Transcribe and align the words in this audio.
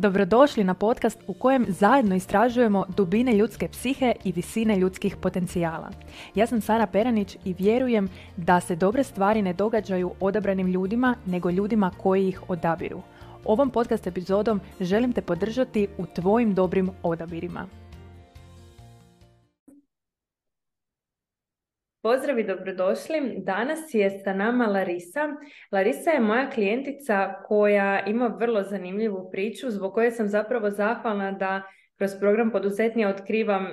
Dobrodošli 0.00 0.64
na 0.64 0.74
podcast 0.74 1.18
u 1.26 1.34
kojem 1.34 1.66
zajedno 1.68 2.14
istražujemo 2.14 2.84
dubine 2.96 3.36
ljudske 3.36 3.68
psihe 3.68 4.12
i 4.24 4.32
visine 4.32 4.76
ljudskih 4.76 5.16
potencijala. 5.16 5.90
Ja 6.34 6.46
sam 6.46 6.60
Sara 6.60 6.86
Peranić 6.86 7.36
i 7.44 7.54
vjerujem 7.58 8.08
da 8.36 8.60
se 8.60 8.76
dobre 8.76 9.04
stvari 9.04 9.42
ne 9.42 9.52
događaju 9.52 10.10
odabranim 10.20 10.66
ljudima, 10.66 11.14
nego 11.26 11.50
ljudima 11.50 11.90
koji 11.98 12.28
ih 12.28 12.50
odabiru. 12.50 13.02
Ovom 13.44 13.70
podcast 13.70 14.06
epizodom 14.06 14.60
želim 14.80 15.12
te 15.12 15.22
podržati 15.22 15.88
u 15.98 16.06
tvojim 16.06 16.54
dobrim 16.54 16.90
odabirima. 17.02 17.79
Pozdrav 22.02 22.38
i 22.38 22.44
dobrodošli. 22.44 23.34
Danas 23.36 23.78
je 23.94 24.10
sa 24.10 24.32
nama 24.32 24.66
Larisa. 24.66 25.28
Larisa 25.72 26.10
je 26.10 26.20
moja 26.20 26.50
klijentica 26.50 27.34
koja 27.46 28.04
ima 28.06 28.26
vrlo 28.26 28.62
zanimljivu 28.62 29.30
priču 29.30 29.70
zbog 29.70 29.94
koje 29.94 30.10
sam 30.10 30.28
zapravo 30.28 30.70
zahvalna 30.70 31.32
da 31.32 31.62
kroz 31.98 32.10
program 32.20 32.50
poduzetnija 32.50 33.08
otkrivam, 33.08 33.66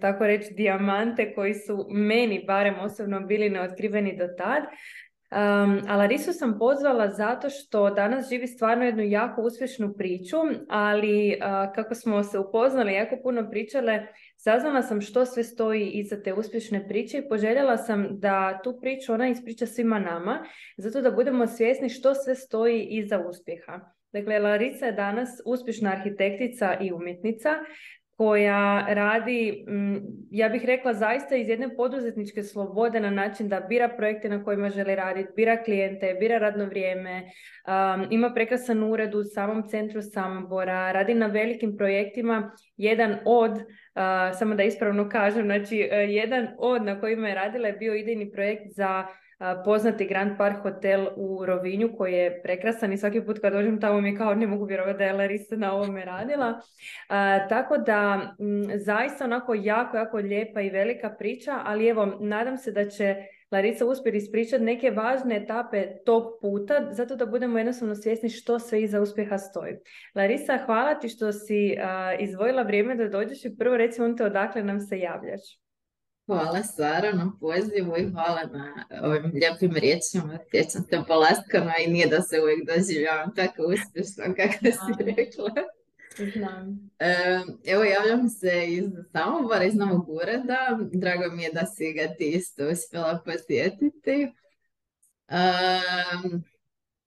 tako 0.00 0.26
reći, 0.26 0.54
dijamante 0.54 1.34
koji 1.34 1.54
su 1.54 1.86
meni 1.90 2.44
barem 2.46 2.74
osobno 2.80 3.20
bili 3.20 3.50
neotkriveni 3.50 4.16
do 4.16 4.28
tad. 4.28 4.62
Um, 4.62 5.80
a 5.88 5.96
Larisu 5.96 6.32
sam 6.32 6.58
pozvala 6.58 7.08
zato 7.08 7.48
što 7.50 7.90
danas 7.90 8.28
živi 8.28 8.46
stvarno 8.46 8.84
jednu 8.84 9.02
jako 9.02 9.42
uspješnu 9.42 9.94
priču, 9.98 10.36
ali 10.68 11.38
kako 11.74 11.94
smo 11.94 12.22
se 12.22 12.38
upoznali, 12.38 12.94
jako 12.94 13.16
puno 13.22 13.50
pričale, 13.50 14.06
saznala 14.44 14.82
sam 14.82 15.00
što 15.00 15.26
sve 15.26 15.44
stoji 15.44 15.90
iza 15.90 16.22
te 16.22 16.34
uspješne 16.34 16.88
priče 16.88 17.18
i 17.18 17.28
poželjela 17.28 17.76
sam 17.76 18.06
da 18.10 18.60
tu 18.64 18.78
priču 18.80 19.12
ona 19.12 19.28
ispriča 19.28 19.66
svima 19.66 19.98
nama, 19.98 20.44
zato 20.76 21.00
da 21.00 21.10
budemo 21.10 21.46
svjesni 21.46 21.88
što 21.88 22.14
sve 22.14 22.34
stoji 22.34 22.82
iza 22.90 23.18
uspjeha. 23.28 23.80
Dakle, 24.12 24.38
Larisa 24.38 24.86
je 24.86 24.92
danas 24.92 25.28
uspješna 25.46 25.90
arhitektica 25.90 26.76
i 26.80 26.92
umjetnica 26.92 27.50
koja 28.16 28.86
radi, 28.88 29.64
mm, 29.68 29.96
ja 30.30 30.48
bih 30.48 30.64
rekla 30.64 30.94
zaista 30.94 31.36
iz 31.36 31.48
jedne 31.48 31.76
poduzetničke 31.76 32.42
slobode 32.42 33.00
na 33.00 33.10
način 33.10 33.48
da 33.48 33.60
bira 33.60 33.88
projekte 33.96 34.28
na 34.28 34.44
kojima 34.44 34.70
želi 34.70 34.94
raditi, 34.94 35.32
bira 35.36 35.62
klijente, 35.62 36.16
bira 36.20 36.38
radno 36.38 36.64
vrijeme, 36.64 37.30
ima 38.10 38.34
prekrasan 38.34 38.92
ured 38.92 39.14
u 39.14 39.24
samom 39.24 39.68
centru 39.68 40.02
Samobora, 40.02 40.92
radi 40.92 41.14
na 41.14 41.26
velikim 41.26 41.76
projektima, 41.76 42.52
jedan 42.76 43.16
od, 43.24 43.52
samo 44.38 44.54
da 44.54 44.62
ispravno 44.62 45.08
kažem, 45.08 45.44
znači 45.44 45.88
uh, 45.92 46.10
jedan 46.10 46.48
od 46.58 46.82
na 46.82 47.00
kojima 47.00 47.28
je 47.28 47.34
radila 47.34 47.66
je 47.66 47.72
bio 47.72 47.94
idejni 47.94 48.32
projekt 48.32 48.62
za 48.66 49.06
poznati 49.64 50.06
Grand 50.06 50.38
Park 50.38 50.62
hotel 50.62 51.06
u 51.16 51.46
Rovinju 51.46 51.90
koji 51.98 52.12
je 52.12 52.42
prekrasan 52.42 52.92
i 52.92 52.98
svaki 52.98 53.20
put 53.20 53.38
kad 53.38 53.52
dođem 53.52 53.80
tamo 53.80 54.00
mi 54.00 54.08
je 54.08 54.16
kao 54.16 54.34
ne 54.34 54.46
mogu 54.46 54.64
vjerovati 54.64 54.98
da 54.98 55.04
je 55.04 55.12
Larisa 55.12 55.56
na 55.56 55.72
ovome 55.72 56.04
radila. 56.04 56.60
tako 57.48 57.78
da 57.78 58.30
zaista 58.74 59.24
onako 59.24 59.54
jako, 59.54 59.96
jako 59.96 60.16
lijepa 60.16 60.60
i 60.60 60.70
velika 60.70 61.10
priča, 61.10 61.60
ali 61.64 61.88
evo 61.88 62.06
nadam 62.20 62.58
se 62.58 62.72
da 62.72 62.88
će 62.88 63.16
Larisa 63.54 63.86
uspjeti 63.86 64.18
ispričati 64.18 64.64
neke 64.64 64.90
važne 64.90 65.36
etape 65.36 65.86
tog 66.04 66.24
puta, 66.40 66.88
zato 66.92 67.16
da 67.16 67.26
budemo 67.26 67.58
jednostavno 67.58 67.94
svjesni 67.94 68.28
što 68.30 68.58
sve 68.58 68.82
iza 68.82 69.00
uspjeha 69.00 69.38
stoji. 69.38 69.74
Larisa, 70.14 70.58
hvala 70.66 70.94
ti 70.94 71.08
što 71.08 71.32
si 71.32 71.76
izvojila 72.18 72.62
vrijeme 72.62 72.94
da 72.94 73.08
dođeš 73.08 73.44
i 73.44 73.56
prvo 73.56 73.76
recimo 73.76 74.14
te 74.14 74.24
odakle 74.24 74.62
nam 74.62 74.80
se 74.80 74.98
javljaš. 74.98 75.40
Hvala 76.26 76.62
Sara 76.62 77.12
na 77.12 77.32
pozivu 77.40 77.96
i 77.98 78.10
hvala 78.10 78.40
na 78.52 78.84
ovim 79.02 79.32
lijepim 79.34 79.72
riječima. 79.76 80.38
Sjećam 80.50 80.82
se 80.82 80.98
polaskama 81.08 81.72
i 81.86 81.90
nije 81.90 82.06
da 82.06 82.22
se 82.22 82.40
uvijek 82.42 82.60
doživljavam 82.66 83.34
tako 83.34 83.62
uspješno 83.62 84.24
kako 84.36 84.64
si 84.64 85.04
rekla. 85.16 85.50
Znam. 86.16 86.90
evo, 87.64 87.84
javljam 87.84 88.28
se 88.28 88.66
iz 88.68 88.84
Samobora, 89.12 89.64
iz 89.64 89.74
Novog 89.74 90.08
ureda. 90.08 90.78
Drago 90.92 91.36
mi 91.36 91.42
je 91.42 91.52
da 91.52 91.66
si 91.66 91.92
ga 91.92 92.14
ti 92.14 92.30
isto 92.30 92.68
uspjela 92.68 93.22
posjetiti. 93.24 94.32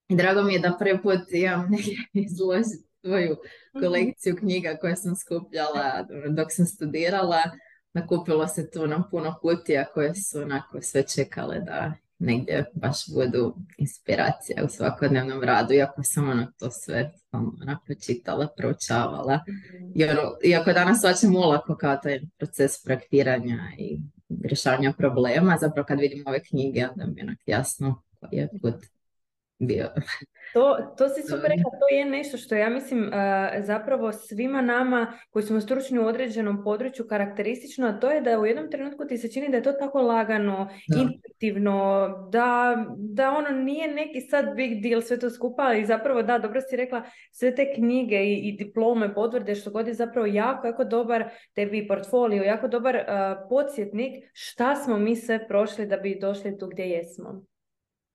drago 0.08 0.42
mi 0.42 0.52
je 0.52 0.58
da 0.58 0.76
prvi 0.78 1.02
put 1.02 1.20
imam 1.32 1.68
izložiti 2.26 2.88
svoju 3.00 3.36
mhm. 3.76 3.84
kolekciju 3.84 4.36
knjiga 4.36 4.76
koje 4.80 4.96
sam 4.96 5.16
skupljala 5.16 6.06
dok 6.36 6.48
sam 6.50 6.66
studirala 6.66 7.42
nakupilo 7.92 8.48
se 8.48 8.70
tu 8.70 8.86
nam 8.86 9.04
puno 9.10 9.38
kutija 9.40 9.84
koje 9.94 10.14
su 10.14 10.40
onako 10.40 10.82
sve 10.82 11.06
čekale 11.06 11.60
da 11.60 11.92
negdje 12.18 12.70
baš 12.74 12.96
budu 13.14 13.56
inspiracija 13.78 14.64
u 14.64 14.68
svakodnevnom 14.68 15.42
radu, 15.42 15.74
iako 15.74 16.02
sam 16.02 16.28
ono 16.28 16.46
to 16.58 16.70
sve 16.70 17.12
onako 17.32 17.94
čitala, 17.94 18.48
proučavala. 18.56 19.40
I 19.94 20.04
ono, 20.04 20.20
iako 20.44 20.72
danas 20.72 21.00
svačem 21.00 21.36
ulako 21.36 21.76
kao 21.76 21.96
taj 21.96 22.20
proces 22.38 22.82
projektiranja 22.84 23.58
i 23.78 23.98
rješavanja 24.44 24.92
problema, 24.98 25.58
zapravo 25.60 25.86
kad 25.86 26.00
vidim 26.00 26.24
ove 26.26 26.42
knjige, 26.44 26.88
onda 26.88 27.06
mi 27.06 27.20
je 27.20 27.24
onak 27.24 27.38
jasno 27.46 28.02
koji 28.20 28.38
je 28.38 28.48
put 28.62 28.74
bio. 29.58 29.88
To, 30.52 30.94
to 30.98 31.08
si 31.08 31.22
super 31.22 31.50
rekla, 31.50 31.70
to 31.70 31.94
je 31.96 32.04
nešto 32.04 32.36
što 32.36 32.54
ja 32.54 32.68
mislim 32.68 33.10
zapravo 33.58 34.12
svima 34.12 34.62
nama 34.62 35.12
koji 35.30 35.42
smo 35.42 35.60
stručni 35.60 35.98
u 35.98 36.06
određenom 36.06 36.64
području 36.64 37.06
karakteristično, 37.08 37.86
a 37.86 38.00
to 38.00 38.10
je 38.10 38.20
da 38.20 38.40
u 38.40 38.46
jednom 38.46 38.70
trenutku 38.70 39.04
ti 39.04 39.18
se 39.18 39.32
čini 39.32 39.48
da 39.48 39.56
je 39.56 39.62
to 39.62 39.72
tako 39.72 40.02
lagano, 40.02 40.68
da. 40.88 40.98
intuitivno, 41.00 42.08
da, 42.32 42.76
da 42.96 43.30
ono 43.30 43.48
nije 43.48 43.94
neki 43.94 44.20
sad 44.20 44.56
big 44.56 44.82
deal 44.82 45.02
sve 45.02 45.18
to 45.18 45.30
skupa 45.30 45.74
i 45.74 45.86
zapravo 45.86 46.22
da, 46.22 46.38
dobro 46.38 46.60
si 46.60 46.76
rekla, 46.76 47.02
sve 47.32 47.54
te 47.54 47.74
knjige 47.74 48.16
i, 48.16 48.48
i 48.48 48.56
diplome, 48.56 49.14
potvrde, 49.14 49.54
što 49.54 49.70
god 49.70 49.88
je 49.88 49.94
zapravo 49.94 50.26
jako, 50.26 50.66
jako 50.66 50.84
dobar 50.84 51.24
tebi 51.54 51.88
portfolio, 51.88 52.42
jako 52.42 52.68
dobar 52.68 52.96
uh, 52.96 53.02
podsjetnik 53.48 54.24
šta 54.32 54.76
smo 54.76 54.98
mi 54.98 55.16
sve 55.16 55.48
prošli 55.48 55.86
da 55.86 55.96
bi 55.96 56.18
došli 56.20 56.58
tu 56.58 56.66
gdje 56.66 56.84
jesmo. 56.84 57.42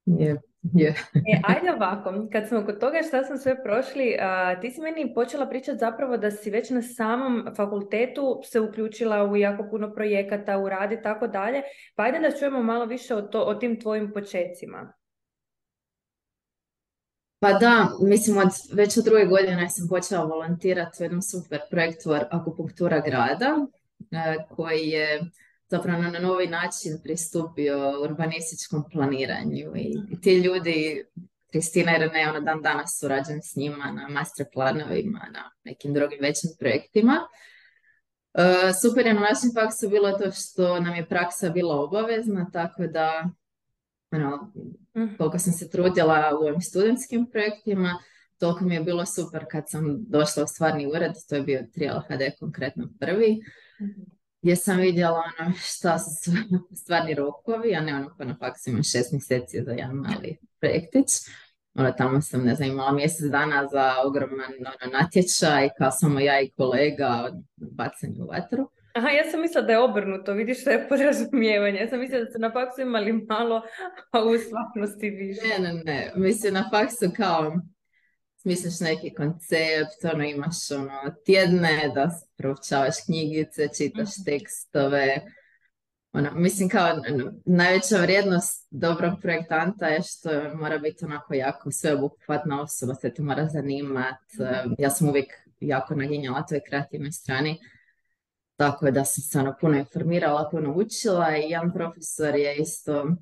Je, 0.05 0.41
Yeah. 0.63 0.95
e, 1.33 1.41
ajde 1.43 1.71
ovako, 1.71 2.27
kad 2.31 2.47
smo 2.47 2.65
kod 2.65 2.79
toga 2.79 2.97
šta 3.07 3.23
smo 3.23 3.37
sve 3.37 3.63
prošli, 3.63 4.17
ti 4.61 4.71
si 4.71 4.81
meni 4.81 5.13
počela 5.13 5.49
pričati 5.49 5.77
zapravo 5.77 6.17
da 6.17 6.31
si 6.31 6.51
već 6.51 6.69
na 6.69 6.81
samom 6.81 7.45
fakultetu 7.55 8.41
se 8.43 8.59
uključila 8.59 9.23
u 9.23 9.35
jako 9.35 9.67
puno 9.69 9.93
projekata, 9.93 10.57
u 10.57 10.69
rad 10.69 10.91
i 10.91 11.01
tako 11.01 11.27
dalje, 11.27 11.61
pa 11.95 12.03
ajde 12.03 12.19
da 12.19 12.37
čujemo 12.37 12.63
malo 12.63 12.85
više 12.85 13.15
o, 13.15 13.21
to, 13.21 13.41
o 13.41 13.55
tim 13.55 13.79
tvojim 13.81 14.11
počecima. 14.13 14.93
Pa 17.39 17.53
da, 17.53 17.89
mislim, 18.01 18.37
od, 18.37 18.49
već 18.73 18.97
od 18.97 19.03
druge 19.03 19.25
godine 19.25 19.69
sam 19.69 19.87
počela 19.89 20.25
volontirati 20.25 20.97
u 20.99 21.03
jednom 21.03 21.21
super 21.21 21.59
projektu 21.71 22.09
akupunktura 22.31 22.99
grada, 22.99 23.65
e, 24.11 24.35
koji 24.49 24.87
je 24.87 25.21
zapravo 25.73 26.01
na 26.01 26.19
novi 26.19 26.47
način 26.47 26.99
pristupio 27.03 28.01
urbanističkom 28.03 28.83
planiranju 28.91 29.71
i, 29.75 30.21
ti 30.21 30.35
ljudi, 30.35 31.05
Kristina 31.51 31.95
i 31.95 31.99
Rene, 31.99 32.29
ona 32.29 32.39
dan 32.39 32.61
danas 32.61 32.99
surađujem 32.99 33.41
s 33.41 33.55
njima 33.55 33.91
na 33.91 34.07
master 34.09 34.45
planovima, 34.53 35.19
na 35.33 35.51
nekim 35.63 35.93
drugim 35.93 36.19
većim 36.21 36.49
projektima. 36.59 37.13
Uh, 38.33 38.75
super 38.81 39.05
je 39.05 39.13
na 39.13 39.19
našem 39.19 39.49
faksu 39.53 39.89
bilo 39.89 40.11
to 40.11 40.31
što 40.31 40.79
nam 40.79 40.95
je 40.95 41.09
praksa 41.09 41.49
bila 41.49 41.75
obavezna, 41.81 42.49
tako 42.53 42.87
da 42.87 43.29
ono, 44.11 44.51
mhm. 44.97 45.15
koliko 45.17 45.39
sam 45.39 45.53
se 45.53 45.69
trudila 45.69 46.37
u 46.41 46.43
ovim 46.43 46.61
studentskim 46.61 47.29
projektima, 47.31 47.99
toliko 48.39 48.65
mi 48.65 48.75
je 48.75 48.83
bilo 48.83 49.05
super 49.05 49.45
kad 49.51 49.69
sam 49.69 50.03
došla 50.07 50.43
u 50.43 50.47
stvarni 50.47 50.87
ured, 50.87 51.13
to 51.29 51.35
je 51.35 51.41
bio 51.41 51.65
Trial 51.73 52.01
HD 52.07 52.39
konkretno 52.39 52.89
prvi. 52.99 53.39
Gdje 54.43 54.55
sam 54.55 54.77
vidjela 54.77 55.23
ono 55.39 55.53
šta 55.55 55.99
su 55.99 56.31
stvarni 56.81 57.13
rokovi, 57.13 57.75
a 57.75 57.81
ne 57.81 57.95
ono 57.95 58.15
pa 58.17 58.25
na 58.25 58.35
faksu 58.39 58.69
imam 58.69 58.83
šest 58.83 59.11
mjeseci 59.11 59.63
za 59.63 59.71
jedan 59.71 59.95
mali 59.95 60.37
projektić. 60.59 61.07
Ono, 61.75 61.91
tamo 61.91 62.21
sam, 62.21 62.43
ne 62.43 62.55
znam, 62.55 62.69
imala 62.69 62.91
mjesec 62.91 63.31
dana 63.31 63.67
za 63.71 63.93
ogroman 64.05 64.53
ono, 64.59 64.91
natječaj, 64.99 65.69
kao 65.77 65.91
samo 65.91 66.19
ja 66.19 66.41
i 66.41 66.49
kolega 66.49 67.23
od 67.25 67.33
bacanja 67.57 68.23
u 68.23 68.27
vatru. 68.27 68.69
Aha, 68.93 69.09
ja 69.09 69.31
sam 69.31 69.41
mislila 69.41 69.65
da 69.65 69.71
je 69.71 69.79
obrnuto, 69.79 70.33
vidiš 70.33 70.61
što 70.61 70.69
je 70.69 70.89
podrazumijevanje. 70.89 71.79
Ja 71.79 71.87
sam 71.87 71.99
mislila 71.99 72.23
da 72.23 72.29
ste 72.29 72.39
na 72.39 72.51
faksu 72.51 72.81
imali 72.81 73.13
malo, 73.13 73.61
a 74.11 74.23
u 74.23 74.37
stvarnosti 74.37 75.09
više. 75.09 75.41
Ne, 75.47 75.73
ne, 75.73 75.83
ne. 75.83 76.11
Mislim, 76.15 76.53
na 76.53 76.69
faksu 76.71 77.05
kao 77.17 77.53
smisliš 78.43 78.79
neki 78.79 79.13
koncept, 79.13 80.13
ono 80.13 80.23
imaš 80.23 80.71
ono 80.71 81.15
tjedne 81.25 81.91
da 81.95 82.09
proučavaš 82.37 82.95
knjigice, 83.05 83.67
čitaš 83.77 84.17
mhm. 84.17 84.23
tekstove. 84.25 85.21
Ono, 86.13 86.31
mislim 86.35 86.69
kao 86.69 87.01
najveća 87.45 87.97
vrijednost 87.97 88.67
dobrog 88.71 89.13
projektanta 89.21 89.87
je 89.87 90.01
što 90.01 90.29
mora 90.55 90.77
biti 90.77 91.05
onako 91.05 91.33
jako 91.33 91.71
sveobuhvatna 91.71 92.61
osoba, 92.61 92.95
se 92.95 93.13
to 93.13 93.23
mora 93.23 93.47
zanimat. 93.47 94.21
Mhm. 94.39 94.73
Ja 94.77 94.89
sam 94.89 95.09
uvijek 95.09 95.33
jako 95.59 95.95
naginjala 95.95 96.45
toj 96.45 96.61
kreativnoj 96.67 97.11
strani. 97.11 97.59
Tako 98.55 98.91
da 98.91 99.05
sam 99.05 99.21
se 99.21 99.39
ono 99.39 99.55
puno 99.61 99.77
informirala, 99.77 100.49
puno 100.51 100.73
učila 100.75 101.37
i 101.37 101.49
jedan 101.49 101.73
profesor 101.73 102.35
je 102.35 102.57
isto 102.57 103.15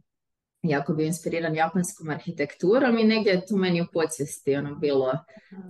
jako 0.63 0.93
bio 0.93 1.05
inspiriran 1.05 1.55
japanskom 1.55 2.09
arhitekturom 2.09 2.97
i 2.97 3.03
negdje 3.03 3.31
je 3.31 3.45
tu 3.45 3.57
meni 3.57 3.81
u 3.81 3.85
podsvijesti 3.93 4.55
ono 4.55 4.75
bilo 4.75 5.11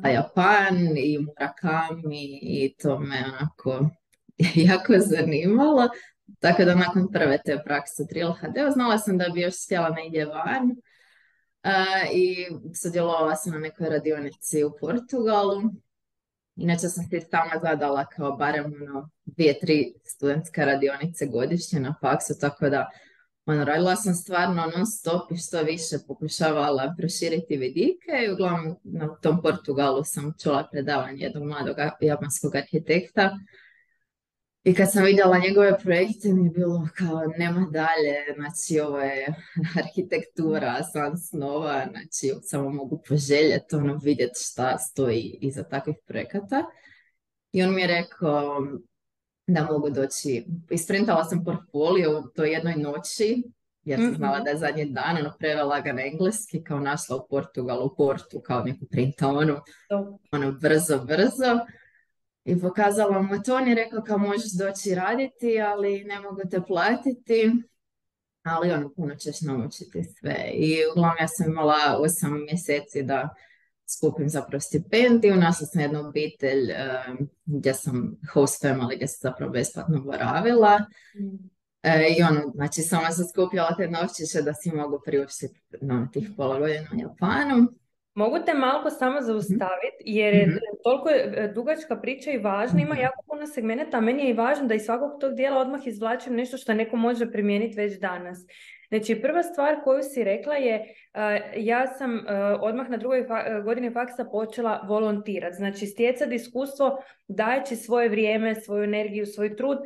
a 0.03 0.09
Japan 0.09 0.77
i 0.97 1.19
Murakami 1.19 2.39
i 2.41 2.75
to 2.81 2.99
me 2.99 3.25
onako 3.27 3.89
jako 4.69 4.93
zanimalo. 4.97 5.89
Tako 6.39 6.65
da 6.65 6.75
nakon 6.75 7.11
prve 7.11 7.39
te 7.45 7.61
prakse 7.65 8.07
Trill 8.07 8.31
HD 8.31 8.73
znala 8.73 8.97
sam 8.97 9.17
da 9.17 9.29
bi 9.33 9.41
još 9.41 9.65
htjela 9.65 9.89
negdje 9.89 10.25
van 10.25 10.75
i 12.13 12.45
sudjelovala 12.81 13.35
sam 13.35 13.53
na 13.53 13.59
nekoj 13.59 13.89
radionici 13.89 14.63
u 14.63 14.71
Portugalu. 14.79 15.61
Inače 16.55 16.87
sam 16.87 17.03
se 17.09 17.21
sama 17.31 17.59
zadala 17.61 18.05
kao 18.05 18.31
barem 18.31 18.65
ono, 18.65 19.09
dvije, 19.25 19.59
tri 19.59 19.93
studentske 20.03 20.65
radionice 20.65 21.25
godišnje 21.25 21.79
na 21.79 21.95
faksu, 22.01 22.33
tako 22.39 22.69
da 22.69 22.89
ono, 23.51 23.63
radila 23.63 23.95
sam 23.95 24.13
stvarno 24.13 24.71
non 24.75 24.85
stop 24.85 25.31
i 25.31 25.37
što 25.37 25.63
više 25.63 25.95
pokušavala 26.07 26.93
proširiti 26.97 27.57
vidike 27.57 28.11
i 28.27 28.31
uglavnom 28.31 28.75
na 28.83 29.15
tom 29.15 29.41
Portugalu 29.41 30.03
sam 30.03 30.33
čula 30.43 30.67
predavanje 30.71 31.23
jednog 31.23 31.43
mladog 31.43 31.75
japanskog 32.01 32.55
arhitekta 32.55 33.37
i 34.63 34.73
kad 34.73 34.91
sam 34.91 35.03
vidjela 35.03 35.37
njegove 35.37 35.79
projekte 35.83 36.33
mi 36.33 36.43
je 36.43 36.49
bilo 36.49 36.87
kao 36.95 37.21
nema 37.37 37.67
dalje, 37.71 38.35
znači 38.35 38.79
ovo 38.79 38.99
je 38.99 39.27
arhitektura 39.79 40.83
san 40.83 41.17
snova, 41.17 41.87
znači 41.91 42.31
samo 42.41 42.69
mogu 42.69 43.01
poželjeti 43.07 43.75
ono 43.75 43.99
vidjeti 44.03 44.39
šta 44.39 44.77
stoji 44.77 45.37
iza 45.41 45.63
takvih 45.63 45.95
projekata. 46.07 46.63
I 47.51 47.63
on 47.63 47.75
mi 47.75 47.81
je 47.81 47.87
rekao 47.87 48.67
da 49.53 49.63
mogu 49.71 49.89
doći, 49.89 50.45
isprintala 50.69 51.23
sam 51.23 51.43
portfolio 51.43 52.19
u 52.19 52.27
toj 52.35 52.51
jednoj 52.51 52.75
noći, 52.75 53.43
jer 53.83 53.99
sam 53.99 54.15
znala 54.15 54.35
mhm. 54.35 54.43
da 54.43 54.49
je 54.49 54.57
zadnji 54.57 54.85
dan, 54.85 55.17
ono 55.17 55.33
prevela 55.39 55.79
ga 55.79 55.93
na 55.93 56.01
engleski, 56.05 56.63
kao 56.63 56.79
našla 56.79 57.15
u 57.15 57.27
Portugalu, 57.29 57.85
u 57.85 57.95
Portu, 57.95 58.41
kao 58.41 58.63
neku 58.63 58.85
printonu, 58.91 59.57
ono 60.31 60.51
brzo, 60.51 60.99
brzo. 61.05 61.59
I 62.45 62.59
pokazala 62.59 63.21
mu 63.21 63.43
to, 63.43 63.55
on 63.55 63.67
je 63.67 63.75
rekao 63.75 64.03
kao 64.03 64.17
možeš 64.17 64.51
doći 64.57 64.95
raditi, 64.95 65.61
ali 65.61 66.03
ne 66.03 66.19
mogu 66.19 66.41
te 66.51 66.61
platiti, 66.67 67.51
ali 68.43 68.71
ono 68.71 68.93
puno 68.93 69.15
ćeš 69.15 69.41
naučiti 69.41 70.03
sve. 70.03 70.51
I 70.53 70.77
uglavnom 70.91 71.17
ja 71.19 71.27
sam 71.27 71.51
imala 71.51 71.97
osam 71.99 72.43
mjeseci 72.45 73.03
da 73.03 73.29
skupim 73.97 74.29
zapravo 74.29 74.59
stipendiju, 74.59 75.35
našla 75.35 75.67
sam 75.67 75.81
jednu 75.81 75.99
obitelj 76.07 76.73
gdje 77.45 77.73
sam 77.73 78.17
host 78.33 78.63
family, 78.63 78.95
gdje 78.95 79.07
sam 79.07 79.31
zapravo 79.31 79.51
besplatno 79.51 80.01
boravila. 80.01 80.79
E, 81.83 82.15
I 82.17 82.23
ono, 82.23 82.51
znači 82.55 82.81
sama 82.81 83.11
sam 83.11 83.25
skupljala 83.25 83.75
te 83.77 83.87
novčiće 83.87 84.41
da 84.41 84.53
si 84.53 84.71
mogu 84.71 85.01
priuštiti 85.05 85.61
no, 85.81 86.07
tih 86.13 86.29
pola 86.37 86.59
godina 86.59 86.87
u 86.93 86.99
Japanu. 86.99 87.67
Mogu 88.13 88.37
te 88.45 88.53
malo 88.53 88.89
samo 88.89 89.15
mhm. 89.15 89.25
zaustaviti 89.25 90.03
jer 90.03 90.33
je 90.33 90.47
mm 90.47 90.59
toliko 90.83 91.09
e, 91.09 91.51
dugačka 91.55 91.95
priča 92.01 92.31
i 92.31 92.37
važna, 92.37 92.81
ima 92.81 92.93
mhm. 92.93 93.01
jako 93.01 93.23
puno 93.27 93.47
segmenata, 93.47 93.97
a 93.97 94.01
meni 94.01 94.23
je 94.23 94.29
i 94.29 94.33
važno 94.33 94.67
da 94.67 94.73
iz 94.73 94.81
svakog 94.81 95.21
tog 95.21 95.35
dijela 95.35 95.59
odmah 95.59 95.87
izvlačim 95.87 96.35
nešto 96.35 96.57
što 96.57 96.73
neko 96.73 96.95
može 96.95 97.31
primijeniti 97.31 97.77
već 97.77 97.99
danas. 97.99 98.37
Znači, 98.91 99.21
prva 99.21 99.43
stvar 99.43 99.83
koju 99.83 100.03
si 100.03 100.23
rekla 100.23 100.55
je, 100.55 100.93
ja 101.57 101.87
sam 101.87 102.25
odmah 102.61 102.89
na 102.89 102.97
drugoj 102.97 103.25
godini 103.63 103.91
faksa 103.91 104.25
počela 104.31 104.85
volontirati. 104.87 105.55
Znači, 105.55 105.85
stjecati 105.85 106.35
iskustvo 106.35 107.03
dajeći 107.27 107.75
svoje 107.75 108.09
vrijeme, 108.09 108.55
svoju 108.55 108.83
energiju, 108.83 109.25
svoj 109.25 109.55
trud, 109.55 109.77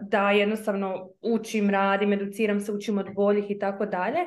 da 0.00 0.30
jednostavno 0.30 1.10
učim, 1.22 1.70
radim, 1.70 2.12
educiram 2.12 2.60
se, 2.60 2.72
učim 2.72 2.98
od 2.98 3.14
boljih 3.14 3.50
i 3.50 3.58
tako 3.58 3.86
dalje. 3.86 4.18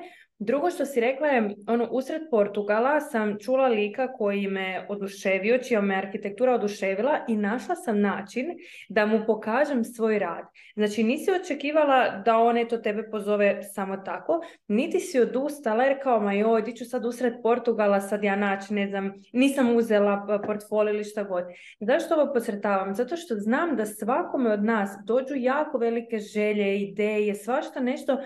Drugo 0.43 0.69
što 0.69 0.85
si 0.85 0.99
rekla 0.99 1.27
je, 1.27 1.55
ono, 1.67 1.87
usred 1.91 2.21
Portugala 2.31 3.01
sam 3.01 3.37
čula 3.39 3.67
lika 3.67 4.13
koji 4.13 4.47
me 4.47 4.85
oduševio, 4.89 5.57
čija 5.57 5.81
me 5.81 5.95
arhitektura 5.95 6.53
oduševila 6.53 7.19
i 7.27 7.37
našla 7.37 7.75
sam 7.75 8.01
način 8.01 8.45
da 8.89 9.05
mu 9.05 9.19
pokažem 9.27 9.83
svoj 9.83 10.19
rad. 10.19 10.45
Znači 10.75 11.03
nisi 11.03 11.31
očekivala 11.31 12.21
da 12.25 12.37
on 12.37 12.57
eto 12.57 12.77
tebe 12.77 13.03
pozove 13.11 13.63
samo 13.63 13.97
tako, 13.97 14.41
niti 14.67 14.99
si 14.99 15.19
odustala 15.19 15.83
jer 15.83 16.03
kao 16.03 16.19
ma 16.19 16.33
joj, 16.33 16.73
ću 16.75 16.85
sad 16.85 17.05
usred 17.05 17.33
Portugala, 17.43 18.01
sad 18.01 18.23
ja 18.23 18.35
naći, 18.35 18.73
ne 18.73 18.87
znam, 18.87 19.13
nisam 19.33 19.75
uzela 19.75 20.41
portfolio 20.45 20.93
ili 20.93 21.03
šta 21.03 21.23
god. 21.23 21.43
Zašto 21.79 22.15
ovo 22.15 22.33
posretavam? 22.33 22.95
Zato 22.95 23.17
što 23.17 23.35
znam 23.35 23.75
da 23.75 23.85
svakome 23.85 24.51
od 24.51 24.63
nas 24.63 24.89
dođu 25.05 25.35
jako 25.35 25.77
velike 25.77 26.17
želje, 26.19 26.81
ideje, 26.81 27.35
svašta 27.35 27.79
nešto 27.79 28.17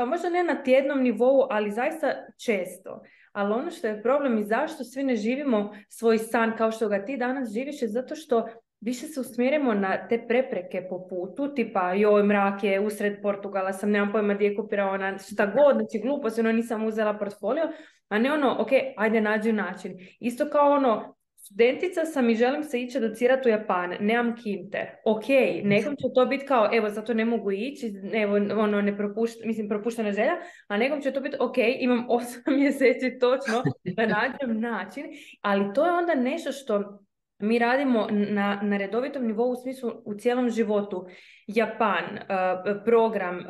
pa 0.00 0.04
možda 0.06 0.28
ne 0.28 0.42
na 0.44 0.62
tjednom 0.62 1.02
nivou, 1.02 1.46
ali 1.50 1.70
zaista 1.70 2.14
često. 2.44 3.02
Ali 3.32 3.52
ono 3.52 3.70
što 3.70 3.86
je 3.86 4.02
problem 4.02 4.38
i 4.38 4.44
zašto 4.44 4.84
svi 4.84 5.04
ne 5.04 5.16
živimo 5.16 5.74
svoj 5.88 6.18
san 6.18 6.56
kao 6.56 6.70
što 6.70 6.88
ga 6.88 7.04
ti 7.04 7.16
danas 7.16 7.52
živiš 7.52 7.82
je 7.82 7.88
zato 7.88 8.16
što 8.16 8.46
više 8.80 9.06
se 9.06 9.20
usmjerimo 9.20 9.74
na 9.74 10.08
te 10.08 10.24
prepreke 10.28 10.86
po 10.90 11.08
putu, 11.08 11.54
tipa 11.54 11.92
joj 11.92 12.22
mrak 12.22 12.64
je 12.64 12.80
usred 12.80 13.22
Portugala, 13.22 13.72
sam 13.72 13.90
nemam 13.90 14.12
pojma 14.12 14.34
gdje 14.34 14.46
je 14.46 14.56
kupirao 14.56 14.98
šta 15.32 15.46
god, 15.46 15.74
znači 15.74 15.98
glupo 15.98 16.28
ono 16.38 16.52
nisam 16.52 16.86
uzela 16.86 17.18
portfolio, 17.18 17.68
a 18.08 18.18
ne 18.18 18.32
ono, 18.32 18.56
ok, 18.58 18.70
ajde 18.96 19.20
nađi 19.20 19.52
način. 19.52 19.98
Isto 20.20 20.50
kao 20.50 20.70
ono, 20.70 21.16
studentica 21.50 22.04
sam 22.04 22.30
i 22.30 22.34
želim 22.34 22.64
se 22.64 22.80
ići 22.80 22.98
educirati 22.98 23.48
u 23.48 23.52
Japan, 23.52 23.94
nemam 24.00 24.36
kinte. 24.36 25.00
Ok, 25.04 25.24
nekom 25.64 25.96
će 25.96 26.06
to 26.14 26.26
biti 26.26 26.46
kao, 26.46 26.68
evo, 26.72 26.90
zato 26.90 27.14
ne 27.14 27.24
mogu 27.24 27.52
ići, 27.52 27.92
evo, 28.12 28.34
ono, 28.36 28.80
ne 28.80 28.96
propušta, 28.96 29.46
mislim, 29.46 29.68
propuštena 29.68 30.12
želja, 30.12 30.32
a 30.68 30.76
nekom 30.76 31.00
će 31.02 31.12
to 31.12 31.20
biti, 31.20 31.36
ok, 31.40 31.56
imam 31.80 32.06
osam 32.16 32.42
mjeseci 32.46 33.18
točno 33.18 33.62
da 33.84 34.06
nađem 34.16 34.60
način, 34.60 35.04
ali 35.40 35.74
to 35.74 35.86
je 35.86 35.92
onda 35.92 36.14
nešto 36.14 36.52
što 36.52 37.00
mi 37.38 37.58
radimo 37.58 38.06
na, 38.10 38.60
na 38.62 38.76
redovitom 38.76 39.26
nivou 39.26 39.50
u 39.50 39.56
smislu 39.56 39.90
u 40.04 40.14
cijelom 40.14 40.50
životu. 40.50 41.06
Japan, 41.46 42.04
uh, 42.04 42.82
program, 42.84 43.38
uh, 43.38 43.44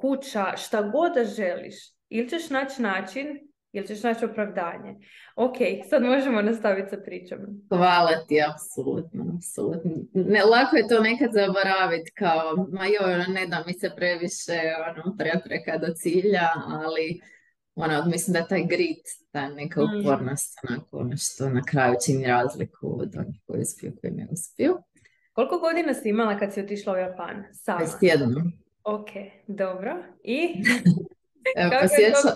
kuća, 0.00 0.44
šta 0.56 0.82
god 0.82 1.14
da 1.14 1.24
želiš, 1.24 1.74
ili 2.08 2.28
ćeš 2.28 2.50
naći 2.50 2.82
način 2.82 3.26
ili 3.74 3.86
ćeš 3.86 4.02
naći 4.02 4.24
opravdanje. 4.24 4.94
Ok, 5.36 5.56
sad 5.90 6.02
možemo 6.02 6.42
nastaviti 6.42 6.90
sa 6.90 6.96
pričom. 7.04 7.38
Hvala 7.68 8.24
ti, 8.28 8.42
apsolutno, 8.52 9.24
apsolutno. 9.36 9.90
Ne, 10.12 10.44
lako 10.44 10.76
je 10.76 10.88
to 10.88 11.00
nekad 11.00 11.30
zaboraviti 11.32 12.12
kao, 12.14 12.66
ma 12.72 12.86
joj, 12.86 13.14
ono, 13.14 13.24
ne 13.28 13.46
da 13.46 13.64
mi 13.66 13.72
se 13.72 13.90
previše 13.96 14.58
ono, 14.90 15.16
prepreka 15.16 15.78
do 15.78 15.94
cilja, 15.94 16.48
ali 16.66 17.20
ono, 17.74 18.04
mislim 18.06 18.32
da 18.32 18.48
taj 18.48 18.64
grit, 18.64 19.06
ta 19.32 19.48
neka 19.48 19.80
mm. 19.80 20.00
upornost, 20.00 20.58
onako, 20.68 20.98
ono 20.98 21.16
što 21.16 21.48
na 21.48 21.62
kraju 21.62 21.94
čini 22.06 22.26
razliku 22.26 23.00
od 23.00 23.16
onih 23.16 23.40
koji 23.46 23.60
uspiju, 23.60 23.92
koji 24.00 24.12
ne 24.12 24.28
uspiju. 24.32 24.78
Koliko 25.32 25.58
godina 25.58 25.94
si 25.94 26.08
imala 26.08 26.38
kad 26.38 26.52
si 26.52 26.60
otišla 26.60 26.92
u 26.92 26.96
Japan? 26.96 27.44
Sama? 27.52 27.84
Ok, 28.84 29.08
dobro. 29.46 30.04
I? 30.22 30.62
Evo, 31.56 31.70
Kako 31.70 31.94
je 31.94 32.12
to 32.12 32.28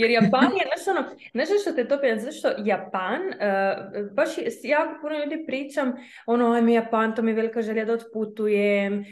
jer 0.00 0.10
Japan 0.10 0.50
je 0.60 0.66
nešto 0.76 0.90
ono, 0.90 1.04
nešto 1.34 1.54
što 1.62 1.72
te 1.72 1.88
topi, 1.88 2.06
zato 2.18 2.32
što 2.32 2.48
Japan, 2.64 3.20
uh, 3.20 4.14
baš 4.14 4.28
jako 4.62 4.98
puno 5.00 5.18
ljudi 5.18 5.44
pričam, 5.46 5.92
ono, 6.26 6.52
ajme 6.52 6.72
Japan, 6.72 7.14
to 7.14 7.22
mi 7.22 7.30
je 7.30 7.34
velika 7.34 7.62
želja 7.62 7.84
da 7.84 7.92
otputujem 7.92 8.98
uh, 8.98 9.04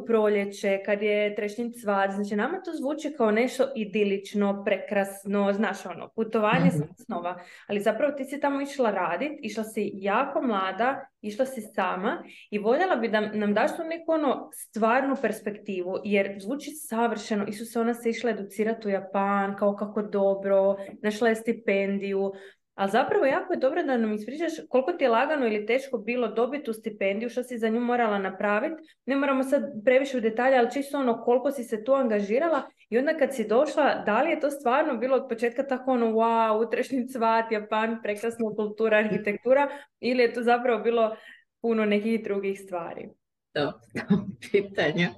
u 0.00 0.06
proljeće, 0.06 0.78
kad 0.86 1.02
je 1.02 1.34
trešnji 1.34 1.72
cvat, 1.72 2.10
znači 2.10 2.36
nama 2.36 2.62
to 2.64 2.70
zvuči 2.72 3.14
kao 3.16 3.30
nešto 3.30 3.64
idilično, 3.76 4.62
prekrasno, 4.64 5.52
znaš 5.52 5.86
ono, 5.86 6.08
putovanje 6.08 6.66
mm 6.66 6.80
snova, 7.04 7.40
ali 7.66 7.80
zapravo 7.80 8.12
ti 8.12 8.24
si 8.24 8.40
tamo 8.40 8.60
išla 8.60 8.90
radit, 8.90 9.32
išla 9.42 9.64
si 9.64 9.90
jako 9.94 10.42
mlada, 10.42 11.06
išla 11.22 11.46
si 11.46 11.60
sama 11.60 12.22
i 12.50 12.58
voljela 12.58 12.96
bi 12.96 13.08
da 13.08 13.20
nam 13.20 13.54
daš 13.54 13.76
tu 13.76 13.84
neku 13.84 14.12
ono 14.12 14.50
stvarnu 14.52 15.16
perspektivu, 15.22 15.96
jer 16.04 16.36
zvuči 16.40 16.70
savršeno, 16.70 17.46
se 17.52 17.80
ona 17.80 17.94
se 17.94 18.10
išla 18.10 18.30
educirati 18.30 18.88
u 18.88 18.90
Japan, 18.90 19.56
kao 19.56 19.76
kako 19.76 20.02
dobro, 20.34 20.76
našla 21.02 21.28
je 21.28 21.34
stipendiju, 21.34 22.32
a 22.74 22.88
zapravo 22.88 23.26
jako 23.26 23.52
je 23.52 23.58
dobro 23.58 23.82
da 23.82 23.96
nam 23.96 24.12
ispričaš 24.12 24.52
koliko 24.68 24.92
ti 24.92 25.04
je 25.04 25.10
lagano 25.10 25.46
ili 25.46 25.66
teško 25.66 25.98
bilo 25.98 26.28
dobiti 26.28 26.64
tu 26.64 26.72
stipendiju, 26.72 27.28
što 27.28 27.42
si 27.42 27.58
za 27.58 27.68
nju 27.68 27.80
morala 27.80 28.18
napraviti. 28.18 28.82
Ne 29.06 29.16
moramo 29.16 29.42
sad 29.42 29.62
previše 29.84 30.18
u 30.18 30.20
detalje, 30.20 30.58
ali 30.58 30.72
čisto 30.72 30.98
ono 30.98 31.22
koliko 31.22 31.50
si 31.50 31.64
se 31.64 31.84
tu 31.84 31.92
angažirala 31.92 32.62
i 32.88 32.98
onda 32.98 33.16
kad 33.16 33.34
si 33.34 33.48
došla, 33.48 34.02
da 34.06 34.22
li 34.22 34.30
je 34.30 34.40
to 34.40 34.50
stvarno 34.50 34.96
bilo 34.96 35.16
od 35.16 35.28
početka 35.28 35.66
tako 35.66 35.92
ono 35.92 36.06
wow, 36.06 36.66
utrešnji 36.66 37.08
cvat, 37.08 37.52
Japan, 37.52 37.98
prekrasna 38.02 38.46
kultura, 38.56 38.98
arhitektura 38.98 39.68
ili 40.00 40.22
je 40.22 40.32
to 40.32 40.42
zapravo 40.42 40.82
bilo 40.82 41.16
puno 41.60 41.84
nekih 41.84 42.24
drugih 42.24 42.60
stvari? 42.60 43.08
To, 43.52 43.72
pitanje. 44.52 45.08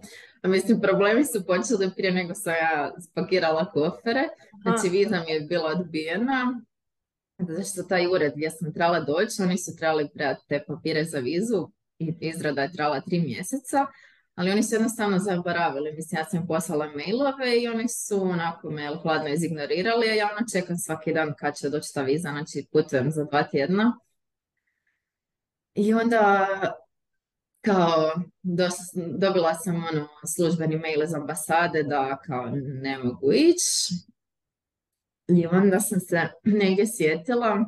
Mislim, 0.45 0.81
problemi 0.81 1.25
su 1.25 1.47
počeli 1.47 1.91
prije 1.97 2.13
nego 2.13 2.35
sam 2.35 2.53
ja 2.53 2.93
spakirala 3.01 3.73
kofere. 3.73 4.29
Znači, 4.63 4.89
viza 4.89 5.23
mi 5.27 5.33
je 5.33 5.41
bila 5.41 5.71
odbijena. 5.71 6.61
Zašto 7.39 7.83
taj 7.83 8.07
ured 8.07 8.33
gdje 8.37 8.51
sam 8.51 8.73
trebala 8.75 9.01
doći, 9.01 9.43
oni 9.43 9.59
su 9.59 9.77
trebali 9.77 10.09
predati 10.15 10.49
te 10.49 10.65
papire 10.67 11.05
za 11.05 11.19
vizu 11.19 11.69
i 11.99 12.15
izrada 12.21 12.63
je 12.63 12.73
trajala 12.73 13.01
tri 13.01 13.21
mjeseca. 13.21 13.87
ali 14.35 14.51
oni 14.51 14.63
su 14.63 14.75
jednostavno 14.75 15.19
zaboravili. 15.19 15.93
Mislim, 15.93 16.19
ja 16.19 16.25
sam 16.25 16.41
im 16.41 16.47
poslala 16.47 16.87
mailove 16.87 17.63
i 17.63 17.69
oni 17.69 17.89
su 17.89 18.23
onako 18.23 18.71
mail 18.71 18.97
hladno 19.03 19.29
izignorirali, 19.29 20.11
a 20.11 20.15
ja 20.15 20.29
ono 20.37 20.47
čekam 20.53 20.77
svaki 20.77 21.13
dan 21.13 21.35
kad 21.39 21.57
će 21.57 21.69
doći 21.69 21.95
ta 21.95 22.03
viza, 22.03 22.29
znači 22.29 22.67
putujem 22.73 23.11
za 23.11 23.25
dva 23.25 23.43
tjedna. 23.43 23.99
I 25.75 25.95
onda 25.95 26.47
kao 27.65 28.13
dobila 29.19 29.55
sam 29.55 29.77
ono 29.77 30.09
službeni 30.37 30.77
mail 30.77 31.03
iz 31.03 31.15
ambasade 31.15 31.83
da 31.83 32.19
kao 32.27 32.51
ne 32.55 32.99
mogu 32.99 33.33
ići. 33.33 33.95
I 35.29 35.47
onda 35.47 35.81
sam 35.81 36.01
se 36.01 36.29
negdje 36.45 36.87
sjetila, 36.97 37.65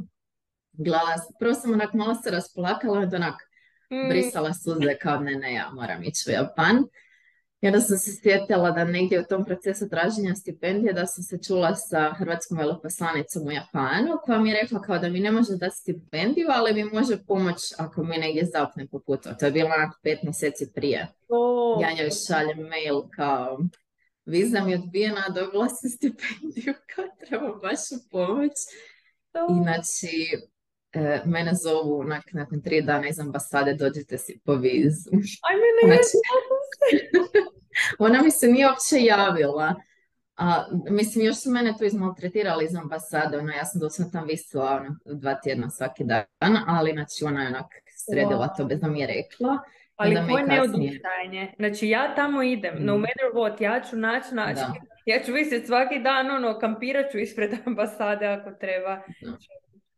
gledala, 0.72 1.14
prvo 1.38 1.54
sam 1.54 1.72
onak 1.72 1.92
malo 1.92 2.14
se 2.14 2.30
rasplakala, 2.30 2.98
onda 2.98 3.16
onak 3.16 3.42
mm. 3.90 4.08
brisala 4.08 4.54
suze 4.54 4.98
kao 5.02 5.20
ne, 5.20 5.34
ne, 5.34 5.54
ja 5.54 5.70
moram 5.72 6.02
ići 6.02 6.30
u 6.30 6.32
Japan. 6.32 6.84
I 7.64 7.66
onda 7.66 7.80
sam 7.80 7.98
se 7.98 8.10
sjetila 8.22 8.70
da 8.70 8.84
negdje 8.84 9.20
u 9.20 9.24
tom 9.24 9.44
procesu 9.44 9.88
traženja 9.88 10.34
stipendije 10.34 10.92
da 10.92 11.06
sam 11.06 11.24
se 11.24 11.38
čula 11.46 11.74
sa 11.74 12.14
hrvatskom 12.18 12.58
veleposlanicom 12.58 13.46
u 13.46 13.50
Japanu 13.50 14.18
koja 14.24 14.38
mi 14.38 14.50
je 14.50 14.60
rekla 14.62 14.82
kao 14.82 14.98
da 14.98 15.08
mi 15.08 15.20
ne 15.20 15.32
može 15.32 15.56
dati 15.56 15.76
stipendiju, 15.76 16.46
ali 16.50 16.74
mi 16.74 16.84
može 16.84 17.24
pomoć 17.26 17.58
ako 17.78 18.04
mi 18.04 18.18
negdje 18.18 18.44
zapne 18.44 18.86
po 18.86 18.98
putu. 18.98 19.28
To 19.38 19.46
je 19.46 19.52
bilo 19.52 19.66
onako 19.66 19.98
pet 20.02 20.18
mjeseci 20.22 20.72
prije. 20.74 21.08
Oh. 21.28 21.82
Ja 21.82 21.88
njoj 21.92 22.10
šaljem 22.10 22.58
mail 22.58 23.02
kao 23.16 23.58
viza 24.24 24.64
mi 24.64 24.72
je 24.72 24.78
odbijena, 24.78 25.28
dobila 25.34 25.68
sam 25.68 25.90
stipendiju 25.90 26.74
kao 26.94 27.04
treba 27.26 27.54
baš 27.62 27.80
u 27.96 28.10
pomoć. 28.10 28.52
Oh. 29.34 29.56
I 29.56 29.62
znači, 29.62 30.12
e, 30.92 31.22
mene 31.26 31.52
zovu 31.54 32.04
nakon 32.32 32.62
tri 32.62 32.82
dana 32.82 33.08
iz 33.08 33.20
ambasade, 33.20 33.74
dođite 33.74 34.18
si 34.18 34.40
po 34.44 34.54
vizu. 34.54 35.10
Aj, 35.48 35.56
mene 35.64 35.94
znači, 35.94 36.16
Ona 38.06 38.22
mi 38.22 38.30
se 38.30 38.46
nije 38.46 38.66
uopće 38.66 38.96
javila. 39.00 39.74
A, 40.36 40.64
mislim, 40.90 41.24
još 41.24 41.42
su 41.42 41.50
mene 41.50 41.74
tu 41.78 41.84
izmaltretirali 41.84 42.64
iz 42.64 42.76
ambasade, 42.76 43.38
ono, 43.38 43.52
ja 43.52 43.64
sam 43.64 43.80
doslovno 43.80 44.12
tam 44.12 44.26
visila 44.26 44.70
ono, 44.70 45.18
dva 45.18 45.34
tjedna 45.34 45.70
svaki 45.70 46.04
dan, 46.04 46.56
ali 46.66 46.92
znači 46.92 47.24
ona 47.24 47.42
je 47.42 47.48
onak 47.48 47.66
sredila 47.86 48.48
to 48.48 48.64
bez 48.64 48.80
da 48.80 48.88
mi 48.88 49.00
je 49.00 49.06
rekla. 49.06 49.58
Ali 49.96 50.14
to 50.14 50.38
je 50.38 50.46
neodustajanje. 50.46 51.54
Znači 51.58 51.88
ja 51.88 52.14
tamo 52.14 52.42
idem, 52.42 52.74
no 52.78 52.98
matter 52.98 53.30
what, 53.34 53.62
ja 53.62 53.82
ću 53.90 53.96
naći 53.96 54.34
način, 54.34 54.66
ja 55.06 55.22
ću 55.26 55.32
visjeti 55.32 55.66
svaki 55.66 55.98
dan, 55.98 56.30
ono, 56.30 56.58
kampirat 56.58 57.12
ću 57.12 57.18
ispred 57.18 57.54
ambasade 57.66 58.26
ako 58.26 58.50
treba. 58.50 59.00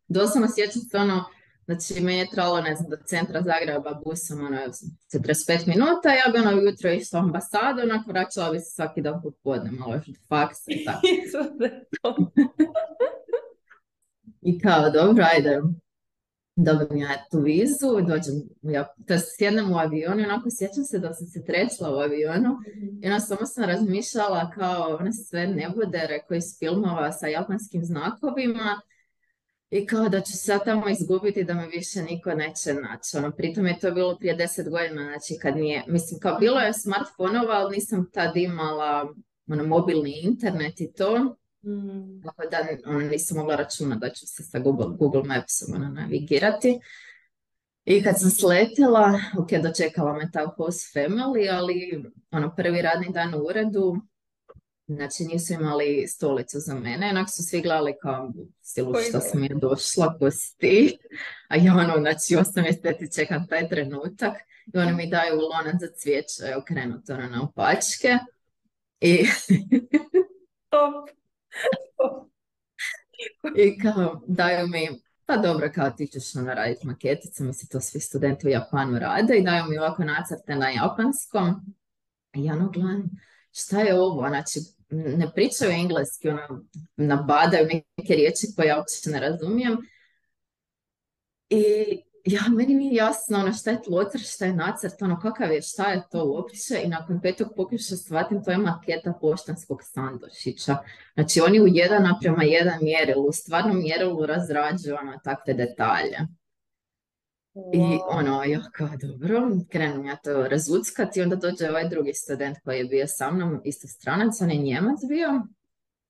Doslovno 0.09 0.49
sjećam 0.55 0.83
se 0.83 0.97
ono, 0.99 1.25
Znači, 1.67 2.01
meni 2.01 2.19
je 2.19 2.31
tralo, 2.31 2.61
ne 2.61 2.75
znam, 2.75 2.91
do 2.91 2.97
centra 3.07 3.43
Zagreba 3.43 4.01
busom, 4.05 4.47
ono, 4.47 4.57
45 5.13 5.67
minuta, 5.67 6.09
ja 6.09 6.33
bi 6.33 6.39
ono 6.39 6.51
jutro 6.51 6.91
išla 6.91 7.21
u 7.21 7.23
ambasadu, 7.23 7.83
onako 7.83 8.11
vraćala 8.11 8.53
bi 8.53 8.61
se 8.61 8.75
svaki 8.75 9.03
dan 9.03 9.23
popodne, 9.23 9.71
malo 9.71 9.95
još 9.95 10.09
i 10.09 10.85
tako. 10.85 12.31
I 14.43 14.59
kao, 14.61 14.91
dobro, 14.91 15.25
ajde, 15.35 15.63
dobijem 16.57 16.97
ja 16.97 17.25
tu 17.31 17.41
vizu, 17.41 18.01
dođem, 18.09 18.35
ja, 18.63 18.85
to 19.09 19.15
sjednem 19.39 19.73
u 19.73 19.79
avionu, 19.79 20.23
onako 20.23 20.49
sjećam 20.59 20.85
se 20.85 20.99
da 20.99 21.15
sam 21.15 21.27
se 21.27 21.45
trećla 21.45 21.91
u 21.91 21.99
avionu 21.99 22.51
mhm. 22.53 23.05
i 23.05 23.09
ono 23.09 23.21
samo 23.21 23.47
sam 23.47 23.65
razmišljala 23.65 24.51
kao 24.51 24.97
one 25.01 25.13
sve 25.13 25.47
nebodere 25.47 26.23
koji 26.29 26.39
iz 26.39 26.59
filmova 26.59 27.13
sa 27.13 27.27
japanskim 27.27 27.85
znakovima, 27.85 28.81
i 29.71 29.87
kao 29.87 30.09
da 30.09 30.21
ću 30.21 30.33
sad 30.33 30.65
tamo 30.65 30.89
izgubiti 30.89 31.45
da 31.45 31.55
me 31.55 31.67
više 31.67 32.03
niko 32.03 32.35
neće 32.35 32.75
naći. 32.75 33.17
Ono, 33.17 33.31
pritom 33.31 33.67
je 33.67 33.79
to 33.79 33.91
bilo 33.91 34.19
prije 34.19 34.35
deset 34.35 34.71
godina, 34.71 35.03
znači 35.03 35.39
kad 35.43 35.57
nije, 35.57 35.85
mislim 35.87 36.21
kao 36.21 36.39
bilo 36.39 36.61
je 36.61 36.73
smartfonova, 36.73 37.55
ali 37.55 37.77
nisam 37.77 38.11
tad 38.13 38.37
imala 38.37 39.15
ono, 39.49 39.65
mobilni 39.65 40.21
internet 40.23 40.81
i 40.81 40.93
to. 40.93 41.37
Mm. 41.65 42.23
Tako 42.23 42.43
da 42.51 42.59
ono, 42.87 43.01
nisam 43.01 43.39
mogla 43.39 43.57
računati 43.57 44.01
da 44.01 44.11
ću 44.11 44.27
se 44.27 44.43
sa 44.43 44.59
Google, 44.59 44.97
Google 44.99 45.23
Mapsom 45.25 45.75
ono, 45.75 45.89
navigirati. 45.89 46.81
I 47.85 48.03
kad 48.03 48.21
sam 48.21 48.31
sletjela, 48.31 49.21
ok, 49.39 49.51
dočekala 49.63 50.13
me 50.13 50.31
ta 50.33 50.47
host 50.57 50.95
family, 50.97 51.53
ali 51.53 52.05
ono, 52.31 52.55
prvi 52.57 52.83
radni 52.83 53.13
dan 53.13 53.35
u 53.35 53.39
uredu, 53.39 53.97
Znači 54.89 55.25
nisu 55.25 55.53
imali 55.53 56.07
stolicu 56.09 56.59
za 56.61 56.75
mene, 56.75 57.11
onak 57.11 57.29
su 57.31 57.43
svi 57.43 57.63
gledali 57.63 57.95
kao 58.03 58.33
stilu 58.63 58.95
što 59.09 59.21
sam 59.21 59.43
je 59.43 59.51
došla, 59.55 60.19
ko 60.19 60.31
si 60.31 60.57
ti. 60.59 60.99
A 61.49 61.57
ja 61.57 61.75
ono, 61.75 61.95
znači 62.01 62.37
osam 62.37 62.63
mjeseci 62.63 63.13
čekam 63.15 63.47
taj 63.47 63.69
trenutak 63.69 64.35
i 64.75 64.79
oni 64.79 64.93
mi 64.93 65.11
daju 65.11 65.35
lonac 65.35 65.81
za 65.81 65.87
cvijeće 65.97 66.57
okrenuto 66.57 67.15
ono, 67.15 67.29
na 67.29 67.43
opačke. 67.43 68.19
I... 69.01 69.27
I 73.57 73.79
kao 73.79 74.23
daju 74.27 74.67
mi, 74.67 74.89
pa 75.27 75.37
dobro, 75.37 75.71
kao 75.75 75.91
ti 75.91 76.07
ćeš 76.07 76.37
ono 76.37 76.55
raditi 76.55 76.87
maketice, 76.87 77.45
mislim 77.45 77.69
to 77.69 77.81
svi 77.81 78.01
studenti 78.01 78.47
u 78.47 78.51
Japanu 78.51 78.99
rade 78.99 79.37
i 79.37 79.45
daju 79.45 79.65
mi 79.69 79.79
ovako 79.79 80.05
nacrte 80.05 80.57
na 80.57 80.71
japanskom. 80.71 81.55
I 82.35 82.45
ja 82.45 82.53
ono 82.53 82.71
gledam, 82.71 83.11
šta 83.53 83.81
je 83.81 84.01
ovo? 84.01 84.29
Znači, 84.29 84.61
ne 84.91 85.33
pričaju 85.35 85.71
engleski, 85.71 86.29
ono, 86.29 86.65
nabadaju 86.97 87.67
neke 87.67 88.15
riječi 88.15 88.47
koje 88.57 88.67
ja 88.67 88.77
uopće 88.77 89.11
ne 89.11 89.21
razumijem. 89.21 89.77
I 91.51 91.63
ja, 92.25 92.41
meni 92.49 92.75
nije 92.75 92.95
jasno 92.95 93.39
ono 93.39 93.53
šta 93.53 93.71
je 93.71 93.83
tlocr, 93.83 94.19
šta 94.19 94.45
je 94.45 94.53
nacrt, 94.53 95.03
ono 95.03 95.21
kakav 95.21 95.53
je, 95.53 95.63
šta 95.63 95.93
je 95.93 96.03
to 96.11 96.25
uopće 96.25 96.81
i 96.85 96.89
nakon 96.89 97.21
petog 97.21 97.49
pokuša 97.57 97.97
shvatim 97.97 98.45
to 98.45 98.51
je 98.51 98.59
maketa 98.59 99.13
poštanskog 99.21 99.81
sandošića. 99.83 100.77
Znači 101.15 101.41
oni 101.41 101.61
u 101.61 101.67
jedan 101.67 102.03
naprema 102.03 102.45
jedan 102.45 102.79
mjerilu, 102.83 103.27
u 103.29 103.33
stvarnom 103.33 103.79
mjerilu 103.79 104.27
razrađuju 104.27 104.97
ono 105.01 105.19
takve 105.25 105.55
detalje. 105.55 106.19
I 107.73 107.99
ono, 108.09 108.45
ja 108.45 108.61
kao 108.73 108.89
dobro, 109.01 109.49
krenem 109.69 110.05
ja 110.05 110.17
to 110.17 110.49
razuckati 110.49 111.21
i 111.21 111.23
onda 111.23 111.37
dođe 111.37 111.71
ovaj 111.71 111.89
drugi 111.89 112.15
student 112.15 112.59
koji 112.65 112.79
je 112.79 112.85
bio 112.85 113.07
sa 113.07 113.31
mnom, 113.31 113.61
isto 113.65 113.89
stranac, 113.89 114.41
on 114.41 114.51
je 114.51 114.57
njemac 114.57 114.99
bio. 115.09 115.43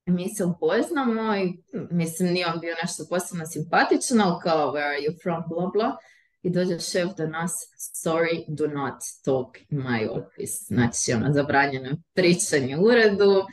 Mi 0.06 0.28
se 0.28 0.44
upoznamo 0.44 1.36
i 1.36 1.62
mislim 1.90 2.32
nije 2.32 2.46
on 2.46 2.60
bio 2.60 2.74
nešto 2.82 3.04
posebno 3.10 3.46
simpatičan, 3.46 4.20
ali 4.20 4.40
kao 4.42 4.72
where 4.72 4.86
are 4.86 4.98
you 4.98 5.22
from, 5.22 5.42
bla 5.48 5.70
bla. 5.74 5.96
I 6.42 6.50
dođe 6.50 6.78
šef 6.78 7.08
do 7.16 7.26
nas, 7.26 7.52
sorry, 8.04 8.44
do 8.48 8.66
not 8.66 8.94
talk 9.24 9.56
in 9.70 9.78
my 9.78 10.08
office. 10.10 10.64
Znači, 10.66 11.12
ono, 11.12 11.32
zabranjeno 11.32 11.88
je 11.88 11.96
pričanje 12.14 12.76
u 12.76 12.82
uredu, 12.82 13.44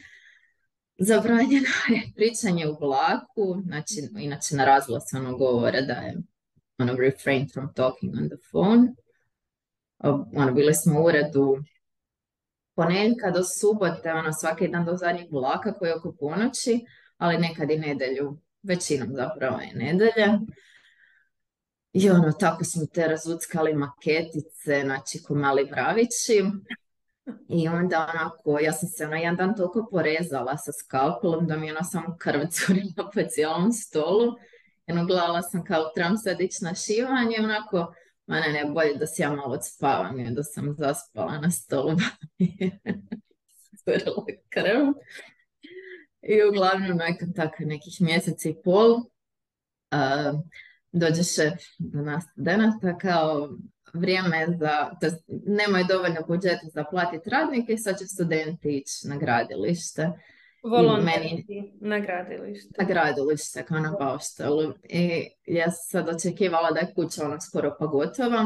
zabranjeno 0.99 1.69
je 1.89 2.01
pričanje 2.15 2.67
u 2.67 2.77
vlaku, 2.81 3.61
znači, 3.65 4.09
inače 4.17 4.55
na 4.55 4.65
razglas 4.65 5.03
ono 5.13 5.37
govore 5.37 5.81
da 5.81 5.93
je 5.93 6.17
ono, 6.83 6.99
refrain 6.99 7.49
from 7.53 7.73
talking 7.73 8.15
on 8.15 8.29
the 8.29 8.37
phone. 8.51 8.93
Ono, 10.35 10.53
bili 10.53 10.73
smo 10.73 11.01
u 11.01 11.05
uredu 11.05 11.57
ponedjeljka 12.75 13.31
do 13.31 13.43
subote, 13.43 14.13
ono, 14.13 14.33
svaki 14.33 14.67
dan 14.67 14.85
do 14.85 14.95
zadnjeg 14.95 15.31
vlaka 15.31 15.73
koji 15.73 15.89
je 15.89 15.95
oko 15.95 16.15
ponoći, 16.19 16.85
ali 17.17 17.37
nekad 17.37 17.71
i 17.71 17.77
nedelju, 17.77 18.37
većinom 18.63 19.09
zapravo 19.15 19.59
je 19.59 19.75
nedelja. 19.75 20.39
I 21.93 22.09
ono, 22.09 22.31
tako 22.31 22.63
smo 22.63 22.85
te 22.85 23.07
razuckali 23.07 23.73
maketice, 23.73 24.81
znači 24.83 25.23
ko 25.23 25.35
mali 25.35 25.63
vravići. 25.71 26.43
I 27.49 27.67
onda 27.67 28.09
onako, 28.13 28.59
ja 28.59 28.73
sam 28.73 28.89
se 28.89 29.07
na 29.07 29.17
jedan 29.17 29.35
dan 29.35 29.55
toliko 29.55 29.87
porezala 29.91 30.57
sa 30.57 30.71
skalpelom 30.71 31.47
da 31.47 31.57
mi 31.57 31.71
ono 31.71 31.83
samo 31.83 32.17
krv 32.19 32.41
curila 32.51 33.09
po 33.13 33.21
cijelom 33.29 33.71
stolu 33.71 34.33
jedno 34.87 35.05
gledala 35.05 35.41
sam 35.41 35.63
kao 35.63 35.91
trebam 35.95 36.17
sad 36.17 36.41
ići 36.41 36.63
na 36.63 36.75
šivanje, 36.75 37.35
onako, 37.39 37.93
ma 38.25 38.39
ne, 38.39 38.53
ne, 38.53 38.65
bolje 38.65 38.95
da 38.95 39.07
si 39.07 39.21
ja 39.21 39.31
malo 39.31 39.53
odspavam, 39.53 40.19
jer 40.19 40.31
da 40.31 40.43
sam 40.43 40.75
zaspala 40.77 41.39
na 41.39 41.51
stolu, 41.51 41.97
krv. 44.53 44.79
I 46.21 46.43
uglavnom, 46.49 46.97
nakon 46.97 47.33
tako 47.33 47.55
nekih 47.59 47.93
mjeseci 47.99 48.49
i 48.49 48.55
pol, 48.63 48.91
uh, 48.91 50.39
dođe 50.91 51.23
šef 51.23 51.53
do 51.79 52.01
nas 52.01 52.23
studenta 52.31 52.97
kao 52.97 53.49
vrijeme 53.93 54.47
za, 54.59 54.89
to 55.01 55.07
nemaju 55.45 55.85
dovoljno 55.89 56.21
budžeta 56.27 56.67
za 56.73 56.83
platiti 56.83 57.29
radnike 57.29 57.73
i 57.73 57.77
sad 57.77 57.99
će 57.99 58.05
studenti 58.05 58.77
ići 58.77 59.07
na 59.07 59.17
gradilište. 59.17 60.11
Volonterski 60.63 61.63
na 61.81 61.99
gradilište. 61.99 62.73
Na 62.77 62.85
gradilište, 62.87 63.63
kao. 63.63 64.73
I 64.89 65.27
ja 65.45 65.71
sam 65.71 66.01
sad 66.05 66.15
očekivala 66.15 66.71
da 66.71 66.79
je 66.79 66.93
kuća 66.93 67.25
ono 67.25 67.41
skoro 67.41 67.75
pa 67.79 67.85
gotova. 67.85 68.43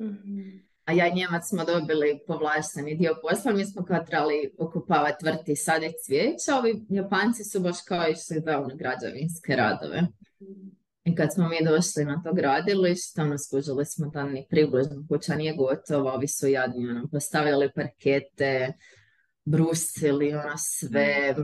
mm 0.00 0.66
A 0.86 0.92
ja 0.92 1.06
i 1.06 1.14
Njemac 1.14 1.48
smo 1.48 1.64
dobili 1.64 2.20
povlašteni 2.26 2.94
dio 2.94 3.14
posla, 3.22 3.52
mi 3.52 3.64
smo 3.64 3.84
kao 3.84 4.04
trebali 4.04 4.54
okupavati 4.58 5.24
vrti 5.24 5.52
i 5.52 5.56
saditi 5.56 5.94
cvijeća, 6.06 6.56
ovi 6.58 6.84
Japanci 6.88 7.44
su 7.44 7.60
baš 7.60 7.76
kao 7.88 8.08
išli 8.08 8.40
za 8.40 8.60
one 8.60 8.74
građevinske 8.76 9.56
radove. 9.56 10.02
I 11.04 11.14
kad 11.14 11.34
smo 11.34 11.48
mi 11.48 11.56
došli 11.64 12.04
na 12.04 12.22
to 12.24 12.32
gradilište, 12.32 13.22
ono 13.22 13.38
skužili 13.38 13.86
smo 13.86 14.06
da 14.06 14.24
ni 14.24 14.46
približno 14.50 15.06
kuća 15.08 15.34
nije 15.34 15.54
gotova, 15.56 16.12
ovi 16.12 16.28
su 16.28 16.48
jadni 16.48 16.90
ono, 16.90 17.08
postavljali 17.12 17.72
parkete, 17.74 18.72
brusili 19.46 20.34
ono 20.34 20.56
sve, 20.56 21.34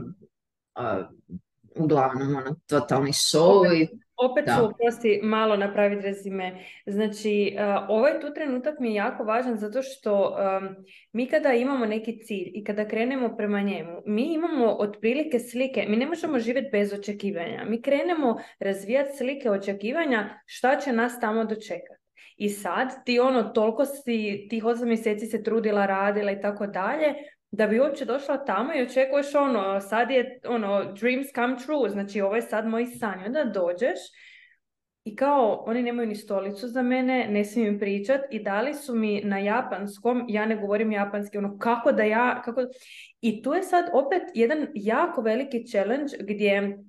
uglavnom 1.75 2.35
ono, 2.35 2.55
totalni 2.67 3.11
show 3.11 3.81
i 3.81 3.87
opet 4.15 4.45
ću 4.45 4.65
oprosti 4.65 5.19
malo 5.23 5.55
napraviti 5.55 6.01
rezime. 6.01 6.65
Znači, 6.85 7.55
uh, 7.55 7.85
ovaj 7.89 8.19
tu 8.19 8.33
trenutak 8.33 8.79
mi 8.79 8.89
je 8.89 8.95
jako 8.95 9.23
važan 9.23 9.57
zato 9.57 9.81
što 9.81 10.35
mi 11.11 11.27
kada 11.27 11.53
imamo 11.53 11.85
neki 11.85 12.19
cilj 12.23 12.51
i 12.53 12.63
kada 12.63 12.87
krenemo 12.87 13.37
prema 13.37 13.61
njemu, 13.61 14.01
mi 14.05 14.33
imamo 14.33 14.65
otprilike 14.65 15.39
slike, 15.39 15.85
mi 15.89 15.97
ne 15.97 16.05
možemo 16.05 16.39
živjeti 16.39 16.69
bez 16.71 16.93
očekivanja. 16.93 17.65
Mi 17.65 17.81
krenemo 17.81 18.37
razvijati 18.59 19.17
slike 19.17 19.49
očekivanja 19.49 20.39
šta 20.45 20.79
će 20.79 20.91
nas 20.91 21.19
tamo 21.19 21.45
dočekati. 21.45 22.03
I 22.37 22.49
sad 22.49 23.05
ti 23.05 23.19
ono, 23.19 23.43
toliko 23.43 23.85
si 23.85 24.47
tih 24.49 24.65
osam 24.65 24.87
mjeseci 24.87 25.25
se 25.25 25.43
trudila, 25.43 25.85
radila 25.85 26.31
i 26.31 26.41
tako 26.41 26.67
dalje, 26.67 27.13
da 27.53 27.67
bi 27.67 27.79
uopće 27.79 28.05
došla 28.05 28.45
tamo 28.45 28.73
i 28.75 28.81
očekuješ 28.81 29.35
ono, 29.35 29.81
sad 29.81 30.11
je 30.11 30.39
ono, 30.47 30.83
dreams 30.83 31.27
come 31.35 31.55
true, 31.65 31.89
znači 31.89 32.21
ovo 32.21 32.35
je 32.35 32.41
sad 32.41 32.67
moj 32.67 32.85
san. 32.85 33.23
onda 33.25 33.43
dođeš 33.43 33.99
i 35.03 35.15
kao, 35.15 35.63
oni 35.67 35.83
nemaju 35.83 36.07
ni 36.07 36.15
stolicu 36.15 36.67
za 36.67 36.81
mene, 36.81 37.27
ne 37.29 37.45
smijem 37.45 37.79
pričat 37.79 38.21
i 38.31 38.43
dali 38.43 38.73
su 38.73 38.95
mi 38.95 39.21
na 39.21 39.39
japanskom, 39.39 40.25
ja 40.29 40.45
ne 40.45 40.55
govorim 40.55 40.91
japanski, 40.91 41.37
ono 41.37 41.57
kako 41.57 41.91
da 41.91 42.03
ja, 42.03 42.41
kako... 42.45 42.61
I 43.21 43.41
tu 43.41 43.53
je 43.53 43.63
sad 43.63 43.85
opet 43.93 44.23
jedan 44.33 44.67
jako 44.73 45.21
veliki 45.21 45.65
challenge 45.67 46.13
gdje 46.19 46.79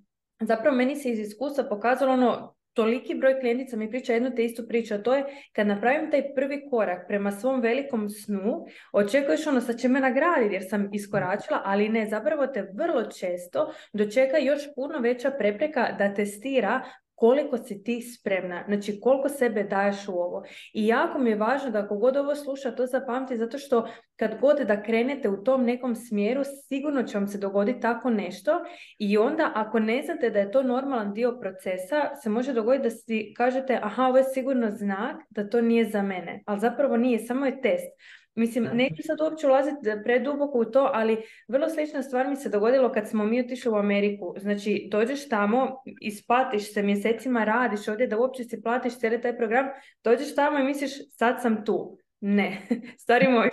zapravo 0.40 0.76
meni 0.76 0.97
se 0.97 1.11
iz 1.11 1.18
iskustva 1.18 1.64
pokazalo 1.64 2.12
ono, 2.12 2.54
toliki 2.74 3.14
broj 3.14 3.40
klijentica 3.40 3.76
mi 3.76 3.90
priča 3.90 4.12
jednu 4.12 4.30
te 4.36 4.44
istu 4.44 4.62
priču, 4.68 4.94
a 4.94 4.98
to 4.98 5.14
je 5.14 5.24
kad 5.52 5.66
napravim 5.66 6.10
taj 6.10 6.34
prvi 6.34 6.66
korak 6.70 7.08
prema 7.08 7.32
svom 7.32 7.60
velikom 7.60 8.08
snu, 8.08 8.66
očekuješ 8.92 9.46
ono 9.46 9.60
sa 9.60 9.72
će 9.72 9.88
me 9.88 10.00
nagraditi 10.00 10.54
jer 10.54 10.62
sam 10.70 10.88
iskoračila, 10.92 11.62
ali 11.64 11.88
ne, 11.88 12.06
zapravo 12.06 12.46
te 12.46 12.70
vrlo 12.74 13.02
često 13.02 13.72
dočeka 13.92 14.38
još 14.38 14.62
puno 14.74 14.98
veća 14.98 15.30
prepreka 15.30 15.92
da 15.98 16.14
testira 16.14 16.84
koliko 17.14 17.59
si 17.59 17.83
ti 17.83 18.02
spremna, 18.02 18.64
znači 18.66 19.00
koliko 19.00 19.28
sebe 19.28 19.62
daješ 19.62 20.09
u 20.09 20.12
ovo. 20.12 20.42
I 20.73 20.87
jako 20.87 21.18
mi 21.18 21.30
je 21.30 21.37
važno 21.37 21.71
da 21.71 21.78
ako 21.78 21.97
god 21.97 22.16
ovo 22.16 22.35
sluša, 22.35 22.71
to 22.71 22.87
zapamti, 22.87 23.37
zato 23.37 23.59
što 23.59 23.88
kad 24.16 24.40
god 24.40 24.59
da 24.66 24.83
krenete 24.83 25.28
u 25.28 25.44
tom 25.44 25.64
nekom 25.64 25.97
smjeru, 25.97 26.42
sigurno 26.68 27.02
će 27.02 27.18
vam 27.18 27.28
se 27.28 27.38
dogoditi 27.38 27.80
tako 27.80 28.11
nešto 28.11 28.61
i 28.99 29.18
onda 29.18 29.52
ako 29.54 29.78
ne 29.78 30.02
znate 30.02 30.30
da 30.30 30.38
je 30.38 30.50
to 30.50 30.62
normalan 30.62 31.14
dio 31.14 31.38
procesa, 31.40 32.16
se 32.23 32.30
može 32.30 32.52
dogoditi 32.52 32.83
da 32.83 32.90
si 32.90 33.35
kažete, 33.37 33.80
aha, 33.83 34.06
ovo 34.06 34.18
je 34.18 34.25
sigurno 34.25 34.71
znak 34.71 35.16
da 35.30 35.49
to 35.49 35.61
nije 35.61 35.85
za 35.85 36.02
mene, 36.02 36.42
ali 36.47 36.61
zapravo 36.61 36.97
nije, 36.97 37.18
samo 37.18 37.47
je 37.47 37.61
test. 37.61 37.90
Mislim, 38.34 38.68
neću 38.72 39.02
sad 39.02 39.20
uopće 39.20 39.46
ulaziti 39.46 39.76
preduboko 40.04 40.58
u 40.58 40.64
to, 40.64 40.90
ali 40.92 41.22
vrlo 41.48 41.68
slična 41.68 42.02
stvar 42.02 42.28
mi 42.28 42.36
se 42.36 42.48
dogodilo 42.48 42.92
kad 42.92 43.08
smo 43.08 43.24
mi 43.24 43.40
otišli 43.40 43.70
u 43.70 43.76
Ameriku. 43.76 44.34
Znači, 44.38 44.88
dođeš 44.90 45.28
tamo, 45.28 45.82
isplatiš 46.00 46.72
se, 46.72 46.82
mjesecima 46.82 47.44
radiš 47.44 47.88
ovdje 47.88 48.06
da 48.06 48.18
uopće 48.18 48.44
si 48.44 48.62
platiš 48.62 48.98
cijeli 48.98 49.20
taj 49.20 49.36
program, 49.36 49.66
dođeš 50.04 50.34
tamo 50.34 50.58
i 50.58 50.64
misliš 50.64 50.92
sad 51.10 51.42
sam 51.42 51.64
tu. 51.64 51.98
Ne, 52.26 52.60
stari 53.04 53.28
moj, 53.28 53.50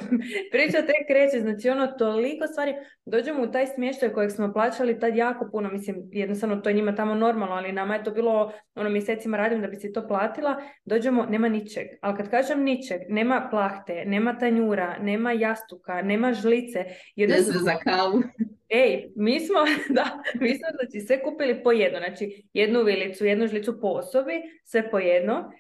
priča 0.52 0.78
tek 0.78 1.08
kreće, 1.08 1.40
znači 1.40 1.70
ono 1.70 1.88
toliko 1.88 2.48
stvari, 2.48 2.74
dođemo 3.06 3.44
u 3.44 3.52
taj 3.52 3.68
smještaj 3.68 4.14
kojeg 4.14 4.32
smo 4.32 4.54
plaćali 4.54 5.00
tad 5.00 5.16
jako 5.16 5.50
puno, 5.52 5.70
mislim 5.72 5.96
jednostavno 6.12 6.56
to 6.56 6.70
je 6.70 6.76
njima 6.76 6.96
tamo 6.96 7.16
normalno, 7.16 7.56
ali 7.56 7.72
nama 7.72 7.96
je 7.96 8.04
to 8.04 8.12
bilo 8.12 8.52
ono 8.76 8.90
mjesecima 8.90 9.38
radim 9.38 9.62
da 9.62 9.68
bi 9.68 9.76
si 9.76 9.94
to 9.94 10.08
platila, 10.08 10.62
dođemo, 10.86 11.26
nema 11.26 11.50
ničeg, 11.50 11.88
ali 12.02 12.18
kad 12.18 12.30
kažem 12.30 12.64
ničeg, 12.64 13.02
nema 13.10 13.48
plahte, 13.52 14.04
nema 14.06 14.38
tanjura, 14.38 14.98
nema 15.00 15.32
jastuka, 15.32 16.02
nema 16.02 16.34
žlice. 16.34 16.86
Jednostavno... 17.16 17.62
za 17.62 17.76
kavu. 17.76 18.24
Ej, 18.84 19.12
mi 19.16 19.40
smo, 19.40 19.60
da, 19.96 20.22
mi 20.34 20.50
smo 20.50 20.68
znači 20.80 21.08
sve 21.08 21.24
kupili 21.24 21.64
po 21.64 21.72
jedno, 21.72 22.00
znači 22.00 22.44
jednu 22.54 22.84
vilicu, 22.84 23.26
jednu 23.26 23.48
žlicu 23.48 23.82
po 23.82 23.88
osobi, 23.88 24.34
sve 24.64 24.92
po 24.92 25.00
jedno 25.00 25.52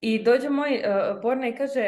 i 0.00 0.22
dođe 0.22 0.48
moj 0.48 0.74
uh, 0.74 1.20
porna 1.22 1.48
i 1.48 1.56
kaže, 1.56 1.80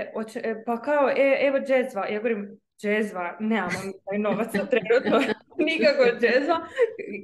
e, 0.42 0.64
pa 0.66 0.82
kao, 0.82 1.10
e, 1.10 1.38
evo 1.40 1.58
džezva. 1.58 2.06
Ja 2.06 2.18
govorim, 2.18 2.60
džezva, 2.82 3.36
nemamo 3.40 3.78
mi 3.84 3.92
taj 4.04 4.18
novac 4.18 4.52
trenutno, 4.52 5.34
nikako 5.68 6.04
džezva. 6.20 6.66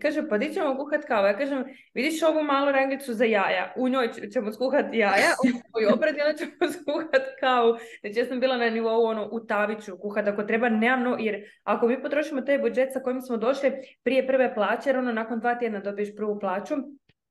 Kaže, 0.02 0.28
pa 0.28 0.38
di 0.38 0.52
ćemo 0.54 0.76
kuhat 0.76 1.04
kavu? 1.04 1.26
Ja 1.26 1.38
kažem, 1.38 1.64
vidiš 1.94 2.22
ovu 2.22 2.42
malu 2.42 2.72
ranglicu 2.72 3.14
za 3.14 3.24
jaja, 3.24 3.72
u 3.76 3.88
njoj 3.88 4.08
ćemo 4.32 4.52
skuhat 4.52 4.86
jaja, 4.92 5.30
u 5.44 5.94
obred 5.94 6.14
i 6.14 6.38
ćemo 6.38 6.72
skuhat 6.80 7.26
kavu. 7.40 7.76
Znači 8.00 8.18
ja 8.18 8.24
sam 8.26 8.40
bila 8.40 8.56
na 8.56 8.70
nivou 8.70 9.04
ono, 9.04 9.28
u 9.32 9.40
taviću 9.46 9.98
kuhat, 9.98 10.28
ako 10.28 10.42
treba, 10.42 10.68
nemam, 10.68 11.20
jer 11.20 11.44
ako 11.64 11.88
mi 11.88 12.02
potrošimo 12.02 12.40
taj 12.40 12.58
budžet 12.58 12.92
sa 12.92 13.00
kojim 13.00 13.20
smo 13.20 13.36
došli 13.36 13.72
prije 14.02 14.26
prve 14.26 14.54
plaće, 14.54 14.88
jer 14.88 14.98
ono 14.98 15.12
nakon 15.12 15.40
dva 15.40 15.54
tjedna 15.54 15.80
dobiješ 15.80 16.16
prvu 16.16 16.40
plaću, 16.40 16.74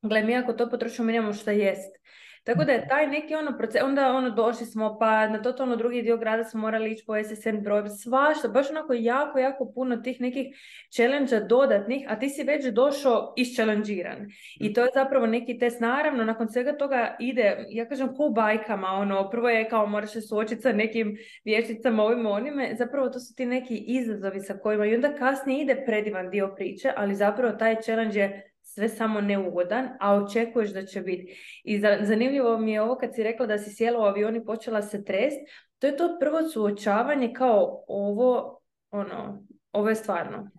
Gle, 0.02 0.24
mi 0.24 0.36
ako 0.36 0.54
to 0.54 0.70
potrošimo, 0.70 1.06
mi 1.06 1.14
nemamo 1.14 1.34
šta 1.34 1.52
jest. 1.52 1.96
Tako 2.46 2.64
da 2.64 2.72
je 2.72 2.88
taj 2.88 3.08
neki 3.08 3.36
ono 3.36 3.58
proces, 3.58 3.82
onda 3.84 4.12
ono 4.14 4.30
došli 4.30 4.66
smo 4.66 4.98
pa 5.00 5.28
na 5.28 5.42
totalno 5.42 5.76
drugi 5.76 6.02
dio 6.02 6.18
grada 6.18 6.44
smo 6.44 6.62
morali 6.62 6.92
ići 6.92 7.04
po 7.08 7.14
SSN 7.24 7.58
broj, 7.64 7.90
svašta, 7.90 8.48
baš 8.48 8.70
onako 8.70 8.94
jako, 8.94 9.40
jako 9.40 9.72
puno 9.76 9.98
tih 9.98 10.22
nekih 10.22 10.48
challenge 10.96 11.40
dodatnih, 11.50 12.06
a 12.10 12.20
ti 12.20 12.30
si 12.30 12.44
već 12.44 12.66
došao 12.66 13.34
isčelenđiran. 13.38 14.28
I 14.60 14.74
to 14.74 14.82
je 14.82 14.88
zapravo 14.94 15.26
neki 15.26 15.60
test, 15.60 15.82
naravno, 15.82 16.24
nakon 16.24 16.50
svega 16.50 16.78
toga 16.78 17.16
ide, 17.20 17.66
ja 17.70 17.88
kažem 17.90 18.16
ko 18.16 18.30
bajkama, 18.30 18.88
ono, 18.88 19.30
prvo 19.30 19.50
je 19.50 19.70
kao 19.70 19.88
moraš 19.88 20.12
se 20.12 20.22
suočiti 20.22 20.62
sa 20.62 20.72
nekim 20.72 21.18
vješticama 21.46 22.04
ovim 22.04 22.26
onime, 22.26 22.76
zapravo 22.78 23.10
to 23.10 23.20
su 23.20 23.36
ti 23.36 23.46
neki 23.46 23.84
izazovi 23.88 24.40
sa 24.40 24.58
kojima 24.58 24.86
i 24.86 24.96
onda 24.96 25.16
kasnije 25.16 25.64
ide 25.64 25.84
predivan 25.86 26.30
dio 26.30 26.54
priče, 26.56 26.92
ali 26.96 27.16
zapravo 27.16 27.54
taj 27.54 27.76
challenge 27.82 28.20
je 28.20 28.55
sve 28.76 28.90
samo 28.90 29.22
neugodan, 29.22 29.90
a 30.00 30.16
očekuješ 30.16 30.70
da 30.70 30.86
će 30.86 31.02
biti. 31.02 31.38
I 31.64 31.80
zanimljivo 32.02 32.58
mi 32.58 32.72
je 32.72 32.82
ovo 32.82 32.96
kad 32.96 33.16
si 33.16 33.24
rekla 33.24 33.46
da 33.46 33.58
si 33.58 33.76
sjela 33.76 34.00
u 34.00 34.04
avion 34.04 34.36
i 34.36 34.46
počela 34.46 34.82
se 34.82 35.06
trest, 35.06 35.38
to 35.80 35.88
je 35.88 35.98
to 35.98 36.18
prvo 36.20 36.50
suočavanje 36.50 37.34
kao 37.34 37.84
ovo, 37.88 38.60
ono, 38.92 39.46
ovo 39.72 39.90
je 39.90 39.96
stvarno. 39.96 40.38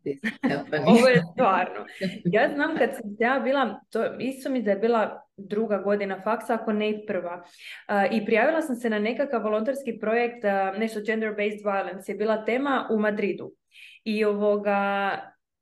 ovo 0.93 1.09
je 1.09 1.23
stvarno. 1.33 1.87
Ja 2.25 2.49
znam 2.55 2.77
kad 2.79 2.91
sam 2.95 3.17
ja 3.19 3.41
bila, 3.45 3.81
to 3.91 4.05
isto 4.19 4.51
mi 4.51 4.63
da 4.63 4.71
je 4.71 4.77
bila 4.77 5.23
druga 5.37 5.79
godina 5.79 6.21
faksa, 6.25 6.55
ako 6.55 6.73
ne 6.73 6.91
i 6.91 7.07
prva. 7.07 7.45
I 8.11 8.25
prijavila 8.25 8.63
sam 8.63 8.77
se 8.77 8.91
na 8.91 8.99
nekakav 8.99 9.43
volonterski 9.43 9.99
projekt, 10.01 10.45
uh, 10.45 10.79
nešto 10.79 11.01
gender-based 11.01 11.63
violence, 11.65 12.13
je 12.13 12.17
bila 12.17 12.45
tema 12.45 12.89
u 12.91 12.99
Madridu. 12.99 13.53
I 14.05 14.25
ovoga, 14.25 15.11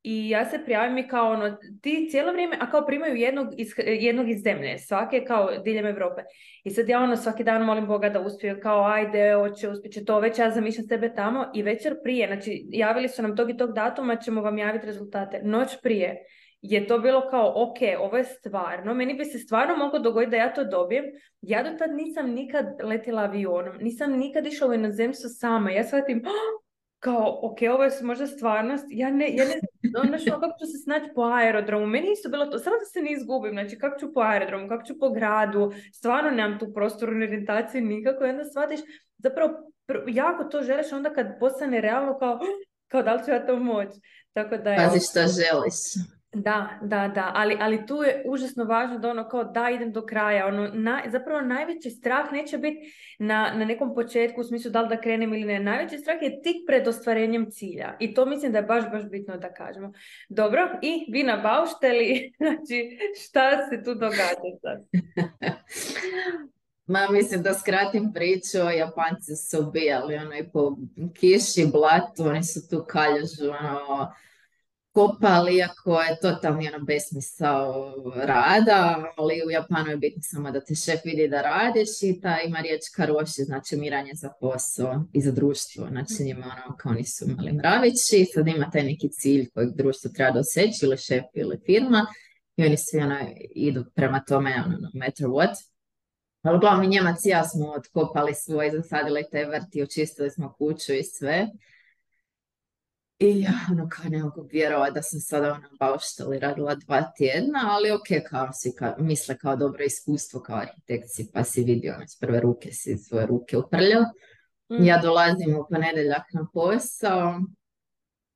i 0.04 0.28
ja 0.30 0.44
se 0.44 0.58
prijavim 0.64 0.98
i 0.98 1.08
kao 1.08 1.30
ono, 1.30 1.56
ti 1.82 2.08
cijelo 2.10 2.32
vrijeme, 2.32 2.56
a 2.60 2.70
kao 2.70 2.86
primaju 2.86 3.16
jednog 3.16 3.48
iz, 3.56 3.68
jednog 3.86 4.30
iz 4.30 4.42
zemlje, 4.42 4.78
svake 4.78 5.24
kao 5.24 5.50
diljem 5.64 5.86
Europe. 5.86 6.22
I 6.64 6.70
sad 6.70 6.88
ja 6.88 7.00
ono 7.00 7.16
svaki 7.16 7.44
dan 7.44 7.62
molim 7.62 7.86
Boga 7.86 8.08
da 8.08 8.20
uspije, 8.20 8.60
kao 8.60 8.84
ajde, 8.84 9.34
hoće, 9.34 9.68
uspjet 9.68 10.06
to, 10.06 10.20
već 10.20 10.38
ja 10.38 10.50
zamišljam 10.50 10.86
sebe 10.86 11.14
tamo 11.14 11.50
i 11.54 11.62
večer 11.62 11.96
prije, 12.02 12.26
znači 12.26 12.66
javili 12.68 13.08
su 13.08 13.22
nam 13.22 13.36
tog 13.36 13.50
i 13.50 13.56
tog 13.56 13.72
datuma, 13.72 14.16
ćemo 14.16 14.42
vam 14.42 14.58
javiti 14.58 14.86
rezultate. 14.86 15.40
Noć 15.42 15.68
prije 15.82 16.24
je 16.60 16.86
to 16.86 16.98
bilo 16.98 17.30
kao, 17.30 17.52
ok, 17.56 17.76
ovo 17.98 18.16
je 18.16 18.24
stvarno, 18.24 18.94
meni 18.94 19.14
bi 19.14 19.24
se 19.24 19.38
stvarno 19.38 19.76
moglo 19.76 19.98
dogoditi 19.98 20.30
da 20.30 20.36
ja 20.36 20.52
to 20.52 20.64
dobijem. 20.64 21.04
Ja 21.40 21.62
do 21.62 21.70
tad 21.78 21.94
nisam 21.94 22.30
nikad 22.30 22.66
letila 22.82 23.22
avionom, 23.22 23.76
nisam 23.80 24.12
nikad 24.12 24.46
išla 24.46 24.68
u 24.68 24.74
inozemstvo 24.74 25.28
sama. 25.28 25.70
Ja 25.70 25.84
shvatim, 25.84 26.22
kao, 27.04 27.38
ok, 27.42 27.58
ovo 27.74 27.84
je 27.84 27.90
možda 28.02 28.26
stvarnost, 28.26 28.84
ja 28.90 29.10
ne, 29.10 29.36
ja 29.36 29.44
ne 29.44 29.54
znam, 29.58 30.02
ono 30.02 30.40
kako 30.40 30.58
ću 30.58 30.66
se 30.66 30.78
snaći 30.84 31.10
po 31.14 31.22
aerodromu, 31.22 31.86
meni 31.86 32.12
isto 32.12 32.28
bilo 32.28 32.46
to, 32.46 32.58
samo 32.58 32.76
da 32.76 32.84
se 32.84 33.02
ne 33.02 33.12
izgubim, 33.12 33.52
znači 33.52 33.78
kako 33.78 34.00
ću 34.00 34.12
po 34.14 34.20
aerodromu, 34.20 34.68
kako 34.68 34.86
ću 34.86 34.98
po 34.98 35.10
gradu, 35.10 35.72
stvarno 35.92 36.30
nemam 36.30 36.58
tu 36.58 36.72
prostornu 36.74 37.24
orijentaciju 37.24 37.82
nikako 37.82 38.26
i 38.26 38.30
onda 38.30 38.44
shvatiš, 38.44 38.80
zapravo 39.18 39.72
jako 40.08 40.44
to 40.44 40.62
želiš 40.62 40.92
onda 40.92 41.12
kad 41.12 41.38
postane 41.40 41.80
realno 41.80 42.18
kao, 42.18 42.40
kao 42.88 43.02
da 43.02 43.14
li 43.14 43.24
ću 43.24 43.30
ja 43.30 43.46
to 43.46 43.56
moći. 43.56 44.00
Tako 44.32 44.56
da 44.56 44.70
je... 44.70 44.76
Pazi 44.76 45.00
što 45.00 45.20
želiš. 45.20 45.78
Da, 46.34 46.78
da, 46.82 47.08
da, 47.08 47.30
ali, 47.34 47.56
ali 47.60 47.86
tu 47.86 48.02
je 48.02 48.22
užasno 48.26 48.64
važno 48.64 48.98
da 48.98 49.10
ono 49.10 49.28
kao 49.28 49.44
da 49.44 49.70
idem 49.70 49.92
do 49.92 50.06
kraja, 50.06 50.46
ono, 50.46 50.68
na, 50.72 51.02
zapravo 51.12 51.40
najveći 51.40 51.90
strah 51.90 52.32
neće 52.32 52.58
biti 52.58 52.94
na, 53.18 53.52
na 53.56 53.64
nekom 53.64 53.94
početku 53.94 54.40
u 54.40 54.44
smislu 54.44 54.70
da 54.70 54.82
li 54.82 54.88
da 54.88 55.00
krenem 55.00 55.34
ili 55.34 55.44
ne, 55.44 55.60
najveći 55.60 55.98
strah 55.98 56.22
je 56.22 56.42
tik 56.42 56.56
pred 56.66 56.88
ostvarenjem 56.88 57.50
cilja 57.50 57.96
i 58.00 58.14
to 58.14 58.26
mislim 58.26 58.52
da 58.52 58.58
je 58.58 58.64
baš, 58.64 58.84
baš 58.90 59.02
bitno 59.10 59.36
da 59.36 59.52
kažemo. 59.52 59.92
Dobro, 60.28 60.78
i 60.82 61.12
vi 61.12 61.22
na 61.22 61.36
baušteli, 61.36 62.32
znači 62.38 62.98
šta 63.24 63.68
se 63.70 63.82
tu 63.84 63.94
događa 63.94 64.50
sad? 64.62 64.84
Ma 66.86 67.08
mislim 67.10 67.42
da 67.42 67.54
skratim 67.54 68.12
priču, 68.12 68.58
Japanci 68.76 69.36
su 69.50 69.68
ubijali 69.68 70.16
ono 70.16 70.30
po 70.52 70.76
kiši, 71.14 71.66
blatu, 71.72 72.24
oni 72.28 72.44
su 72.44 72.68
tu 72.68 72.84
kaljužu, 72.88 73.50
ono, 73.60 74.12
kopali, 74.94 75.56
iako 75.56 76.00
je 76.00 76.18
totalni 76.22 76.68
ono 76.68 76.84
besmisao 76.84 77.94
rada, 78.16 79.04
ali 79.16 79.42
u 79.46 79.50
Japanu 79.50 79.90
je 79.90 79.96
bitno 79.96 80.22
samo 80.22 80.50
da 80.50 80.60
te 80.60 80.74
šef 80.74 81.00
vidi 81.04 81.28
da 81.28 81.42
radiš 81.42 81.88
i 82.02 82.20
ta 82.20 82.40
ima 82.40 82.60
riječ 82.60 82.80
karoši, 82.96 83.42
znači 83.42 83.76
miranje 83.76 84.12
za 84.14 84.30
posao 84.40 85.04
i 85.12 85.20
za 85.20 85.32
društvo. 85.32 85.86
Znači 85.90 86.24
njima 86.24 86.46
ono 86.46 86.76
kao 86.76 86.92
nisu 86.92 87.24
imali 87.28 87.52
mravići, 87.52 88.24
sad 88.34 88.48
ima 88.48 88.70
taj 88.70 88.82
neki 88.82 89.08
cilj 89.08 89.50
kojeg 89.54 89.70
društvo 89.74 90.10
treba 90.14 90.30
doseći 90.30 90.78
ili 90.82 90.96
šef 90.96 91.24
ili 91.34 91.58
firma 91.66 92.06
i 92.56 92.64
oni 92.66 92.76
svi 92.76 92.98
ono 92.98 93.18
idu 93.54 93.84
prema 93.94 94.20
tome 94.28 94.62
ono, 94.66 94.78
no 94.78 94.90
matter 94.94 95.26
what. 95.26 95.54
Ali 96.42 96.56
uglavnom 96.56 96.90
Njemac 96.90 97.24
i 97.24 97.28
ja 97.28 97.44
smo 97.44 97.70
otkopali 97.70 98.34
svoj, 98.34 98.70
zasadili 98.70 99.24
te 99.30 99.44
vrti, 99.44 99.82
očistili 99.82 100.30
smo 100.30 100.54
kuću 100.58 100.92
i 100.92 101.02
sve. 101.02 101.48
I 103.18 103.40
ja, 103.40 103.52
ono, 103.70 103.88
kao 103.88 104.04
ne 104.08 104.22
mogu 104.22 104.48
vjerovati 104.52 104.94
da 104.94 105.02
sam 105.02 105.20
sada 105.20 105.52
ono 105.52 105.68
bauštali 105.80 106.38
radila 106.38 106.74
dva 106.74 107.12
tjedna, 107.16 107.60
ali 107.70 107.90
ok, 107.90 108.28
kao 108.30 108.52
si 108.52 108.72
ka, 108.78 108.96
misle 108.98 109.38
kao 109.38 109.56
dobro 109.56 109.84
iskustvo 109.84 110.40
kao 110.40 110.56
arhitekci, 110.56 111.30
pa 111.32 111.44
si 111.44 111.64
vidio 111.64 111.94
ono, 111.94 112.08
s 112.08 112.18
prve 112.18 112.40
ruke 112.40 112.72
si 112.72 112.98
svoje 112.98 113.26
ruke 113.26 113.56
uprljao. 113.56 114.02
Mm. 114.72 114.84
Ja 114.84 114.98
dolazim 114.98 115.56
u 115.56 115.66
ponedjeljak 115.70 116.22
na 116.32 116.46
posao, 116.52 117.40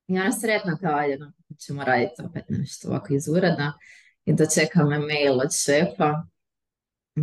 ja 0.07 0.33
sam 0.33 0.41
sretna 0.41 0.79
kao, 0.81 0.95
ajde, 0.99 1.19
no, 1.19 1.33
ćemo 1.67 1.85
raditi 1.85 2.23
opet 2.31 2.45
nešto 2.49 2.89
ovako 2.89 3.15
iz 3.15 3.29
ureda 3.29 3.73
i 4.25 4.33
dočeka 4.33 4.85
me 4.85 4.99
mail 4.99 5.41
od 5.41 5.53
šefa 5.65 6.23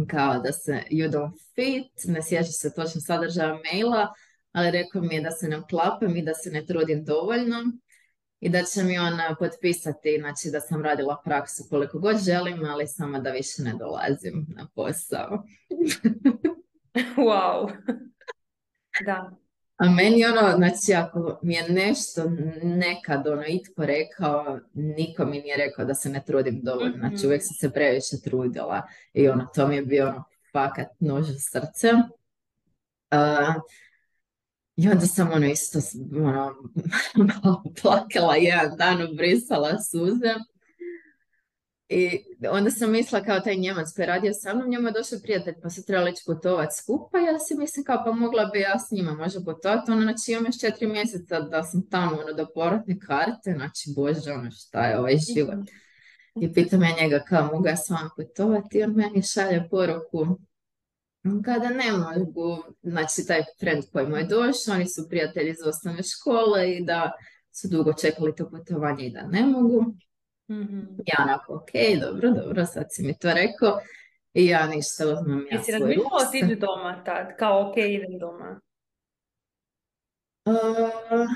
kao 0.07 0.39
da 0.39 0.51
se 0.51 0.83
you 0.91 1.09
don't 1.11 1.37
fit, 1.55 1.91
ne 2.05 2.23
sjeća 2.23 2.51
se 2.51 2.73
točno 2.73 3.01
sadržaja 3.01 3.59
maila, 3.71 4.13
ali 4.55 4.71
rekao 4.71 5.01
mi 5.01 5.15
je 5.15 5.21
da 5.21 5.31
se 5.31 5.47
ne 5.47 5.59
uklapam 5.59 6.17
i 6.17 6.23
da 6.23 6.33
se 6.33 6.51
ne 6.51 6.65
trudim 6.65 7.05
dovoljno 7.05 7.57
i 8.39 8.49
da 8.49 8.63
će 8.63 8.83
mi 8.83 8.99
on 8.99 9.13
potpisati, 9.39 10.17
znači 10.19 10.49
da 10.51 10.59
sam 10.59 10.83
radila 10.83 11.21
praksu 11.25 11.63
koliko 11.69 11.99
god 11.99 12.17
želim, 12.17 12.65
ali 12.65 12.87
samo 12.87 13.19
da 13.19 13.31
više 13.31 13.61
ne 13.63 13.73
dolazim 13.79 14.45
na 14.49 14.67
posao. 14.75 15.43
wow. 17.17 17.71
da. 19.05 19.31
A 19.77 19.89
meni 19.89 20.25
ono, 20.25 20.57
znači 20.57 20.93
ako 20.93 21.39
mi 21.43 21.53
je 21.53 21.69
nešto 21.69 22.23
nekad 22.63 23.27
ono 23.27 23.43
itko 23.47 23.85
rekao, 23.85 24.59
niko 24.73 25.25
mi 25.25 25.39
nije 25.39 25.57
rekao 25.57 25.85
da 25.85 25.93
se 25.93 26.09
ne 26.09 26.23
trudim 26.25 26.61
dovoljno. 26.63 26.97
Znači 26.97 27.15
mhm. 27.15 27.25
uvijek 27.25 27.41
sam 27.43 27.55
se 27.59 27.73
previše 27.73 28.21
trudila 28.23 28.87
i 29.13 29.29
ono, 29.29 29.47
to 29.55 29.67
mi 29.67 29.75
je 29.75 29.81
bio 29.81 30.07
ono 30.07 30.23
fakat 30.53 30.87
nož 30.99 31.25
srce. 31.51 31.91
Uh, 33.11 33.63
i 34.75 34.89
onda 34.89 35.05
sam 35.05 35.31
ono 35.33 35.47
isto 35.47 35.79
ono, 36.15 36.55
malo 37.43 37.63
plakala 37.81 38.35
jedan 38.35 38.77
dan, 38.77 39.01
obrisala 39.01 39.81
suze. 39.81 40.33
I 41.89 42.19
onda 42.49 42.71
sam 42.71 42.91
mislila 42.91 43.23
kao 43.23 43.39
taj 43.39 43.55
Njemac 43.55 43.93
koji 43.95 44.03
je 44.03 44.07
radio 44.07 44.33
sa 44.33 44.53
mnom, 44.53 44.69
njemu 44.69 44.87
je 44.87 44.91
došao 44.91 45.19
prijatelj 45.23 45.53
pa 45.63 45.69
se 45.69 45.85
trebali 45.85 46.11
ići 46.11 46.23
putovati 46.25 46.75
skupa. 46.75 47.17
Ja 47.17 47.39
si 47.39 47.55
mislim 47.55 47.85
kao 47.85 48.01
pa 48.05 48.11
mogla 48.11 48.45
bi 48.45 48.59
ja 48.59 48.79
s 48.79 48.91
njima 48.91 49.13
možda 49.13 49.39
putovati. 49.39 49.91
Ono, 49.91 50.01
znači 50.01 50.31
imam 50.31 50.45
još 50.45 50.59
četiri 50.59 50.87
mjeseca 50.87 51.39
da 51.39 51.63
sam 51.63 51.89
tamo 51.89 52.17
ono, 52.17 52.33
do 52.33 52.47
povratne 52.55 52.99
karte. 52.99 53.53
Znači 53.57 53.93
bože 53.95 54.31
ono 54.31 54.51
šta 54.51 54.85
je 54.85 54.99
ovaj 54.99 55.17
život. 55.17 55.69
I 56.41 56.53
pitam 56.53 56.83
ja 56.83 56.89
njega 57.01 57.19
kao 57.19 57.51
mogu 57.51 57.67
ja 57.67 57.77
s 57.77 57.89
vama 57.89 58.09
putovati 58.17 58.77
i 58.77 58.83
on 58.83 58.91
meni 58.91 59.21
šalje 59.21 59.67
poruku 59.69 60.39
kada 61.45 61.69
ne 61.69 61.91
mogu, 61.91 62.63
znači 62.81 63.25
taj 63.27 63.43
friend 63.59 63.83
koji 63.91 64.07
mu 64.07 64.17
je 64.17 64.23
došao, 64.23 64.75
oni 64.75 64.87
su 64.87 65.09
prijatelji 65.09 65.49
iz 65.49 65.67
osnovne 65.67 66.03
škole 66.03 66.71
i 66.71 66.85
da 66.85 67.11
su 67.51 67.67
dugo 67.67 67.93
čekali 67.93 68.35
to 68.35 68.49
putovanje 68.49 69.05
i 69.05 69.11
da 69.11 69.27
ne 69.27 69.45
mogu. 69.45 69.85
Mm-hmm. 70.49 70.97
Ja 71.05 71.23
onako, 71.23 71.53
ok, 71.53 72.01
dobro, 72.01 72.31
dobro, 72.31 72.65
sad 72.65 72.85
si 72.89 73.03
mi 73.03 73.17
to 73.17 73.33
rekao. 73.33 73.79
I 74.33 74.47
ja 74.47 74.67
ništa 74.67 75.03
uzmem 75.07 75.47
ja 75.51 75.57
Jesi 75.57 75.71
razmišljala 75.71 76.09
otići 76.27 76.55
doma 76.55 77.03
tad, 77.03 77.27
kao 77.39 77.69
ok, 77.69 77.77
idem 77.77 78.19
doma? 78.19 78.61
Uh, 80.45 81.29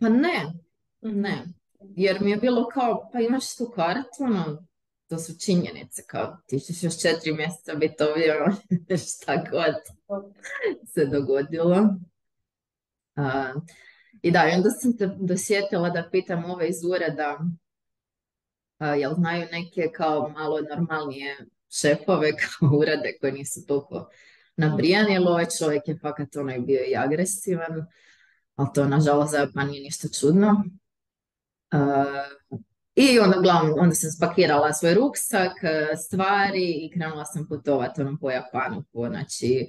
pa 0.00 0.08
ne, 0.08 0.52
ne. 1.00 1.42
Jer 1.80 2.20
mi 2.20 2.30
je 2.30 2.36
bilo 2.36 2.68
kao, 2.68 3.10
pa 3.12 3.20
imaš 3.20 3.56
tu 3.56 3.72
kartu, 3.76 4.24
ono, 4.24 4.66
to 5.14 5.18
su 5.18 5.38
činjenice, 5.38 6.02
kao 6.06 6.36
ti 6.46 6.60
ćeš 6.60 6.82
još 6.82 7.02
četiri 7.02 7.32
mjeseca 7.32 7.74
biti 7.74 8.02
ovdje, 8.02 8.42
ono, 8.42 8.56
šta 9.14 9.44
god 9.50 9.74
se 10.86 11.06
dogodilo. 11.06 11.76
Uh, 13.16 13.62
I 14.22 14.30
da, 14.30 14.50
onda 14.56 14.70
sam 14.70 14.92
se 14.92 15.10
dosjetila 15.20 15.90
da 15.90 16.08
pitam 16.12 16.44
ove 16.44 16.68
iz 16.68 16.84
ureda, 16.84 17.38
uh, 18.80 19.00
jel 19.00 19.14
znaju 19.14 19.46
neke 19.52 19.90
kao 19.94 20.28
malo 20.28 20.60
normalnije 20.76 21.36
šefove 21.80 22.30
kao 22.40 22.68
urede 22.78 23.18
koji 23.20 23.32
nisu 23.32 23.66
toliko 23.66 24.10
nabrijani, 24.56 25.12
jer 25.12 25.22
ovaj 25.22 25.46
čovjek 25.58 25.88
je 25.88 25.98
fakat 26.02 26.36
onaj 26.36 26.58
bio 26.58 26.80
i 26.88 26.96
agresivan, 26.96 27.86
ali 28.56 28.68
to 28.74 28.84
nažalost 28.84 29.32
za 29.32 29.48
pa 29.54 29.64
nije 29.64 29.82
ništa 29.82 30.08
čudno. 30.20 30.64
Uh, 31.72 32.60
i 32.94 33.18
onda, 33.18 33.38
uglavnom, 33.38 33.74
onda 33.78 33.94
sam 33.94 34.10
spakirala 34.10 34.72
svoj 34.72 34.94
ruksak, 34.94 35.52
e, 35.62 35.96
stvari 35.96 36.72
i 36.72 36.90
krenula 36.94 37.24
sam 37.24 37.48
putovati 37.48 38.00
ono, 38.00 38.18
po 38.20 38.30
Japanu, 38.30 38.84
po 38.92 39.08
znači, 39.08 39.66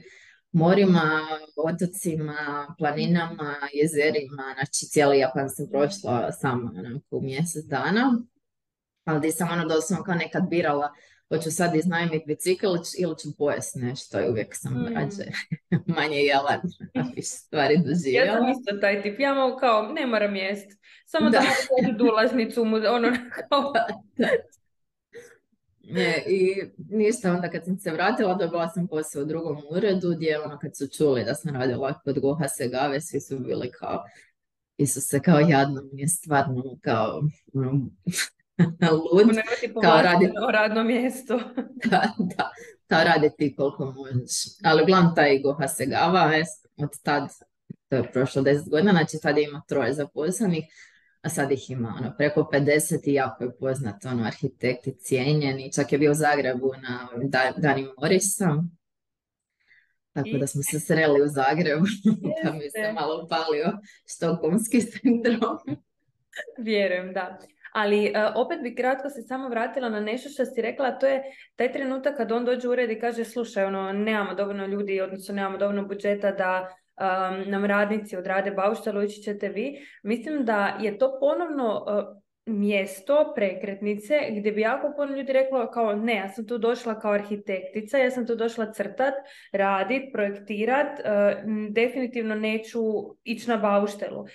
morima, 0.51 1.21
otocima, 1.55 2.75
planinama, 2.77 3.55
jezerima, 3.73 4.43
znači 4.53 4.85
cijeli 4.85 5.19
Japan 5.19 5.49
sam 5.49 5.67
prošla 5.69 6.31
samo 6.31 6.71
onako 6.77 7.19
mjesec 7.21 7.65
dana, 7.65 8.21
ali 9.05 9.31
sam 9.31 9.51
ono 9.51 9.65
doslovno 9.65 10.03
kao 10.03 10.15
nekad 10.15 10.49
birala 10.49 10.91
hoću 11.29 11.51
sad 11.51 11.75
iznajmiti 11.75 12.25
bicikl 12.27 12.67
ili 12.97 13.15
ću 13.17 13.37
pojest 13.37 13.75
nešto 13.75 14.21
i 14.21 14.29
uvijek 14.29 14.55
sam 14.55 14.73
mm. 14.73 14.93
rađe 14.95 15.23
manje 15.97 16.17
jela 16.17 16.61
više 17.15 17.27
stvari 17.27 17.77
doživjela. 17.77 18.25
Ja 18.25 18.37
sam 18.37 18.51
isto 18.51 18.77
taj 18.81 19.01
tip, 19.01 19.19
ja 19.19 19.33
mogu 19.33 19.57
kao, 19.59 19.91
ne 19.93 20.05
moram 20.07 20.35
jest, 20.35 20.71
samo 21.05 21.29
da, 21.29 21.41
da 21.97 22.03
ulaznicu, 22.11 22.61
ono 22.61 23.07
kao... 23.49 23.73
Ne, 25.87 26.23
I 26.27 26.63
ništa, 26.89 27.31
onda 27.31 27.49
kad 27.49 27.65
sam 27.65 27.77
se 27.77 27.91
vratila 27.91 28.33
dobila 28.33 28.69
sam 28.69 28.87
posao 28.87 29.21
u 29.21 29.25
drugom 29.25 29.57
uredu 29.69 30.13
gdje 30.15 30.41
ono 30.41 30.59
kad 30.59 30.77
su 30.77 30.87
čuli 30.87 31.23
da 31.23 31.35
sam 31.35 31.55
radila 31.55 31.99
kod 31.99 32.19
Goha 32.19 32.47
Segave, 32.47 33.01
svi 33.01 33.19
su 33.19 33.39
bili 33.39 33.71
kao 33.71 34.03
Isuse, 34.77 35.19
kao 35.19 35.39
jadno 35.39 35.81
mi 35.93 36.01
je 36.01 36.07
stvarno 36.07 36.63
kao 36.81 37.21
ono, 37.53 37.89
lud. 38.91 39.35
Kao 39.81 40.01
radi... 40.01 40.29
o 40.47 40.51
radno 40.51 40.83
mjesto. 40.83 41.39
da, 41.91 42.13
da, 42.17 42.51
kao 42.87 43.03
radi 43.03 43.29
ti 43.37 43.55
koliko 43.55 43.85
možeš. 43.85 44.31
Ali 44.63 44.83
uglavnom 44.83 45.15
taj 45.15 45.35
Igo 45.35 45.53
Hasegava, 45.53 46.31
od 46.77 46.89
tad, 47.03 47.29
to 47.89 47.95
je 47.95 48.11
prošlo 48.11 48.41
10 48.41 48.69
godina, 48.69 48.91
znači 48.91 49.17
tad 49.21 49.37
ima 49.37 49.61
troje 49.67 49.93
zaposlenih, 49.93 50.63
a 51.21 51.29
sad 51.29 51.51
ih 51.51 51.69
ima 51.69 51.95
ono, 51.99 52.13
preko 52.17 52.49
50 52.53 53.09
i 53.09 53.13
jako 53.13 53.43
je 53.43 53.57
poznat 53.57 54.05
ono, 54.05 54.23
arhitekti 54.23 54.95
cijenjeni, 54.99 55.73
čak 55.73 55.91
je 55.91 55.97
bio 55.97 56.11
u 56.11 56.15
Zagrebu 56.15 56.71
na 56.81 57.07
Dani 57.57 57.87
Morisa. 57.97 58.55
Tako 60.13 60.37
da 60.39 60.47
smo 60.47 60.63
se 60.63 60.79
sreli 60.79 61.21
u 61.21 61.27
Zagrebu, 61.27 61.85
pa 62.43 62.51
mi 62.51 62.69
se 62.69 62.93
malo 62.93 63.23
upalio 63.25 63.77
štokholmski 64.15 64.81
sindrom. 64.91 65.57
Vjerujem, 66.57 67.13
da. 67.13 67.39
Ali 67.75 68.05
uh, 68.05 68.31
opet 68.35 68.61
bi 68.63 68.75
kratko 68.75 69.09
se 69.09 69.21
samo 69.21 69.49
vratila 69.49 69.89
na 69.89 69.99
nešto 69.99 70.29
što 70.29 70.45
si 70.45 70.61
rekla, 70.61 70.91
to 70.91 71.07
je 71.07 71.23
taj 71.55 71.71
trenutak 71.71 72.17
kad 72.17 72.31
on 72.31 72.45
dođe 72.45 72.67
u 72.67 72.71
ured 72.71 72.91
i 72.91 72.99
kaže 72.99 73.23
slušaj, 73.23 73.65
ono, 73.65 73.91
nemamo 73.91 74.33
dovoljno 74.33 74.65
ljudi, 74.65 75.01
odnosno 75.01 75.35
nemamo 75.35 75.57
dovoljno 75.57 75.85
budžeta 75.85 76.31
da 76.31 76.67
um, 76.67 77.51
nam 77.51 77.65
radnici 77.65 78.17
odrade 78.17 78.51
bauštalu, 78.51 79.03
ići 79.03 79.21
ćete 79.21 79.49
vi. 79.49 79.87
Mislim 80.03 80.45
da 80.45 80.77
je 80.81 80.97
to 80.97 81.17
ponovno 81.19 81.85
uh, 81.87 82.21
mjesto 82.45 83.31
prekretnice 83.35 84.19
gdje 84.31 84.51
bi 84.51 84.61
jako 84.61 84.93
puno 84.95 85.15
ljudi 85.15 85.33
reklo 85.33 85.71
kao 85.71 85.95
ne, 85.95 86.15
ja 86.15 86.29
sam 86.29 86.47
tu 86.47 86.57
došla 86.57 86.99
kao 86.99 87.11
arhitektica, 87.11 87.97
ja 87.97 88.11
sam 88.11 88.27
tu 88.27 88.35
došla 88.35 88.71
crtat, 88.71 89.13
radit, 89.51 90.13
projektirat, 90.13 90.99
definitivno 91.69 92.35
neću 92.35 92.79
ići 93.23 93.49
na 93.49 93.57
bauštelu. 93.57 94.25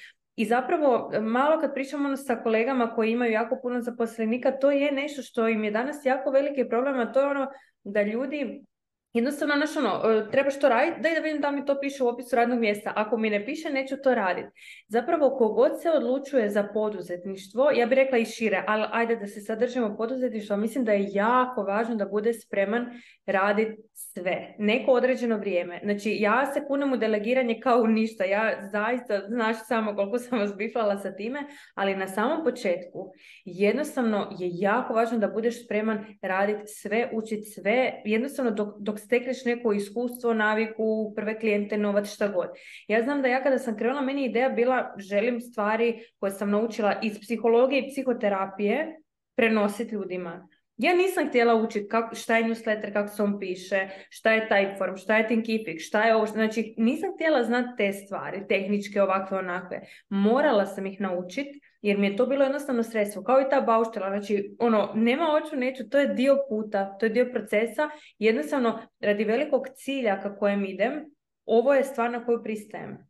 I 0.40 0.44
zapravo 0.44 1.10
malo 1.20 1.60
kad 1.60 1.74
pričamo 1.74 2.08
ono 2.08 2.16
sa 2.16 2.36
kolegama 2.36 2.94
koji 2.94 3.10
imaju 3.10 3.32
jako 3.32 3.58
puno 3.62 3.80
zaposlenika, 3.80 4.58
to 4.58 4.70
je 4.70 4.92
nešto 4.92 5.22
što 5.22 5.48
im 5.48 5.64
je 5.64 5.70
danas 5.70 5.96
jako 6.04 6.30
veliki 6.30 6.68
problem, 6.68 6.98
a 6.98 7.12
to 7.12 7.20
je 7.20 7.26
ono 7.26 7.46
da 7.84 8.02
ljudi 8.02 8.64
Jednostavno, 9.12 9.54
znaš, 9.56 9.76
ono, 9.76 10.10
e, 10.10 10.30
trebaš 10.30 10.60
to 10.60 10.68
raditi, 10.68 11.00
daj 11.00 11.14
da 11.14 11.20
vidim 11.20 11.40
da 11.40 11.50
mi 11.50 11.64
to 11.66 11.80
piše 11.80 12.04
u 12.04 12.08
opisu 12.08 12.36
radnog 12.36 12.58
mjesta. 12.58 12.92
Ako 12.96 13.16
mi 13.16 13.30
ne 13.30 13.44
piše, 13.46 13.70
neću 13.70 13.96
to 14.02 14.14
raditi. 14.14 14.48
Zapravo, 14.88 15.30
kogod 15.30 15.82
se 15.82 15.90
odlučuje 15.90 16.50
za 16.50 16.62
poduzetništvo, 16.74 17.70
ja 17.70 17.86
bih 17.86 17.96
rekla 17.96 18.18
i 18.18 18.24
šire, 18.24 18.64
ali 18.66 18.84
ajde 18.92 19.16
da 19.16 19.26
se 19.26 19.40
sadržimo 19.40 19.96
poduzetništvo, 19.96 20.56
mislim 20.56 20.84
da 20.84 20.92
je 20.92 21.08
jako 21.12 21.62
važno 21.62 21.94
da 21.94 22.04
bude 22.04 22.32
spreman 22.32 22.86
raditi 23.26 23.82
sve, 24.00 24.54
neko 24.58 24.92
određeno 24.92 25.36
vrijeme. 25.36 25.80
Znači, 25.84 26.16
ja 26.20 26.52
se 26.52 26.64
kunem 26.68 26.92
u 26.92 26.96
delegiranje 26.96 27.60
kao 27.62 27.80
u 27.80 27.86
ništa. 27.86 28.24
Ja 28.24 28.68
zaista, 28.72 29.20
znaš 29.28 29.56
samo 29.66 29.94
koliko 29.94 30.18
sam 30.18 30.38
vas 30.38 30.56
biflala 30.56 30.98
sa 30.98 31.12
time, 31.16 31.44
ali 31.74 31.96
na 31.96 32.08
samom 32.08 32.44
početku 32.44 33.12
jednostavno 33.44 34.36
je 34.38 34.48
jako 34.52 34.94
važno 34.94 35.18
da 35.18 35.28
budeš 35.28 35.64
spreman 35.64 36.04
raditi 36.22 36.66
sve, 36.66 37.10
učiti 37.12 37.42
sve, 37.42 38.02
jednostavno 38.04 38.50
dok, 38.50 38.68
dok 38.78 38.98
stekneš 38.98 39.44
neko 39.44 39.72
iskustvo, 39.72 40.34
naviku, 40.34 41.12
prve 41.16 41.38
klijente, 41.40 41.78
novac, 41.78 42.08
šta 42.08 42.28
god. 42.28 42.48
Ja 42.88 43.02
znam 43.02 43.22
da 43.22 43.28
ja 43.28 43.42
kada 43.42 43.58
sam 43.58 43.76
krenula, 43.76 44.02
meni 44.02 44.24
ideja 44.24 44.48
bila 44.48 44.94
želim 44.98 45.40
stvari 45.40 46.00
koje 46.18 46.30
sam 46.30 46.50
naučila 46.50 46.94
iz 47.02 47.18
psihologije 47.20 47.82
i 47.82 47.90
psihoterapije 47.90 49.00
prenositi 49.36 49.94
ljudima. 49.94 50.48
Ja 50.82 50.94
nisam 50.94 51.28
htjela 51.28 51.54
učiti 51.54 51.88
šta 52.12 52.36
je 52.36 52.44
newsletter, 52.44 52.92
kako 52.92 53.08
se 53.08 53.22
on 53.22 53.38
piše, 53.38 53.88
šta 54.08 54.32
je 54.32 54.48
Typeform, 54.50 54.96
šta 54.96 55.16
je 55.16 55.26
Thinkific, 55.26 55.80
šta 55.80 56.02
je 56.02 56.14
ovo, 56.14 56.26
znači 56.26 56.74
nisam 56.76 57.10
htjela 57.14 57.44
znati 57.44 57.68
te 57.76 57.92
stvari, 57.92 58.46
tehničke, 58.48 59.02
ovakve, 59.02 59.38
onakve. 59.38 59.80
Morala 60.08 60.66
sam 60.66 60.86
ih 60.86 61.00
naučiti 61.00 61.60
jer 61.82 61.98
mi 61.98 62.06
je 62.06 62.16
to 62.16 62.26
bilo 62.26 62.44
jednostavno 62.44 62.82
sredstvo, 62.82 63.22
kao 63.22 63.40
i 63.40 63.48
ta 63.50 63.60
bauštela, 63.60 64.08
znači 64.08 64.56
ono, 64.58 64.92
nema 64.94 65.24
oču, 65.32 65.56
neću, 65.56 65.88
to 65.88 65.98
je 65.98 66.14
dio 66.14 66.38
puta, 66.48 66.96
to 66.98 67.06
je 67.06 67.10
dio 67.10 67.28
procesa, 67.32 67.90
jednostavno 68.18 68.78
radi 69.00 69.24
velikog 69.24 69.68
cilja 69.74 70.20
ka 70.20 70.36
kojem 70.36 70.64
idem, 70.64 71.04
ovo 71.44 71.74
je 71.74 71.84
stvar 71.84 72.10
na 72.10 72.24
koju 72.24 72.42
pristajem. 72.42 73.09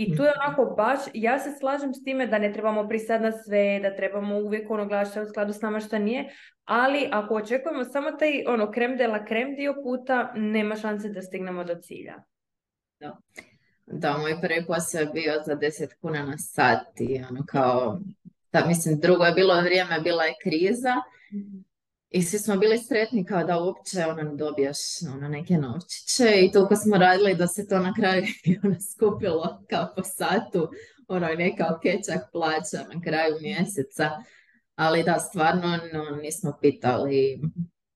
I 0.00 0.16
tu 0.16 0.22
je 0.22 0.32
onako 0.44 0.74
baš, 0.76 1.00
ja 1.14 1.38
se 1.38 1.50
slažem 1.58 1.94
s 1.94 2.04
time 2.04 2.26
da 2.26 2.38
ne 2.38 2.52
trebamo 2.52 2.88
pristati 2.88 3.22
na 3.22 3.32
sve, 3.32 3.80
da 3.82 3.96
trebamo 3.96 4.38
uvijek 4.38 4.70
ono 4.70 4.86
gledati 4.86 5.20
u 5.20 5.26
skladu 5.26 5.52
s 5.52 5.60
nama 5.60 5.80
što 5.80 5.98
nije, 5.98 6.28
ali 6.64 7.08
ako 7.12 7.34
očekujemo 7.34 7.84
samo 7.84 8.10
taj 8.10 8.44
ono 8.46 8.70
krem 8.70 8.96
de 8.96 9.06
la 9.06 9.24
krem 9.24 9.54
dio 9.54 9.74
puta, 9.82 10.32
nema 10.36 10.76
šanse 10.76 11.08
da 11.08 11.22
stignemo 11.22 11.64
do 11.64 11.74
cilja. 11.74 12.14
Da. 13.00 13.16
Da, 13.86 14.18
moj 14.18 14.40
prvi 14.40 14.64
posao 14.66 15.00
je 15.00 15.06
bio 15.06 15.32
za 15.46 15.56
10 15.56 15.94
kuna 16.00 16.22
na 16.22 16.38
sat 16.38 17.00
i 17.00 17.22
ono 17.30 17.44
kao, 17.46 18.00
da, 18.52 18.64
mislim, 18.66 19.00
drugo 19.00 19.24
je 19.24 19.32
bilo 19.32 19.60
vrijeme, 19.60 20.00
bila 20.00 20.24
je 20.24 20.34
kriza 20.42 20.94
mhm. 21.32 21.69
I 22.10 22.22
svi 22.22 22.38
smo 22.38 22.56
bili 22.56 22.78
sretni 22.78 23.24
kao 23.24 23.44
da 23.44 23.60
uopće 23.62 24.06
ono, 24.06 24.34
dobiješ 24.34 24.78
ono, 25.14 25.28
neke 25.28 25.54
novčiće 25.54 26.32
i 26.42 26.52
toliko 26.52 26.76
smo 26.76 26.96
radili 26.96 27.34
da 27.34 27.46
se 27.46 27.68
to 27.68 27.78
na 27.78 27.94
kraju 27.94 28.24
ono, 28.64 28.76
skupilo 28.80 29.64
kao 29.70 29.92
po 29.96 30.02
satu, 30.02 30.70
ono 31.08 31.26
neka 31.26 31.76
okečak 31.76 32.32
plaća 32.32 32.94
na 32.94 33.00
kraju 33.02 33.36
mjeseca. 33.40 34.10
Ali 34.74 35.02
da, 35.02 35.18
stvarno 35.18 35.78
no, 35.92 36.16
nismo 36.22 36.58
pitali 36.60 37.40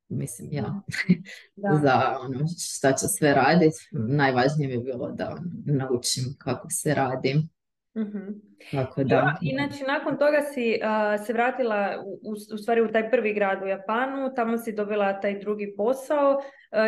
mislim 0.09 0.48
ja, 0.53 0.81
za 1.83 2.18
ono 2.20 2.38
šta 2.59 2.92
će 2.92 3.07
sve 3.09 3.35
raditi. 3.35 3.77
Najvažnije 3.92 4.68
bi 4.68 4.85
bilo 4.85 5.11
da 5.11 5.29
ono, 5.29 5.50
naučim 5.64 6.24
kako 6.38 6.70
se 6.70 6.94
radi. 6.94 7.48
Mm 7.97 8.55
Tako 8.71 9.05
da. 9.05 9.39
inače, 9.41 9.85
nakon 9.85 10.19
toga 10.19 10.41
si 10.55 10.79
se 11.27 11.33
vratila 11.33 12.05
u, 12.23 12.33
u, 12.55 12.59
stvari 12.59 12.81
u 12.81 12.93
taj 12.93 13.11
prvi 13.11 13.35
grad 13.35 13.63
u 13.63 13.67
Japanu, 13.67 14.35
tamo 14.37 14.59
si 14.59 14.73
dobila 14.73 15.21
taj 15.21 15.39
drugi 15.39 15.75
posao 15.77 16.41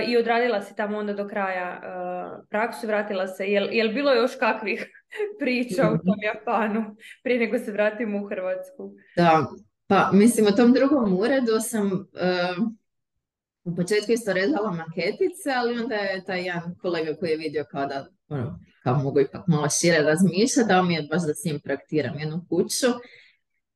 i 0.08 0.16
odradila 0.16 0.62
si 0.62 0.76
tamo 0.76 0.98
onda 0.98 1.12
do 1.12 1.28
kraja 1.28 1.80
uh, 1.80 2.46
praksu, 2.50 2.86
vratila 2.86 3.26
se. 3.26 3.46
Jel, 3.46 3.68
jel 3.72 3.88
bilo 3.88 4.14
još 4.14 4.36
kakvih 4.38 4.86
priča 5.40 5.82
u 5.82 5.98
tom 5.98 6.22
Japanu 6.34 6.96
prije 7.22 7.40
nego 7.40 7.58
se 7.58 7.72
vratimo 7.72 8.24
u 8.24 8.28
Hrvatsku? 8.28 8.92
Da, 9.16 9.46
pa 9.86 10.10
mislim 10.12 10.46
u 10.46 10.56
tom 10.56 10.72
drugom 10.72 11.18
uredu 11.18 11.60
sam 11.60 12.06
u 13.66 13.76
početku 13.76 14.12
isto 14.12 14.32
rezala 14.32 14.70
maketice, 14.70 15.50
ali 15.56 15.80
onda 15.80 15.94
je 15.94 16.24
taj 16.24 16.44
jedan 16.44 16.74
kolega 16.82 17.14
koji 17.14 17.30
je 17.30 17.36
vidio 17.36 17.64
kao 17.70 17.86
da 17.86 18.06
ono, 18.28 18.60
kao 18.86 19.02
mogu 19.02 19.20
ipak 19.20 19.46
malo 19.46 19.68
šire 19.68 19.98
razmišljati, 19.98 20.68
dao 20.68 20.82
mi 20.82 20.94
je 20.94 21.08
baš 21.10 21.22
da 21.22 21.34
s 21.34 21.44
njim 21.44 21.60
projektiram 21.60 22.18
jednu 22.18 22.46
kuću. 22.48 22.86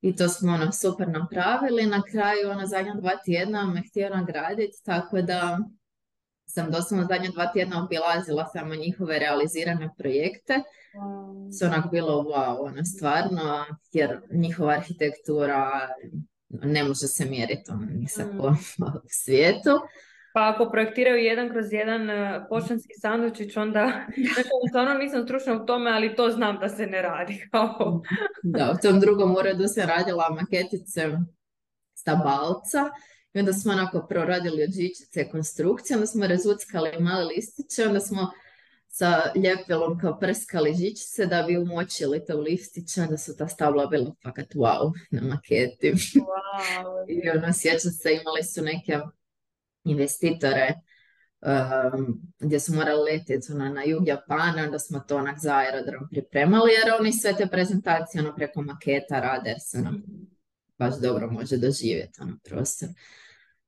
I 0.01 0.17
to 0.17 0.29
smo 0.29 0.53
ono 0.53 0.73
super 0.73 1.09
napravili. 1.09 1.87
Na 1.87 2.03
kraju 2.11 2.51
ono 2.51 2.67
zadnja 2.67 2.95
dva 2.95 3.11
tjedna 3.25 3.67
me 3.67 3.83
htio 3.89 4.11
nagraditi, 4.11 4.85
tako 4.85 5.23
da 5.23 5.59
sam 6.47 6.71
doslovno 6.71 7.07
zadnja 7.07 7.31
dva 7.31 7.53
tjedna 7.53 7.85
obilazila 7.85 8.47
samo 8.53 8.75
njihove 8.75 9.19
realizirane 9.19 9.91
projekte. 9.99 10.55
Wow. 10.95 11.59
Se 11.59 11.67
onako 11.67 11.89
bilo 11.89 12.23
wow, 12.23 12.67
ono 12.67 12.85
stvarno, 12.85 13.65
jer 13.93 14.21
njihova 14.33 14.73
arhitektura 14.73 15.89
ne 16.49 16.85
može 16.85 17.07
se 17.07 17.25
mjeriti 17.25 17.71
ono, 17.71 17.87
ni 17.91 18.09
sa 18.09 18.25
mm. 18.25 18.41
u 18.41 18.55
svijetu. 19.25 19.71
Pa 20.35 20.53
ako 20.55 20.71
projektiraju 20.71 21.17
jedan 21.17 21.51
kroz 21.51 21.73
jedan 21.73 22.11
uh, 22.11 22.43
poštanski 22.49 22.95
sandučić, 23.01 23.57
onda 23.57 24.07
stvarno 24.69 24.95
nisam 24.95 25.25
stručna 25.25 25.63
u 25.63 25.67
tome, 25.67 25.91
ali 25.91 26.15
to 26.17 26.31
znam 26.31 26.59
da 26.59 26.69
se 26.69 26.87
ne 26.87 27.03
radi. 27.03 27.49
da, 28.43 28.75
u 28.75 28.83
tom 28.83 29.01
drugom 29.01 29.37
uredu 29.37 29.69
sam 29.69 29.89
radila 29.89 30.37
maketice 30.41 31.09
stabalca 31.95 32.91
i 33.33 33.39
onda 33.39 33.53
smo 33.53 33.73
onako 33.73 34.07
proradili 34.09 34.65
od 34.65 34.71
žičice 34.71 35.29
konstrukcije, 35.29 35.97
onda 35.97 36.07
smo 36.07 36.27
razuckali 36.27 37.01
male 37.01 37.25
listiće, 37.25 37.87
onda 37.87 38.01
smo 38.01 38.31
sa 38.89 39.33
ljepilom 39.35 39.99
kao 39.99 40.19
prskali 40.19 40.75
žičice 40.75 41.27
da 41.27 41.43
bi 41.43 41.59
umočili 41.59 42.25
to 42.25 42.37
u 42.37 42.41
listiće, 42.41 43.07
da 43.11 43.19
su 43.19 43.37
ta 43.37 43.49
stabla 43.49 43.87
bila 43.87 44.15
fakat 44.23 44.55
wow 44.55 44.93
na 45.11 45.23
maketi. 45.23 45.93
Wow. 45.93 47.05
I 47.13 47.31
ono, 47.31 47.53
sjećam 47.53 47.91
se, 47.91 48.13
imali 48.13 48.43
su 48.43 48.63
neke 48.63 48.99
investitore 49.85 50.75
um, 51.41 52.23
gdje 52.39 52.61
su 52.61 52.75
morali 52.75 53.13
letjeti 53.13 53.53
ono, 53.53 53.69
na 53.69 53.83
jug 53.85 54.09
Japana, 54.09 54.63
onda 54.63 54.79
smo 54.79 55.01
to 55.01 55.17
onak 55.17 55.39
za 55.39 55.57
aerodrom 55.57 56.09
pripremali, 56.11 56.71
jer 56.71 57.01
oni 57.01 57.13
sve 57.13 57.37
te 57.37 57.47
prezentacije 57.47 58.23
ono, 58.23 58.35
preko 58.37 58.63
maketa 58.63 59.21
rade, 59.21 59.51
jer 59.51 59.59
se 59.61 59.79
ono, 59.79 59.93
baš 60.79 61.01
dobro 61.03 61.31
može 61.31 61.57
doživjeti 61.57 62.23
ono 62.23 62.39
prostor. 62.45 62.89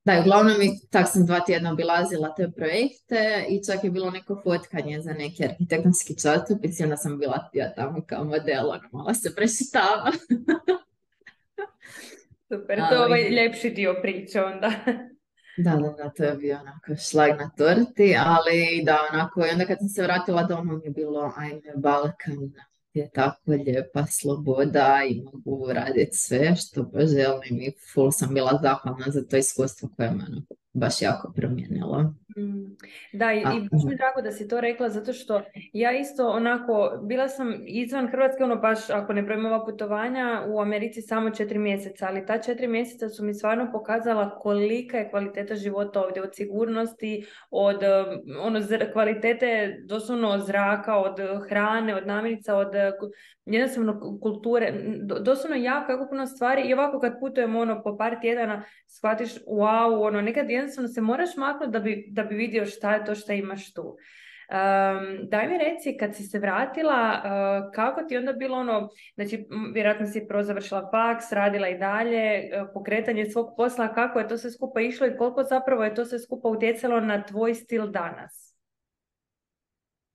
Da, 0.05 0.21
uglavnom 0.21 0.57
tak 0.91 1.07
sam 1.09 1.27
dva 1.27 1.41
tjedna 1.41 1.73
obilazila 1.73 2.35
te 2.35 2.51
projekte 2.57 3.47
i 3.49 3.65
čak 3.65 3.85
je 3.85 3.91
bilo 3.91 4.11
neko 4.11 4.41
fotkanje 4.45 5.01
za 5.01 5.13
neki 5.13 5.45
arhitektonski 5.45 6.19
časopis 6.19 6.81
i 6.81 6.83
onda 6.83 6.97
sam 6.97 7.19
bila 7.19 7.51
ja 7.53 7.75
tamo 7.75 8.05
kao 8.07 8.25
model, 8.25 8.71
ono 8.71 8.89
malo 8.93 9.15
se 9.15 9.35
prešitava. 9.35 10.13
Super, 12.49 12.79
to 12.89 12.95
je 12.95 13.05
ovaj 13.05 13.29
ljepši 13.31 13.71
dio 13.71 13.95
priče 14.03 14.43
onda. 14.43 14.73
Da, 15.57 15.77
da, 15.97 16.11
to 16.17 16.25
je 16.25 16.35
bio 16.35 16.59
onako 16.61 16.97
šlag 16.97 17.31
na 17.31 17.51
torti, 17.57 18.17
ali 18.19 18.83
da, 18.85 18.99
onako, 19.13 19.47
i 19.47 19.51
onda 19.51 19.67
kad 19.67 19.79
sam 19.79 19.89
se 19.89 20.03
vratila 20.03 20.43
doma 20.43 20.73
mi 20.77 20.85
je 20.85 20.91
bilo, 20.91 21.33
ajme, 21.37 21.73
Balkan, 21.77 22.53
je 22.95 23.11
tako 23.11 23.41
lijepa 23.47 24.07
sloboda 24.07 25.01
i 25.09 25.23
mogu 25.23 25.73
raditi 25.73 26.17
sve 26.17 26.57
što 26.57 26.91
poželim 26.91 27.61
i 27.61 27.73
full 27.95 28.11
sam 28.11 28.35
bila 28.35 28.59
zahvalna 28.63 29.07
za 29.09 29.25
to 29.25 29.37
iskustvo 29.37 29.89
koje 29.97 30.11
me 30.11 30.25
ono 30.31 30.43
baš 30.73 31.03
jako 31.03 31.33
promijenilo. 31.37 32.15
Mm. 32.37 32.77
Da, 33.13 33.33
i, 33.33 33.39
i 33.39 33.69
baš 33.71 33.83
mi 33.85 33.97
drago 33.97 34.23
da 34.23 34.33
si 34.33 34.49
to 34.49 34.61
rekla, 34.61 34.89
zato 34.89 35.13
što 35.13 35.43
ja 35.73 35.99
isto 35.99 36.29
onako, 36.29 37.01
bila 37.03 37.29
sam 37.29 37.55
izvan 37.67 38.09
Hrvatske, 38.09 38.45
ono 38.45 38.57
baš, 38.57 38.91
ako 38.91 39.13
ne 39.13 39.23
brojimo 39.23 39.49
ova 39.49 39.65
putovanja, 39.65 40.45
u 40.49 40.61
Americi 40.61 41.03
samo 41.03 41.31
četiri 41.31 41.59
mjeseca, 41.59 42.07
ali 42.09 42.27
ta 42.27 42.39
četiri 42.39 42.69
mjeseca 42.69 43.09
su 43.09 43.25
mi 43.25 43.35
stvarno 43.35 43.73
pokazala 43.73 44.39
kolika 44.39 44.99
je 44.99 45.11
kvaliteta 45.11 45.55
života 45.55 46.01
ovdje, 46.01 46.23
od 46.23 46.31
sigurnosti, 46.35 47.27
od 47.51 47.81
ono, 48.41 48.61
kvalitete 48.93 49.79
doslovno 49.85 50.39
zraka, 50.39 50.97
od 50.97 51.17
hrane, 51.49 51.97
od 51.97 52.07
namirnica, 52.07 52.57
od 52.57 52.69
jednostavno 53.45 54.19
kulture, 54.23 54.75
doslovno 55.21 55.57
jako, 55.57 55.93
jako 55.93 56.07
puno 56.09 56.27
stvari 56.27 56.63
i 56.63 56.75
ovako 56.75 57.01
kad 57.01 57.21
putujemo 57.21 57.61
ono 57.61 57.83
po 57.83 57.97
par 57.97 58.17
tjedana, 58.21 58.65
shvatiš, 58.87 59.35
wow, 59.35 60.07
ono, 60.07 60.21
nekad 60.21 60.51
jednostavno 60.63 60.89
se 60.89 61.01
moraš 61.01 61.37
maknuti 61.37 61.73
da 61.73 61.79
bi, 61.79 62.07
da 62.11 62.23
bi 62.23 62.35
vidio 62.35 62.67
šta 62.67 62.95
je 62.95 63.05
to 63.05 63.15
što 63.15 63.33
imaš 63.33 63.73
tu. 63.73 63.97
Um, 64.53 65.29
daj 65.29 65.49
mi 65.49 65.59
reci, 65.59 65.97
kad 65.97 66.17
si 66.17 66.23
se 66.23 66.39
vratila, 66.39 67.23
uh, 67.25 67.73
kako 67.75 68.03
ti 68.03 68.17
onda 68.17 68.33
bilo 68.33 68.59
ono, 68.59 68.89
znači 69.15 69.47
vjerojatno 69.75 70.07
si 70.07 70.27
prozavršila 70.29 70.91
faks, 70.91 71.33
radila 71.33 71.69
i 71.69 71.79
dalje, 71.79 72.51
uh, 72.63 72.69
pokretanje 72.75 73.31
svog 73.31 73.55
posla, 73.57 73.95
kako 73.95 74.19
je 74.19 74.29
to 74.29 74.39
sve 74.39 74.51
skupa 74.51 74.81
išlo 74.81 75.07
i 75.07 75.17
koliko 75.19 75.43
zapravo 75.43 75.85
je 75.85 75.95
to 75.95 76.05
sve 76.05 76.19
skupa 76.19 76.49
utjecalo 76.49 77.01
na 77.01 77.23
tvoj 77.23 77.55
stil 77.55 77.87
danas? 77.87 78.57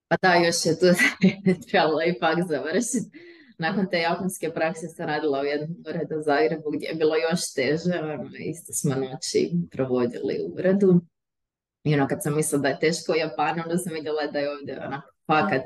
Pa 0.08 0.16
da, 0.22 0.34
još 0.34 0.66
je 0.66 0.80
tu 0.80 0.86
trebalo 1.70 2.02
i 2.02 2.20
faks 2.20 2.48
završiti. 2.48 3.37
Nakon 3.58 3.89
te 3.89 3.98
japanske 3.98 4.52
prakse 4.54 4.88
sam 4.88 5.06
radila 5.06 5.41
u 5.41 5.43
jednom 5.43 5.78
uredu 5.89 6.20
u 6.20 6.22
Zagrebu 6.22 6.72
gdje 6.74 6.88
je 6.88 6.96
bilo 6.96 7.15
još 7.15 7.54
teže, 7.54 8.00
ono, 8.00 8.30
isto 8.39 8.74
smo 8.74 8.96
noći 8.96 9.52
provodili 9.72 10.39
u 10.46 10.54
uredu. 10.54 11.02
I 11.84 11.93
ono 11.93 12.08
kad 12.08 12.24
sam 12.24 12.36
mislila 12.36 12.62
da 12.62 12.67
je 12.67 12.80
teško 12.80 13.12
u 13.12 13.15
Japanu, 13.15 13.63
onda 13.65 13.78
sam 13.78 13.93
vidjela 13.93 14.28
da 14.32 14.39
je 14.39 14.52
ovdje 14.52 14.80
onako 14.86 15.10
fakat 15.28 15.63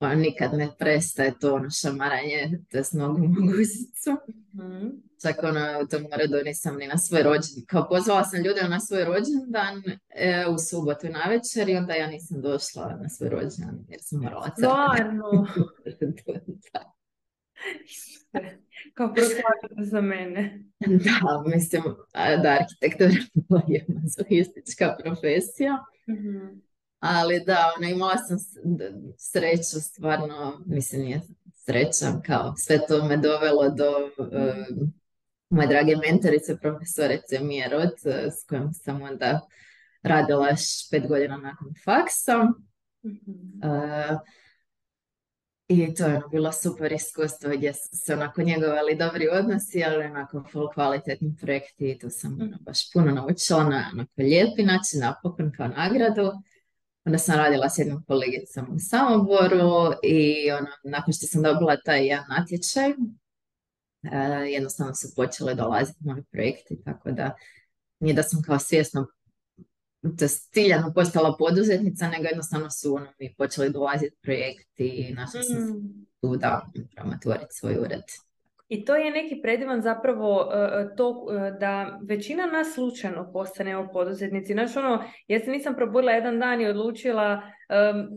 ono, 0.00 0.14
nikad 0.14 0.52
ne 0.52 0.68
prestaje 0.78 1.38
to 1.40 1.54
ono 1.54 1.70
šamaranje 1.70 2.58
te 2.70 2.84
s 2.84 2.92
nogu 2.92 3.26
guzicu. 3.50 4.10
Mm-hmm. 4.54 5.02
Čak 5.22 5.36
ono, 5.42 5.60
u 5.84 5.86
tom 5.86 6.06
uredu 6.14 6.44
nisam 6.44 6.76
ni 6.76 6.86
na 6.86 6.98
svoj 6.98 7.22
rođendan. 7.22 7.64
Kao 7.66 7.88
pozvala 7.88 8.24
sam 8.24 8.42
ljude 8.44 8.68
na 8.68 8.80
svoj 8.80 9.04
rođendan 9.04 9.82
e, 10.08 10.46
u 10.48 10.58
subotu 10.58 11.06
na 11.08 11.24
večer 11.28 11.68
i 11.68 11.76
onda 11.76 11.94
ja 11.94 12.06
nisam 12.06 12.40
došla 12.40 12.98
na 13.02 13.08
svoj 13.08 13.28
rođendan 13.28 13.84
jer 13.88 14.00
sam 14.02 14.20
morala 14.20 14.50
Stvarno? 14.56 15.46
Kao 18.94 19.14
proslavljate 19.14 19.90
za 19.90 20.00
mene. 20.00 20.62
Da, 20.80 21.42
mislim 21.46 21.82
da 22.42 22.58
arhitektura 22.60 23.62
je 23.68 23.86
mazohistička 23.88 24.96
profesija. 25.02 25.72
Mm-hmm. 26.08 26.62
Ali 26.98 27.42
da, 27.46 27.72
ono, 27.76 27.88
imala 27.88 28.16
sam 28.16 28.38
sreću, 29.18 29.80
stvarno, 29.80 30.62
mislim, 30.66 31.02
nije 31.02 31.20
sreća, 31.52 32.20
kao 32.26 32.54
sve 32.56 32.78
to 32.88 33.04
me 33.04 33.16
dovelo 33.16 33.70
do 33.70 34.10
uh, 34.18 34.88
moje 35.50 35.68
drage 35.68 35.96
mentorice, 35.96 36.56
profesorice 36.56 37.40
uh, 38.04 38.12
s 38.32 38.46
kojom 38.48 38.72
sam 38.74 39.02
onda 39.02 39.40
radila 40.02 40.48
još 40.48 40.90
pet 40.90 41.08
godina 41.08 41.36
nakon 41.36 41.74
faksa. 41.84 42.38
Uh, 43.02 44.18
I 45.68 45.94
to 45.94 46.06
je 46.06 46.16
ono 46.16 46.28
bilo 46.28 46.52
super 46.52 46.92
iskustvo 46.92 47.50
gdje 47.56 47.74
su 47.74 47.88
se 47.92 48.12
onako 48.12 48.42
njegovali 48.42 48.96
dobri 48.96 49.28
odnosi, 49.28 49.84
ali 49.84 50.04
onako 50.04 50.44
full 50.52 50.68
kvalitetni 50.74 51.36
projekti 51.40 51.90
i 51.90 51.98
tu 51.98 52.10
sam 52.10 52.38
ono, 52.40 52.56
baš 52.60 52.92
puno 52.92 53.12
naučila 53.12 53.64
na 53.64 53.90
onako 53.92 54.12
lijepi 54.18 54.62
način, 54.62 55.00
napokon 55.00 55.52
kao 55.56 55.68
nagradu. 55.68 56.32
Onda 57.04 57.18
sam 57.18 57.36
radila 57.36 57.68
s 57.68 57.78
jednom 57.78 58.04
kolegicom 58.04 58.66
u 58.74 58.78
Samoboru 58.78 59.92
i 60.02 60.50
ono, 60.50 60.68
nakon 60.84 61.14
što 61.14 61.26
sam 61.26 61.42
dobila 61.42 61.76
taj 61.84 62.06
jedan 62.06 62.24
natječaj, 62.28 62.90
uh, 62.90 64.52
jednostavno 64.52 64.94
su 64.94 65.08
počele 65.16 65.54
dolaziti 65.54 65.98
moji 66.00 66.22
projekti, 66.32 66.82
tako 66.84 67.10
da 67.10 67.34
nije 68.00 68.14
da 68.14 68.22
sam 68.22 68.42
kao 68.42 68.58
svjesno 68.58 69.06
to 70.02 70.28
ciljano 70.28 70.92
postala 70.94 71.36
poduzetnica, 71.38 72.08
nego 72.08 72.24
jednostavno 72.24 72.70
su 72.70 72.94
ono, 72.94 73.06
mi 73.18 73.34
počeli 73.38 73.70
dolaziti 73.70 74.16
projekti 74.22 74.88
i 74.88 75.14
našla 75.14 75.42
sam 75.42 75.62
mm. 75.62 76.06
tu 76.20 76.36
da 76.36 76.66
otvoriti 77.16 77.46
svoj 77.50 77.76
ured. 77.78 78.02
I 78.68 78.84
to 78.84 78.96
je 78.96 79.10
neki 79.10 79.40
predivan 79.42 79.82
zapravo 79.82 80.50
e, 80.52 80.56
e, 80.56 80.96
to 80.96 81.26
e, 81.30 81.50
da 81.60 82.00
većina 82.02 82.46
nas 82.46 82.74
slučajno 82.74 83.32
postane 83.32 83.76
o 83.76 83.88
poduzetnici. 83.92 84.52
Znaš, 84.52 84.76
ono, 84.76 85.04
ja 85.28 85.40
se 85.40 85.50
nisam 85.50 85.74
probudila 85.74 86.12
jedan 86.12 86.38
dan 86.38 86.60
i 86.60 86.66
odlučila 86.66 87.42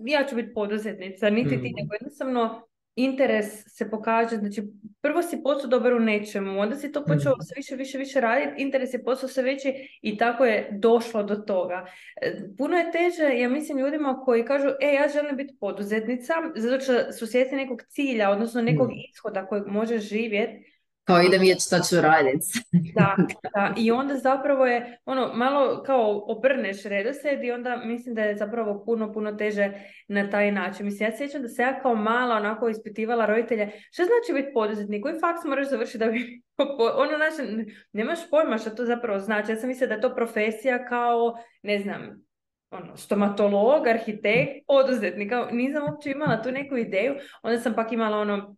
ja 0.05 0.25
ću 0.29 0.35
biti 0.35 0.53
poduzetnica, 0.53 1.29
niti 1.29 1.49
ti, 1.49 1.69
mm. 1.69 1.75
nego 1.75 1.93
jednostavno 1.93 2.68
interes 3.03 3.63
se 3.67 3.89
pokaže, 3.89 4.37
znači 4.37 4.63
prvo 5.01 5.21
si 5.21 5.43
postao 5.43 5.69
dobar 5.69 5.93
u 5.93 5.99
nečemu, 5.99 6.59
onda 6.59 6.75
si 6.75 6.91
to 6.91 7.05
počeo 7.05 7.31
mm. 7.31 7.41
sve 7.41 7.53
više, 7.55 7.75
više, 7.75 7.97
više 7.97 8.21
raditi, 8.21 8.61
interes 8.61 8.93
je 8.93 9.03
postao 9.03 9.29
sve 9.29 9.43
veći 9.43 9.73
i 10.01 10.17
tako 10.17 10.45
je 10.45 10.69
došlo 10.71 11.23
do 11.23 11.35
toga. 11.35 11.85
Puno 12.57 12.77
je 12.77 12.91
teže, 12.91 13.39
ja 13.39 13.49
mislim, 13.49 13.77
ljudima 13.77 14.21
koji 14.25 14.45
kažu, 14.45 14.67
e, 14.81 14.93
ja 14.93 15.07
želim 15.07 15.37
biti 15.37 15.57
poduzetnica, 15.59 16.33
zato 16.55 16.83
što 16.83 17.11
su 17.11 17.27
svjesni 17.27 17.57
nekog 17.57 17.81
cilja, 17.87 18.29
odnosno 18.29 18.61
nekog 18.61 18.89
mm. 18.89 18.93
ishoda 19.11 19.45
kojeg 19.45 19.67
može 19.67 19.97
živjeti, 19.97 20.78
kao 21.09 21.21
idem 21.21 21.39
vidjeti 21.39 21.61
što 21.61 21.79
ću 21.79 22.01
raditi. 22.01 22.47
da, 22.97 23.15
da, 23.55 23.73
i 23.77 23.91
onda 23.91 24.15
zapravo 24.15 24.65
je 24.65 24.97
ono 25.05 25.33
malo 25.33 25.83
kao 25.83 26.23
obrneš 26.27 26.83
redoslijed 26.83 27.43
i 27.43 27.51
onda 27.51 27.77
mislim 27.85 28.15
da 28.15 28.21
je 28.21 28.37
zapravo 28.37 28.83
puno, 28.85 29.13
puno 29.13 29.31
teže 29.31 29.71
na 30.07 30.29
taj 30.29 30.51
način. 30.51 30.85
Mislim, 30.85 31.09
ja 31.09 31.17
sjećam 31.17 31.41
da 31.41 31.47
se 31.47 31.61
ja 31.61 31.79
kao 31.79 31.95
mala 31.95 32.35
onako 32.35 32.69
ispitivala 32.69 33.25
roditelje, 33.25 33.71
što 33.91 34.03
znači 34.03 34.41
biti 34.41 34.53
poduzetnik, 34.53 35.03
koji 35.03 35.19
faks 35.19 35.43
moraš 35.45 35.69
završiti 35.69 35.97
da 35.97 36.05
bi 36.05 36.41
ono 37.03 37.17
naše, 37.17 37.65
nemaš 37.91 38.19
pojma 38.29 38.57
što 38.57 38.69
to 38.69 38.85
zapravo 38.85 39.19
znači. 39.19 39.51
Ja 39.51 39.55
sam 39.55 39.69
mislila 39.69 39.87
da 39.87 39.93
je 39.93 40.01
to 40.01 40.15
profesija 40.15 40.85
kao, 40.85 41.37
ne 41.63 41.79
znam, 41.79 42.25
ono, 42.71 42.97
stomatolog, 42.97 43.87
arhitekt, 43.87 44.51
poduzetnik, 44.67 45.31
nisam 45.51 45.83
uopće 45.83 46.11
imala 46.11 46.41
tu 46.41 46.51
neku 46.51 46.77
ideju, 46.77 47.15
onda 47.43 47.59
sam 47.59 47.73
pak 47.73 47.91
imala 47.91 48.17
ono, 48.17 48.55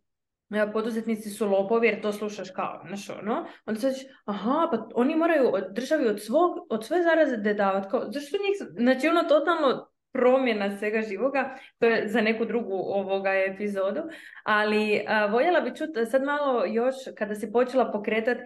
poduzetnici 0.74 1.30
su 1.30 1.50
lopovi 1.50 1.88
jer 1.88 2.02
to 2.02 2.14
slušaš 2.14 2.52
kao, 2.52 2.84
znaš 2.88 3.10
ono, 3.10 3.46
onda 3.66 3.80
se 3.80 3.94
aha, 4.26 4.68
pa 4.72 4.88
oni 4.96 5.16
moraju 5.16 5.50
od 5.54 5.64
državi 5.72 6.08
od 6.08 6.22
svog, 6.24 6.68
od 6.70 6.86
sve 6.86 7.04
zaraze 7.04 7.38
davati, 7.38 7.88
kao, 7.92 8.12
zašto 8.12 8.38
njih, 8.38 8.74
znači 8.78 9.08
ono 9.08 9.24
totalno 9.24 9.91
promjena 10.12 10.78
svega 10.78 11.02
živoga, 11.02 11.56
to 11.80 11.86
je 11.86 12.08
za 12.08 12.22
neku 12.22 12.46
drugu 12.46 12.74
ovoga 12.74 13.30
epizodu, 13.34 14.02
ali 14.44 15.06
voljela 15.32 15.62
bi 15.62 15.76
čuti 15.76 16.06
sad 16.06 16.24
malo 16.24 16.66
još 16.66 16.96
kada 17.18 17.36
si 17.36 17.52
počela 17.52 17.92
pokretati 17.92 18.42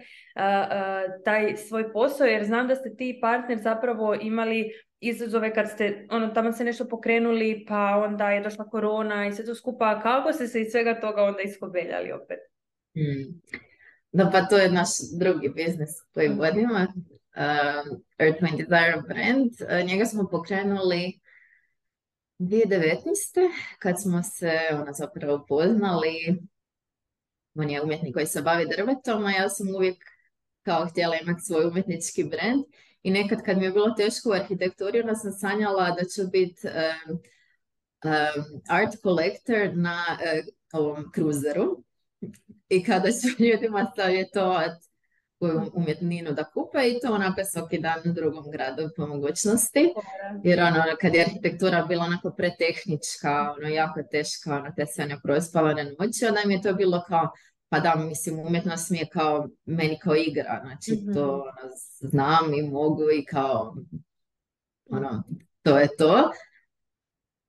taj 1.24 1.56
svoj 1.56 1.92
posao, 1.92 2.26
jer 2.26 2.44
znam 2.44 2.68
da 2.68 2.74
ste 2.74 2.96
ti 2.96 3.18
partner 3.20 3.58
zapravo 3.58 4.14
imali 4.20 4.70
izazove 5.00 5.54
kad 5.54 5.70
ste, 5.70 6.06
ono, 6.10 6.28
tamo 6.28 6.52
se 6.52 6.64
nešto 6.64 6.88
pokrenuli, 6.88 7.64
pa 7.68 8.02
onda 8.08 8.30
je 8.30 8.42
došla 8.42 8.64
korona 8.64 9.26
i 9.26 9.32
sve 9.32 9.44
to 9.44 9.54
skupa. 9.54 10.00
Kako 10.02 10.32
ste 10.32 10.46
se 10.46 10.60
iz 10.60 10.68
svega 10.70 11.00
toga 11.00 11.22
onda 11.22 11.42
iskobeljali 11.42 12.12
opet? 12.12 12.38
Hmm. 12.94 13.40
Da, 14.12 14.30
pa 14.32 14.40
to 14.46 14.58
je 14.58 14.70
naš 14.70 14.88
drugi 15.18 15.48
biznis 15.48 15.90
koji 16.14 16.28
vodimo, 16.28 16.74
uh, 16.74 17.98
Earth 18.18 18.42
My 18.42 18.50
Desire 18.56 19.02
brand. 19.08 19.50
Uh, 19.60 19.88
njega 19.88 20.04
smo 20.04 20.28
pokrenuli 20.30 21.20
2019. 22.38 23.50
kad 23.78 24.02
smo 24.02 24.22
se 24.22 24.58
ono, 24.72 24.92
zapravo 24.92 25.46
poznali. 25.48 26.38
On 27.54 27.70
je 27.70 27.82
umjetnik 27.82 28.14
koji 28.14 28.26
se 28.26 28.42
bavi 28.42 28.66
drvetom, 28.76 29.24
a 29.24 29.30
ja 29.30 29.48
sam 29.48 29.68
uvijek 29.68 30.04
kao 30.62 30.86
htjela 30.86 31.16
imati 31.22 31.40
svoj 31.42 31.64
umjetnički 31.64 32.24
brand. 32.24 32.64
I 33.02 33.10
nekad 33.10 33.42
kad 33.44 33.58
mi 33.58 33.64
je 33.64 33.70
bilo 33.70 33.90
teško 33.90 34.30
u 34.30 34.32
arhitekturi, 34.32 35.00
onda 35.00 35.14
sam 35.14 35.32
sanjala 35.32 35.90
da 35.90 36.04
ću 36.04 36.30
biti 36.32 36.66
um, 36.66 37.18
art 38.68 38.94
collector 39.02 39.70
na 39.74 40.04
uh, 40.10 40.80
ovom 40.80 41.12
kruzeru. 41.12 41.84
I 42.68 42.84
kada 42.84 43.08
ću 43.10 43.28
ljudima 43.44 43.92
savjetovati 43.96 44.86
koju 45.38 45.70
umjetninu 45.74 46.32
da 46.32 46.44
kupe 46.44 46.88
i 46.88 47.00
to 47.02 47.14
onako 47.14 47.44
svaki 47.44 47.78
dan 47.78 47.98
u 48.10 48.12
drugom 48.12 48.50
gradu 48.50 48.90
po 48.96 49.06
mogućnosti. 49.06 49.92
Jer 50.44 50.60
ono, 50.60 50.82
kad 51.00 51.14
je 51.14 51.22
arhitektura 51.22 51.84
bila 51.84 52.04
onako 52.04 52.30
pretehnička, 52.30 53.54
ono, 53.58 53.68
jako 53.68 54.02
teška, 54.10 54.54
ono, 54.56 54.72
te 54.76 54.86
sve 54.86 55.06
neprospavane 55.06 55.84
noći, 55.84 56.26
onda 56.28 56.40
mi 56.46 56.54
je 56.54 56.62
to 56.62 56.74
bilo 56.74 57.04
kao, 57.08 57.30
pa 57.68 57.80
da, 57.80 57.94
mislim, 57.94 58.38
umjetnost 58.38 58.90
mi 58.90 58.98
je 58.98 59.08
kao, 59.08 59.48
meni 59.64 59.98
kao 60.02 60.14
igra, 60.16 60.60
znači 60.64 60.90
to 61.14 61.26
mhm. 61.26 61.40
ono, 61.40 61.72
znam 62.00 62.54
i 62.54 62.62
mogu 62.62 63.10
i 63.10 63.24
kao, 63.24 63.76
ono, 64.90 65.22
to 65.62 65.78
je 65.78 65.88
to. 65.98 66.30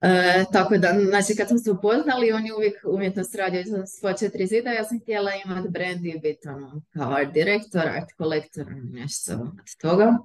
E, 0.02 0.46
tako 0.52 0.78
da, 0.78 1.00
znači 1.10 1.36
kad 1.36 1.48
smo 1.48 1.58
se 1.58 1.72
upoznali, 1.72 2.32
on 2.32 2.46
je 2.46 2.56
uvijek 2.56 2.76
umjetnost 2.86 3.36
radio 3.36 3.64
za 3.66 3.86
svoje 3.86 4.18
četiri 4.18 4.48
zida, 4.48 4.72
ja 4.72 4.84
sam 4.84 5.00
htjela 5.00 5.32
imati 5.46 5.70
brand 5.70 6.06
i 6.06 6.20
biti 6.20 6.48
ono, 6.48 6.82
kao 6.94 7.12
art 7.12 7.34
direktor, 7.34 7.88
art 7.88 8.12
kolektor, 8.18 8.66
nešto 8.92 9.34
od 9.34 9.78
toga. 9.82 10.18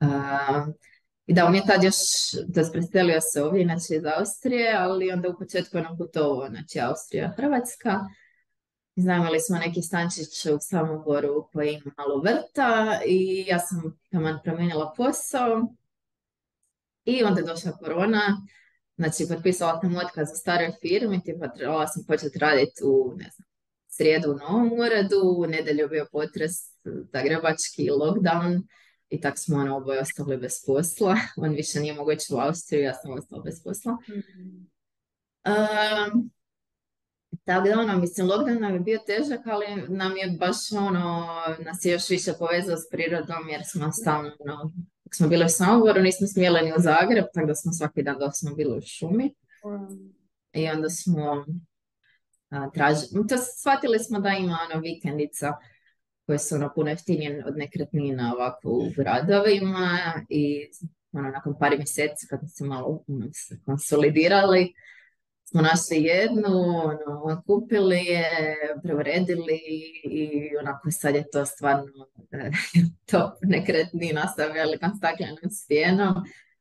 E, 0.00 0.06
I 1.26 1.34
da, 1.34 1.46
on 1.46 1.54
je 1.54 1.62
tad 1.66 1.82
još, 1.82 1.94
preselio 2.72 3.20
se 3.20 3.42
ovdje, 3.42 3.64
znači 3.64 3.94
iz 3.94 4.04
Austrije, 4.18 4.74
ali 4.76 5.12
onda 5.12 5.28
u 5.28 5.38
početku 5.38 5.78
nam 5.78 5.98
putovao, 5.98 6.48
znači 6.48 6.80
Austrija, 6.80 7.34
Hrvatska. 7.36 8.00
Znamali 8.96 9.40
smo 9.40 9.58
neki 9.58 9.82
stančić 9.82 10.46
u 10.46 10.58
Samoboru 10.60 11.48
koji 11.52 11.72
ima 11.72 11.92
malo 11.98 12.20
vrta 12.20 13.00
i 13.06 13.44
ja 13.48 13.58
sam 13.58 13.98
taman 14.10 14.38
promijenila 14.44 14.94
posao. 14.96 15.74
I 17.06 17.24
onda 17.24 17.40
je 17.40 17.46
došla 17.46 17.72
korona, 17.72 18.46
znači 18.96 19.26
potpisala 19.28 19.80
sam 19.80 19.96
otkaz 19.96 20.28
u 20.32 20.36
staroj 20.36 20.72
firmi, 20.82 21.22
tipa 21.24 21.48
trebala 21.48 21.86
sam 21.86 22.04
početi 22.06 22.38
raditi 22.38 22.84
u, 22.84 23.14
ne 23.16 23.30
znam, 23.34 23.48
srijedu 23.88 24.30
u 24.30 24.34
novom 24.34 24.72
uredu, 24.72 25.20
u 25.36 25.46
nedjelju 25.46 25.88
bio 25.88 26.06
potres, 26.12 26.52
zagrebački 27.12 27.90
lockdown 27.90 28.62
i 29.08 29.20
tako 29.20 29.36
smo 29.36 29.56
ono 29.56 29.76
oboje 29.76 30.00
ostali 30.00 30.36
bez 30.36 30.52
posla. 30.66 31.16
On 31.42 31.50
više 31.50 31.80
nije 31.80 31.96
ići 32.14 32.34
u 32.34 32.36
Austriju, 32.36 32.82
ja 32.82 32.94
sam 32.94 33.12
ostala 33.12 33.42
bez 33.42 33.62
posla. 33.64 33.92
Mm-hmm. 33.92 34.70
Tako 37.44 37.68
da 37.68 37.80
ono, 37.80 37.98
mislim, 37.98 38.26
lockdown 38.26 38.60
nam 38.60 38.74
je 38.74 38.80
bio 38.80 38.98
težak, 39.06 39.40
ali 39.46 39.66
nam 39.88 40.16
je 40.16 40.36
baš 40.38 40.72
ono, 40.72 41.26
nas 41.64 41.84
je 41.84 41.92
još 41.92 42.10
više 42.10 42.32
povezao 42.38 42.76
s 42.76 42.90
prirodom 42.90 43.48
jer 43.48 43.60
smo 43.64 43.92
stalno, 43.92 44.30
ono, 44.38 44.72
dok 45.06 45.14
smo 45.14 45.28
bili 45.28 45.44
u 45.44 45.48
Samoboru, 45.48 46.02
nismo 46.02 46.26
smjeli 46.26 46.62
ni 46.62 46.72
u 46.72 46.80
Zagreb, 46.80 47.24
tako 47.34 47.46
da 47.46 47.54
smo 47.54 47.72
svaki 47.72 48.02
dan 48.02 48.18
dok 48.18 48.32
smo 48.34 48.54
bili 48.54 48.78
u 48.78 48.80
šumi. 48.80 49.34
I 50.52 50.68
onda 50.68 50.88
smo 50.88 51.44
tražili, 52.74 53.26
to 53.28 53.36
shvatili 53.60 53.98
smo 53.98 54.20
da 54.20 54.28
ima 54.28 54.58
ono 54.70 54.80
vikendica 54.80 55.52
koje 56.26 56.38
su 56.38 56.54
ono 56.54 56.72
puno 56.74 56.90
jeftinije 56.90 57.44
od 57.46 57.56
nekretnina 57.56 58.34
ovako 58.34 58.68
u 58.68 58.90
gradovima 58.96 59.98
i 60.28 60.66
ono, 61.12 61.30
nakon 61.30 61.54
par 61.60 61.76
mjeseci 61.76 62.26
kad 62.30 62.40
se 62.48 62.64
malo 62.64 63.04
se 63.34 63.58
konsolidirali, 63.64 64.74
smo 65.48 65.62
našli 65.62 66.02
jednu, 66.02 66.52
ono, 66.84 67.42
kupili 67.46 67.96
je, 67.96 68.30
preuredili 68.82 69.60
i 70.04 70.50
onako 70.60 70.90
sad 70.90 71.14
je 71.14 71.24
to 71.32 71.46
stvarno 71.46 72.06
e, 72.30 72.50
top 73.10 73.32
nekretnina 73.42 74.28
sa 74.36 74.46
velikom 74.46 74.90
staklenom 74.96 75.50
stijenom 75.50 76.14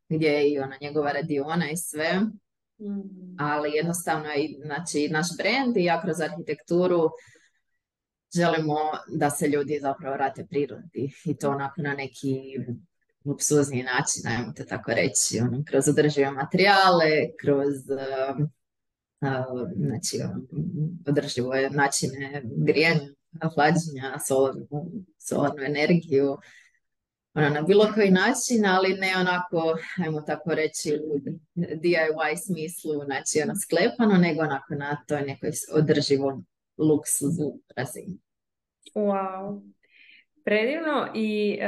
gdje 0.10 0.28
je 0.28 0.52
i 0.52 0.60
ona 0.60 0.78
njegova 0.82 1.12
radiona 1.12 1.70
i 1.72 1.78
sve. 1.78 2.20
Mm. 2.80 3.36
Ali 3.40 3.72
jednostavno 3.72 4.30
je 4.30 4.50
znači, 4.66 5.10
naš 5.10 5.28
brand 5.38 5.78
i 5.78 5.84
ja 5.84 6.02
kroz 6.02 6.22
arhitekturu 6.22 7.10
želimo 8.36 8.78
da 9.08 9.30
se 9.30 9.48
ljudi 9.48 9.80
zapravo 9.82 10.16
vrate 10.16 10.46
prirodi 10.50 11.12
i 11.26 11.38
to 11.38 11.50
onako 11.50 11.82
na 11.82 11.94
neki 11.94 12.42
luksuzniji 13.26 13.84
način, 13.84 14.28
ajmo 14.28 14.54
te 14.56 14.66
tako 14.66 14.92
reći, 14.92 15.40
ono, 15.42 15.64
kroz 15.68 15.88
održive 15.88 16.32
materijale, 16.32 17.12
kroz 17.42 17.76
znači, 19.76 20.18
održivo 21.08 21.54
načine 21.72 22.42
grijanja, 22.44 23.10
hlađenja, 23.56 24.20
solarnu, 24.28 24.68
solarnu 25.18 25.64
energiju, 25.64 26.38
ono, 27.34 27.50
na 27.50 27.62
bilo 27.62 27.92
koji 27.94 28.12
način, 28.12 28.66
ali 28.66 28.94
ne 28.94 29.14
onako, 29.20 29.78
ajmo 30.04 30.22
tako 30.22 30.56
reći, 30.56 31.00
u 31.04 31.20
DIY 31.56 32.36
smislu, 32.46 33.04
znači 33.06 33.42
ono 33.44 33.54
sklepano, 33.56 34.18
nego 34.18 34.42
onako 34.42 34.76
na 34.76 35.04
toj 35.08 35.22
nekoj 35.22 35.52
održivom 35.74 36.46
luksuzu 36.78 37.54
razini. 37.76 38.18
Wow. 38.96 39.62
Predivno 40.44 41.08
i 41.16 41.60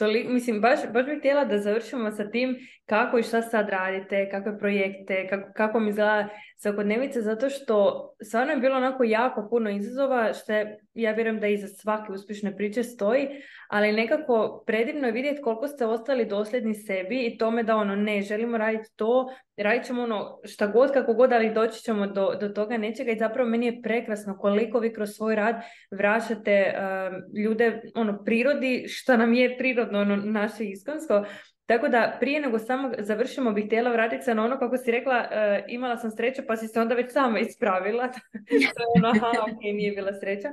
uh, 0.00 0.32
mislim, 0.32 0.60
baš, 0.60 0.80
baš 0.92 1.06
bih 1.06 1.18
htjela 1.18 1.44
da 1.44 1.58
završimo 1.58 2.10
sa 2.10 2.30
tim 2.30 2.56
kako 2.86 3.18
i 3.18 3.22
šta 3.22 3.42
sad 3.42 3.68
radite, 3.68 4.28
kakve 4.30 4.58
projekte, 4.58 5.26
kako, 5.30 5.52
kako 5.56 5.80
mi 5.80 5.90
izgleda 5.90 6.28
svakodnevice, 6.62 7.20
zato 7.20 7.50
što 7.50 8.08
stvarno 8.24 8.52
je 8.52 8.58
bilo 8.58 8.76
onako 8.76 9.04
jako 9.04 9.48
puno 9.50 9.70
izazova, 9.70 10.32
što 10.32 10.52
ja 10.94 11.12
vjerujem 11.12 11.40
da 11.40 11.46
iza 11.46 11.68
svake 11.68 12.12
uspješne 12.12 12.56
priče 12.56 12.82
stoji, 12.82 13.28
ali 13.68 13.92
nekako 13.92 14.62
predivno 14.66 15.06
je 15.06 15.12
vidjeti 15.12 15.42
koliko 15.42 15.68
ste 15.68 15.86
ostali 15.86 16.26
dosljedni 16.26 16.74
sebi 16.74 17.26
i 17.26 17.38
tome 17.38 17.62
da 17.62 17.76
ono 17.76 17.96
ne, 17.96 18.22
želimo 18.22 18.58
raditi 18.58 18.88
to, 18.96 19.34
radit 19.56 19.84
ćemo 19.84 20.02
ono 20.02 20.38
šta 20.44 20.66
god, 20.66 20.92
kako 20.92 21.14
god, 21.14 21.32
ali 21.32 21.54
doći 21.54 21.82
ćemo 21.82 22.06
do, 22.06 22.34
do 22.40 22.48
toga 22.48 22.76
nečega 22.76 23.12
i 23.12 23.18
zapravo 23.18 23.48
meni 23.48 23.66
je 23.66 23.82
prekrasno 23.82 24.38
koliko 24.38 24.78
vi 24.78 24.92
kroz 24.92 25.10
svoj 25.10 25.34
rad 25.36 25.56
vraćate 25.90 26.74
um, 26.74 27.42
ljude 27.44 27.82
ono 27.94 28.24
prirodi, 28.24 28.84
što 28.88 29.16
nam 29.16 29.34
je 29.34 29.56
prirodno 29.58 30.00
ono 30.00 30.16
naše 30.16 30.64
iskonsko, 30.64 31.24
tako 31.72 31.88
da 31.88 32.16
prije 32.20 32.40
nego 32.40 32.58
samo 32.58 32.90
završimo 32.98 33.52
bih 33.52 33.66
htjela 33.66 33.92
vratiti 33.92 34.24
se 34.24 34.34
na 34.34 34.44
ono 34.44 34.58
kako 34.58 34.76
si 34.76 34.90
rekla, 34.90 35.18
uh, 35.18 35.64
imala 35.68 35.96
sam 35.96 36.10
sreću 36.10 36.42
pa 36.48 36.56
si 36.56 36.68
se 36.68 36.80
onda 36.80 36.94
već 36.94 37.12
sama 37.12 37.38
ispravila. 37.38 38.08
to 38.48 38.82
je 38.82 38.86
ono, 38.96 39.08
aha, 39.08 39.30
ok, 39.42 39.62
nije 39.62 39.92
bila 39.92 40.12
sreća. 40.12 40.48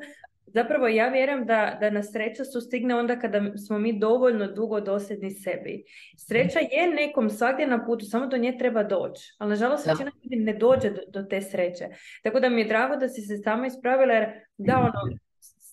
Zapravo 0.45 0.87
ja 0.87 1.09
vjerujem 1.09 1.45
da, 1.45 1.77
da 1.79 1.89
nas 1.89 2.11
sreća 2.11 2.43
sustigne 2.45 2.95
onda 2.95 3.19
kada 3.19 3.57
smo 3.67 3.79
mi 3.79 3.99
dovoljno 3.99 4.47
dugo 4.47 4.81
dosljedni 4.81 5.31
sebi. 5.31 5.83
Sreća 6.17 6.59
je 6.59 6.87
nekom 6.87 7.29
svakdje 7.29 7.67
na 7.67 7.85
putu, 7.85 8.05
samo 8.05 8.27
do 8.27 8.37
nje 8.37 8.57
treba 8.57 8.83
doći. 8.83 9.35
Ali 9.37 9.49
nažalost 9.49 9.87
većina 9.87 10.11
ljudi 10.23 10.35
ne 10.35 10.53
dođe 10.53 10.89
do, 10.89 11.01
do, 11.07 11.23
te 11.23 11.41
sreće. 11.41 11.85
Tako 12.23 12.39
da 12.39 12.49
mi 12.49 12.61
je 12.61 12.67
drago 12.67 12.95
da 12.95 13.09
si 13.09 13.21
se 13.21 13.37
sama 13.37 13.67
ispravila 13.67 14.13
jer 14.13 14.29
da 14.57 14.77
ono, 14.77 15.17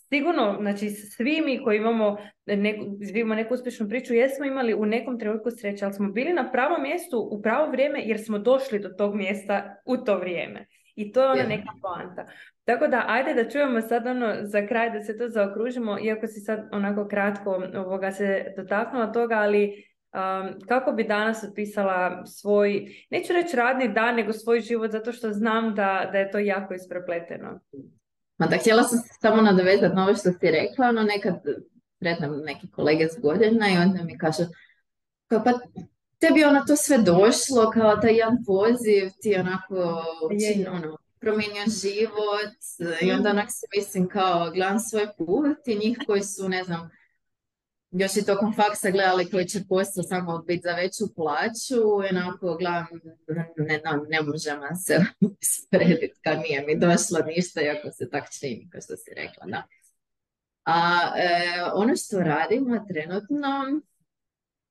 sigurno, 0.08 0.56
znači 0.60 0.90
svi 0.90 1.42
mi 1.44 1.62
koji 1.64 1.76
imamo 1.76 2.16
neku, 2.46 2.84
živimo 3.02 3.34
neku 3.34 3.54
uspješnu 3.54 3.88
priču, 3.88 4.14
jesmo 4.14 4.44
imali 4.44 4.74
u 4.74 4.86
nekom 4.86 5.18
trenutku 5.18 5.50
sreće, 5.50 5.84
ali 5.84 5.94
smo 5.94 6.08
bili 6.08 6.32
na 6.32 6.50
pravom 6.52 6.82
mjestu 6.82 7.28
u 7.32 7.42
pravo 7.42 7.70
vrijeme 7.70 8.02
jer 8.04 8.24
smo 8.24 8.38
došli 8.38 8.78
do 8.78 8.88
tog 8.88 9.14
mjesta 9.14 9.76
u 9.84 9.96
to 9.96 10.18
vrijeme. 10.18 10.66
I 10.94 11.12
to 11.12 11.22
je 11.22 11.30
ona 11.30 11.42
neka 11.42 11.72
poanta. 11.82 12.26
Tako 12.64 12.86
da, 12.86 13.04
ajde 13.08 13.34
da 13.34 13.50
čujemo 13.50 13.80
sad 13.80 14.06
ono 14.06 14.34
za 14.42 14.66
kraj 14.66 14.90
da 14.90 15.02
se 15.02 15.18
to 15.18 15.28
zaokružimo, 15.28 15.98
iako 16.02 16.26
si 16.26 16.40
sad 16.40 16.68
onako 16.72 17.08
kratko 17.08 17.62
ovoga 17.74 18.10
se 18.10 18.44
dotaknula 18.56 19.12
toga, 19.12 19.34
ali 19.34 19.72
um, 20.16 20.60
kako 20.68 20.92
bi 20.92 21.04
danas 21.04 21.44
opisala 21.52 22.26
svoj, 22.26 22.86
neću 23.10 23.32
reći 23.32 23.56
radni 23.56 23.88
dan, 23.88 24.14
nego 24.14 24.32
svoj 24.32 24.60
život, 24.60 24.90
zato 24.90 25.12
što 25.12 25.32
znam 25.32 25.74
da, 25.74 26.08
da 26.12 26.18
je 26.18 26.30
to 26.30 26.38
jako 26.38 26.74
isprepleteno. 26.74 27.60
Ma 28.38 28.46
da, 28.46 28.56
htjela 28.56 28.82
sam 28.82 28.98
se 28.98 29.08
samo 29.20 29.42
nadovezati 29.42 29.94
na 29.94 30.04
ovo 30.04 30.14
što 30.14 30.30
ti 30.30 30.50
rekla, 30.50 30.88
ono 30.88 31.02
nekad 31.02 31.34
predam 31.98 32.40
neke 32.44 32.66
kolege 32.72 33.08
s 33.08 33.20
godina 33.20 33.68
i 33.70 33.76
onda 33.76 34.02
mi 34.04 34.18
kaže, 34.18 34.46
kao 35.26 35.44
pa 35.44 35.52
tebi 36.18 36.44
ono 36.44 36.64
to 36.66 36.76
sve 36.76 36.98
došlo, 36.98 37.70
kao 37.74 37.96
taj 37.96 38.16
jedan 38.16 38.44
poziv, 38.46 39.10
ti 39.20 39.34
onako 39.34 40.02
je, 40.30 40.70
ono, 40.70 40.96
promijenio 41.20 41.64
život 41.82 42.56
i 43.02 43.12
onda 43.12 43.30
onak 43.30 43.48
se 43.50 43.66
mislim 43.76 44.08
kao 44.08 44.50
gledam 44.50 44.78
svoj 44.80 45.06
put 45.18 45.58
i 45.66 45.78
njih 45.78 45.98
koji 46.06 46.22
su, 46.22 46.48
ne 46.48 46.64
znam, 46.64 46.90
još 47.90 48.16
i 48.16 48.26
tokom 48.26 48.54
faksa 48.54 48.90
gledali 48.90 49.30
koji 49.30 49.44
će 49.44 49.60
posao 49.68 50.02
samo 50.02 50.38
biti 50.38 50.62
za 50.64 50.72
veću 50.72 51.14
plaću 51.14 52.04
i 52.04 52.16
onako 52.16 52.56
gledam, 52.56 52.86
ne, 53.28 53.52
ne, 53.56 53.80
ne 54.08 54.22
možemo 54.22 54.76
se 54.86 54.98
usporediti 55.40 56.20
kad 56.24 56.38
nije 56.38 56.64
mi 56.66 56.78
došlo 56.78 57.18
ništa, 57.26 57.62
iako 57.62 57.90
se 57.90 58.10
tak 58.10 58.24
čini, 58.40 58.68
kao 58.72 58.80
što 58.80 58.96
si 58.96 59.10
rekla, 59.16 59.46
da. 59.46 59.62
A 60.64 61.12
e, 61.16 61.62
ono 61.74 61.96
što 61.96 62.18
radimo 62.18 62.84
trenutno, 62.88 63.80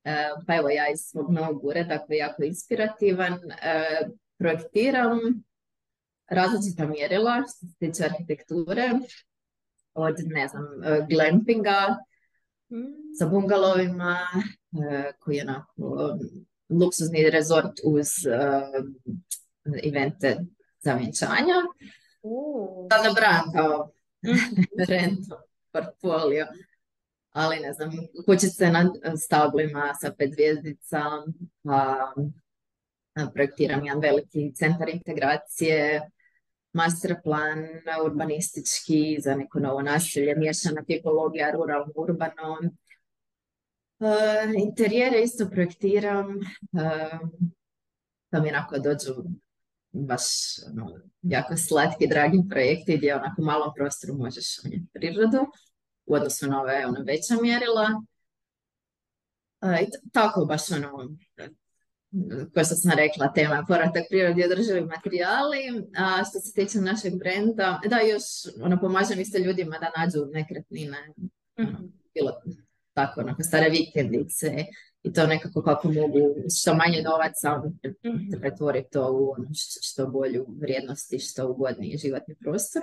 e, 0.03 0.30
pa 0.47 0.55
evo 0.55 0.70
ja 0.70 0.89
iz 0.89 0.99
svog 0.99 1.32
novog 1.32 1.66
ureda 1.66 2.05
koji 2.05 2.16
je 2.16 2.20
jako 2.20 2.43
inspirativan, 2.43 3.34
e, 3.34 3.99
projektiram 4.38 5.20
različita 6.28 6.86
mjerila 6.86 7.43
što 7.43 7.68
se 7.68 7.76
tiče 7.80 8.03
arhitekture, 8.05 8.89
od, 9.93 10.16
ne 10.26 10.47
znam, 10.47 10.66
glampinga, 11.09 11.95
sa 13.20 13.26
bungalovima, 13.26 14.18
e, 14.91 15.11
koji 15.20 15.36
je 15.36 15.43
onako 15.43 16.18
luksuzni 16.70 17.30
rezort 17.30 17.80
uz 17.84 18.07
uh, 18.07 18.86
evente 19.84 20.38
za 20.80 20.93
vjenčanja. 20.93 21.55
Da 22.89 23.03
nabrajam 23.03 23.51
kao 23.53 23.91
rento, 24.89 25.41
portfolio. 25.72 26.47
Ali 27.32 27.59
ne 27.59 27.74
znam, 27.74 27.91
kućice 28.26 28.72
na 28.72 28.91
stablima 29.18 29.93
sa 30.01 30.13
pet 30.18 30.34
zvijezdica, 30.34 31.01
pa 31.63 32.13
projektiram 33.34 33.86
jedan 33.86 34.01
veliki 34.01 34.53
centar 34.55 34.89
integracije, 34.89 36.09
master 36.76 37.15
plan 37.23 37.67
urbanistički 38.05 39.17
za 39.19 39.36
neko 39.36 39.59
novo 39.59 39.82
naselje, 39.82 40.36
miješana 40.36 40.84
tipologija 40.84 41.51
ruralno-urbano. 41.51 42.59
Uh, 43.99 44.63
interijere 44.67 45.21
isto 45.21 45.49
projektiram, 45.49 46.28
uh, 46.38 47.30
da 48.32 48.39
mi 48.41 48.49
onako 48.49 48.80
dođu 48.80 49.13
baš 49.91 50.23
ono, 50.71 50.99
jako 51.21 51.57
slatki, 51.57 52.07
dragi 52.07 52.38
projekti 52.49 52.97
gdje 52.97 53.15
onako 53.15 53.41
malom 53.41 53.73
prostoru 53.76 54.13
možeš 54.13 54.63
unijeti 54.65 54.88
prirodu 54.93 55.45
u 56.05 56.13
odnosu 56.13 56.47
na 56.47 56.61
ove 56.61 56.86
ono, 56.86 57.03
veća 57.07 57.36
mjerila. 57.41 57.88
I 59.82 60.11
tako 60.11 60.45
baš 60.45 60.71
ono, 60.71 61.09
kao 62.53 62.63
što 62.63 62.76
sam 62.76 62.91
rekla, 62.91 63.34
tema 63.34 63.66
povratak 63.68 64.03
prirodi 64.09 64.41
i 64.41 64.45
održivi 64.45 64.82
materijali. 64.82 65.61
A 65.97 66.24
što 66.30 66.39
se 66.39 66.53
tiče 66.53 66.78
našeg 66.78 67.13
brenda, 67.20 67.80
da 67.89 67.99
još 67.99 68.24
ono, 68.63 68.80
pomažem 68.80 69.20
isto 69.20 69.38
ljudima 69.38 69.78
da 69.80 69.91
nađu 69.97 70.26
nekretnine. 70.34 70.97
mm 71.59 71.95
Bilo 72.13 72.32
tako, 72.93 73.22
onako, 73.22 73.43
stare 73.43 73.70
vikendice 73.70 74.66
i 75.03 75.13
to 75.13 75.28
nekako 75.28 75.61
kako 75.61 75.91
mogu 75.91 76.20
što 76.59 76.74
manje 76.74 77.01
novaca 77.03 77.57
mm 77.57 78.39
pretvoriti 78.41 78.89
to 78.91 79.11
u 79.11 79.34
ono, 79.38 79.49
što 79.82 80.07
bolju 80.07 80.45
vrijednost 80.61 81.13
i 81.13 81.20
što 81.20 81.51
ugodniji 81.51 81.97
životni 81.97 82.36
prostor. 82.36 82.82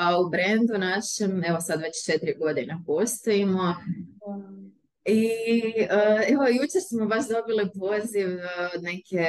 a 0.00 0.20
u 0.20 0.30
brendu 0.30 0.78
našem, 0.78 1.44
evo 1.44 1.60
sad 1.60 1.80
već 1.80 2.06
četiri 2.06 2.34
godine 2.38 2.82
postojimo, 2.86 3.74
i 5.08 5.30
uh, 5.82 6.20
evo, 6.32 6.44
jučer 6.48 6.82
smo 6.88 7.06
baš 7.06 7.24
dobili 7.28 7.70
poziv 7.80 8.28
uh, 8.28 8.82
neke 8.82 9.26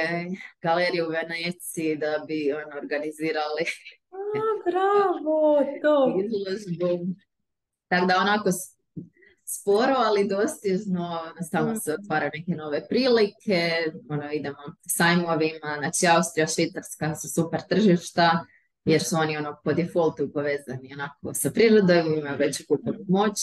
galerije 0.62 1.06
u 1.06 1.10
Veneciji 1.10 1.96
da 1.96 2.24
bi 2.28 2.52
on 2.52 2.78
organizirali 2.82 3.64
A, 4.10 4.70
bravo, 4.70 5.58
to. 5.82 5.96
izložbu. 6.24 7.06
Tako 7.88 8.06
da 8.06 8.18
onako 8.20 8.50
sporo, 9.44 9.94
ali 9.96 10.28
dostižno, 10.28 11.20
stalno 11.46 11.76
se 11.76 11.90
mm. 11.90 11.94
otvara 11.98 12.30
neke 12.34 12.52
nove 12.52 12.88
prilike, 12.88 13.70
ono, 14.08 14.32
idemo 14.32 14.58
sajmovima, 14.86 15.76
znači 15.78 16.06
Austrija, 16.06 16.46
Švicarska 16.46 17.14
su 17.14 17.28
super 17.28 17.60
tržišta, 17.68 18.44
jer 18.84 19.02
su 19.02 19.16
oni 19.16 19.36
ono 19.36 19.60
po 19.64 19.72
defaultu 19.72 20.32
povezani 20.32 20.94
onako 20.94 21.34
sa 21.34 21.50
prirodom, 21.50 22.14
imaju 22.14 22.36
veću 22.38 22.64
kupovnu 22.68 23.04
moć, 23.08 23.40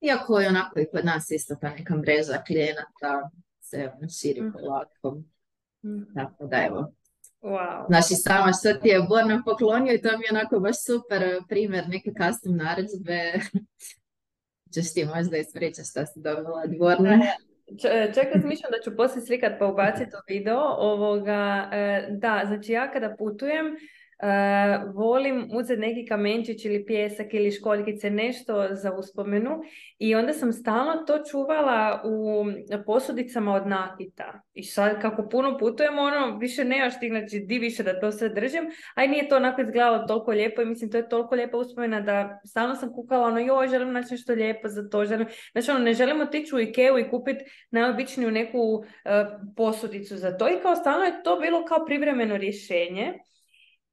Iako 0.00 0.40
je 0.40 0.48
onako 0.48 0.80
i 0.80 0.86
kod 0.86 1.04
nas 1.04 1.30
isto 1.30 1.54
ta 1.54 1.70
neka 1.70 1.96
mreža 1.96 2.42
klijenata 2.46 3.30
se 3.60 3.90
ono, 3.92 4.08
širi 4.10 4.40
Mhm. 4.42 4.50
polako. 4.52 5.22
Mhm. 5.84 6.02
Tako 6.14 6.46
da 6.46 6.56
evo. 6.58 6.92
Wow. 7.42 7.86
Znaš 7.86 8.10
i 8.10 8.14
sama 8.16 8.52
što 8.52 8.72
ti 8.72 8.88
je 8.88 9.02
Borna 9.02 9.42
poklonio 9.44 9.94
i 9.94 10.02
to 10.02 10.08
mi 10.08 10.24
je 10.24 10.30
onako 10.32 10.60
baš 10.60 10.76
super 10.84 11.22
primjer 11.48 11.84
neke 11.88 12.10
custom 12.12 12.56
narudžbe. 12.56 13.32
Ćeš 14.74 14.92
ti 14.94 15.04
možda 15.06 15.36
ispričati 15.36 15.88
šta 15.88 16.06
si 16.06 16.20
dobila 16.20 16.62
od 16.64 16.78
Borne. 16.78 17.36
Č- 17.72 18.12
Čak 18.14 18.26
razmišljam 18.34 18.70
da 18.70 18.82
ću 18.84 18.96
poslije 18.96 19.26
slikat 19.26 19.52
pa 19.58 19.66
ubaciti 19.66 20.10
u 20.12 20.22
video. 20.28 20.60
Ovoga, 20.78 21.40
e, 21.72 22.08
da, 22.12 22.42
znači 22.46 22.72
ja 22.72 22.92
kada 22.92 23.14
putujem 23.16 23.66
e, 24.18 24.26
volim 24.94 25.48
uzeti 25.52 25.80
neki 25.80 26.06
kamenčić 26.06 26.64
ili 26.64 26.86
pjesak 26.86 27.34
ili 27.34 27.50
školjkice, 27.50 28.10
nešto 28.10 28.68
za 28.70 28.92
uspomenu 28.92 29.50
i 29.98 30.14
onda 30.14 30.32
sam 30.32 30.52
stalno 30.52 30.92
to 31.06 31.18
čuvala 31.30 32.02
u 32.04 32.44
posudicama 32.86 33.54
od 33.54 33.66
nakita. 33.66 34.40
I 34.54 34.62
sad 34.62 35.00
kako 35.00 35.28
puno 35.28 35.58
putujem, 35.58 35.98
ono, 35.98 36.38
više 36.38 36.64
nemaš 36.64 37.00
ti, 37.00 37.08
znači 37.08 37.38
di 37.38 37.58
više 37.58 37.82
da 37.82 38.00
to 38.00 38.12
sve 38.12 38.28
držim, 38.28 38.70
aj 38.94 39.08
nije 39.08 39.28
to 39.28 39.36
onako 39.36 39.60
izgledalo 39.60 40.06
toliko 40.06 40.30
lijepo 40.30 40.62
i 40.62 40.66
mislim 40.66 40.90
to 40.90 40.96
je 40.96 41.08
toliko 41.08 41.34
lijepa 41.34 41.56
uspomena 41.56 42.00
da 42.00 42.40
stalno 42.44 42.74
sam 42.74 42.92
kukala 42.92 43.26
ono 43.26 43.38
joj 43.38 43.68
želim 43.68 43.92
naći 43.92 44.14
nešto 44.14 44.32
lijepo 44.32 44.68
za 44.68 44.88
to, 44.88 45.04
želim, 45.04 45.26
znači 45.52 45.70
ono 45.70 45.80
ne 45.80 45.94
želimo 45.94 46.22
otići 46.22 46.54
u 46.54 46.60
Ikeu 46.60 46.98
i 46.98 47.10
kupiti 47.10 47.44
najobičniju 47.70 48.30
neku 48.30 48.84
e, 49.04 49.24
posudicu 49.56 50.16
za 50.16 50.36
to 50.36 50.48
i 50.48 50.62
kao 50.62 50.76
stalno 50.76 51.04
je 51.04 51.22
to 51.24 51.36
bilo 51.40 51.64
kao 51.64 51.84
privremeno 51.86 52.36
rješenje. 52.36 53.14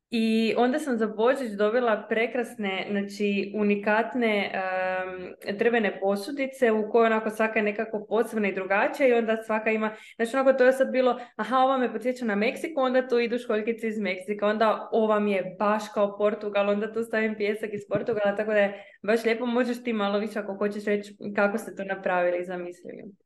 I 0.09 0.53
onda 0.57 0.79
sam 0.79 0.97
za 0.97 1.07
Božić 1.07 1.51
dobila 1.51 2.05
prekrasne, 2.09 2.87
znači 2.91 3.51
unikatne 3.55 4.51
em, 4.53 5.57
drvene 5.57 5.99
posudice 5.99 6.71
u 6.71 6.89
kojoj 6.91 7.05
onako 7.05 7.29
svaka 7.29 7.59
je 7.59 7.63
nekako 7.63 8.05
posebna 8.09 8.47
i 8.47 8.53
drugačija 8.53 9.07
i 9.07 9.13
onda 9.13 9.37
svaka 9.43 9.71
ima, 9.71 9.95
znači 10.15 10.37
onako 10.37 10.57
to 10.57 10.65
je 10.65 10.73
sad 10.73 10.91
bilo, 10.91 11.19
aha 11.35 11.57
ova 11.57 11.77
me 11.77 11.91
podsjeća 11.91 12.25
na 12.25 12.35
Meksiku, 12.35 12.81
onda 12.81 13.07
tu 13.07 13.19
idu 13.19 13.37
školjkice 13.37 13.87
iz 13.87 13.99
Meksika, 13.99 14.47
onda 14.47 14.89
ova 14.91 15.19
mi 15.19 15.31
je 15.31 15.55
baš 15.59 15.83
kao 15.93 16.17
Portugal, 16.17 16.69
onda 16.69 16.93
tu 16.93 17.03
stavim 17.03 17.35
pjesak 17.35 17.69
iz 17.73 17.81
Portugala, 17.89 18.35
tako 18.35 18.51
da 18.51 18.59
je 18.59 18.83
baš 19.03 19.25
lijepo, 19.25 19.45
možeš 19.45 19.83
ti 19.83 19.93
malo 19.93 20.19
više 20.19 20.39
ako 20.39 20.55
hoćeš 20.55 20.85
reći 20.85 21.15
kako 21.35 21.57
ste 21.57 21.75
to 21.75 21.83
napravili 21.83 22.39
i 22.39 22.45
zamislili. 22.45 23.24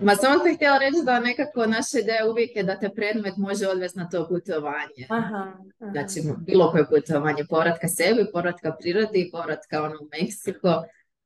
Ma 0.00 0.14
samo 0.14 0.38
sam 0.44 0.56
htjela 0.56 0.78
reći 0.78 0.96
da 1.04 1.20
nekako 1.20 1.66
naša 1.66 1.98
ideja 1.98 2.30
uvijek 2.30 2.56
je 2.56 2.62
da 2.62 2.78
te 2.78 2.88
predmet 2.88 3.36
može 3.36 3.68
odvesti 3.68 3.98
na 3.98 4.08
to 4.08 4.28
putovanje. 4.28 5.06
Aha, 5.08 5.52
aha. 5.80 5.90
Znači, 5.92 6.22
bilo 6.46 6.70
koje 6.70 6.86
putovanje, 6.88 7.44
povratka 7.48 7.88
sebi, 7.88 8.26
povratka 8.32 8.76
prirodi, 8.80 9.28
povratka 9.32 9.82
ono 9.82 9.94
u 10.00 10.08
Meksiko. 10.12 10.84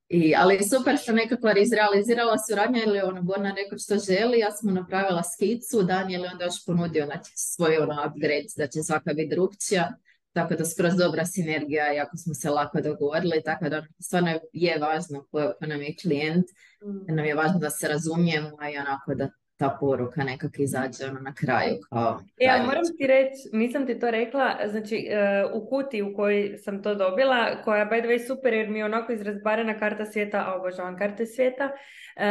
I, 0.08 0.34
ali 0.36 0.68
super 0.68 0.96
što 1.02 1.12
nekako 1.12 1.48
izrealizirala 1.50 2.38
suradnja 2.48 2.82
ili 2.86 3.00
ono 3.00 3.22
Borna 3.22 3.54
rekao 3.56 3.78
što 3.78 3.98
želi, 3.98 4.38
ja 4.38 4.50
sam 4.50 4.68
mu 4.68 4.74
napravila 4.74 5.22
skicu, 5.22 5.82
Daniel 5.82 6.24
je 6.24 6.30
onda 6.30 6.44
još 6.44 6.66
ponudio 6.66 7.06
znači, 7.06 7.32
svoj 7.34 7.76
ono 7.76 7.94
upgrade, 8.06 8.48
da 8.56 8.66
će 8.66 8.82
svaka 8.82 9.12
biti 9.12 9.34
drugčija. 9.34 9.92
Tako 10.32 10.54
da 10.54 10.64
skroz 10.64 10.96
dobra 10.96 11.26
sinergija, 11.26 11.92
jako 11.92 12.16
smo 12.16 12.34
se 12.34 12.50
lako 12.50 12.80
dogovorili, 12.80 13.42
tako 13.44 13.68
da 13.68 13.86
stvarno 14.00 14.38
je 14.52 14.78
važno 14.78 15.26
ko, 15.30 15.52
nam 15.60 15.82
je 15.82 15.96
klijent, 16.02 16.46
Mm. 16.84 17.14
nam 17.16 17.24
je 17.24 17.34
važno 17.34 17.58
da 17.58 17.70
se 17.70 17.88
razumijemo 17.88 18.48
i 18.74 18.78
onako 18.78 19.14
da 19.14 19.28
ta 19.58 19.76
poruka 19.80 20.24
nekako 20.24 20.62
izađe 20.62 21.04
ono 21.10 21.20
na 21.20 21.34
kraju 21.34 21.76
kao 21.88 22.20
E, 22.40 22.46
a 22.46 22.54
kraj 22.54 22.66
moram 22.66 22.84
ti 22.98 23.06
reći, 23.06 23.48
nisam 23.52 23.86
ti 23.86 23.98
to 23.98 24.10
rekla, 24.10 24.56
znači 24.70 25.08
e, 25.10 25.44
u 25.54 25.68
kuti 25.68 26.02
u 26.02 26.14
kojoj 26.16 26.58
sam 26.58 26.82
to 26.82 26.94
dobila, 26.94 27.62
koja 27.64 27.86
by 27.86 28.00
the 28.00 28.08
way 28.08 28.26
super 28.26 28.52
jer 28.54 28.68
mi 28.68 28.78
je 28.78 28.84
onako 28.84 29.12
izrazbarena 29.12 29.78
karta 29.78 30.06
svijeta, 30.06 30.44
a 30.46 30.54
obožavam 30.54 30.98
karte 30.98 31.26
svijeta, 31.26 31.70
e, 32.16 32.28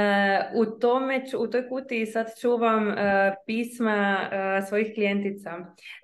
u 0.56 0.66
tome, 0.66 1.24
u 1.38 1.48
toj 1.48 1.70
kutiji 1.70 2.06
sad 2.06 2.28
čuvam 2.42 2.90
e, 2.90 3.36
pisma 3.46 4.30
e, 4.32 4.62
svojih 4.68 4.94
klijentica. 4.94 5.52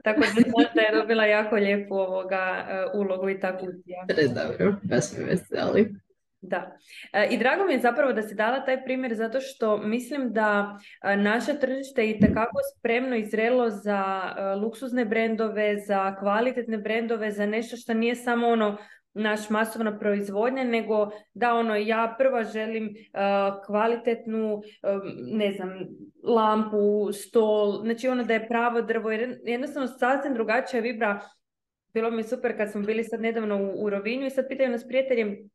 Tako 0.04 0.20
da 0.20 0.26
znaš 0.28 0.74
da 0.76 0.82
je 0.82 1.02
dobila 1.02 1.26
jako 1.26 1.56
lijepu 1.56 1.96
ovoga 1.96 2.66
e, 2.70 2.98
ulogu 2.98 3.30
i 3.30 3.40
ta 3.40 3.58
kutija. 3.58 4.06
dobro, 4.36 4.76
baš 4.84 5.04
me 5.18 5.24
veseli. 5.26 6.03
Da. 6.44 6.78
E, 7.14 7.28
I 7.32 7.38
drago 7.38 7.66
mi 7.66 7.74
je 7.74 7.80
zapravo 7.80 8.14
da 8.14 8.22
si 8.22 8.36
dala 8.36 8.66
taj 8.66 8.84
primjer 8.84 9.14
zato 9.16 9.40
što 9.42 9.78
mislim 9.78 10.34
da 10.34 10.78
e, 11.04 11.18
naše 11.18 11.60
tržište 11.60 12.04
je 12.04 12.12
itekako 12.12 12.58
spremno 12.78 13.16
i 13.16 13.26
zrelo 13.26 13.70
za 13.70 14.22
e, 14.38 14.56
luksuzne 14.56 15.06
brendove, 15.06 15.78
za 15.78 16.16
kvalitetne 16.16 16.78
brendove, 16.78 17.32
za 17.32 17.46
nešto 17.46 17.78
što 17.78 17.94
nije 17.94 18.16
samo 18.16 18.48
ono 18.48 18.78
naš 19.14 19.50
masovna 19.50 20.00
proizvodnja, 20.00 20.64
nego 20.64 21.10
da 21.34 21.54
ono 21.54 21.76
ja 21.76 22.16
prva 22.18 22.44
želim 22.44 22.96
kvalitetnu, 23.66 24.62
ne 25.32 25.52
znam, 25.52 25.70
lampu, 26.24 27.12
stol, 27.14 27.82
znači 27.84 28.08
ono 28.08 28.24
da 28.24 28.34
je 28.34 28.48
pravo 28.48 28.82
drvo, 28.82 29.12
jer 29.12 29.40
jednostavno 29.44 29.88
sasvim 29.88 30.34
drugačija 30.34 30.82
vibra. 30.82 31.20
Bilo 31.94 32.12
mi 32.12 32.24
super 32.24 32.58
kad 32.58 32.72
smo 32.72 32.82
bili 32.82 33.04
sad 33.04 33.22
nedavno 33.22 33.58
u, 33.58 33.84
u 33.84 33.90
Rovinju 33.90 34.26
i 34.26 34.30
sad 34.30 34.48
pitaju 34.48 34.70
nas 34.70 34.88
prijatelji 34.88 35.50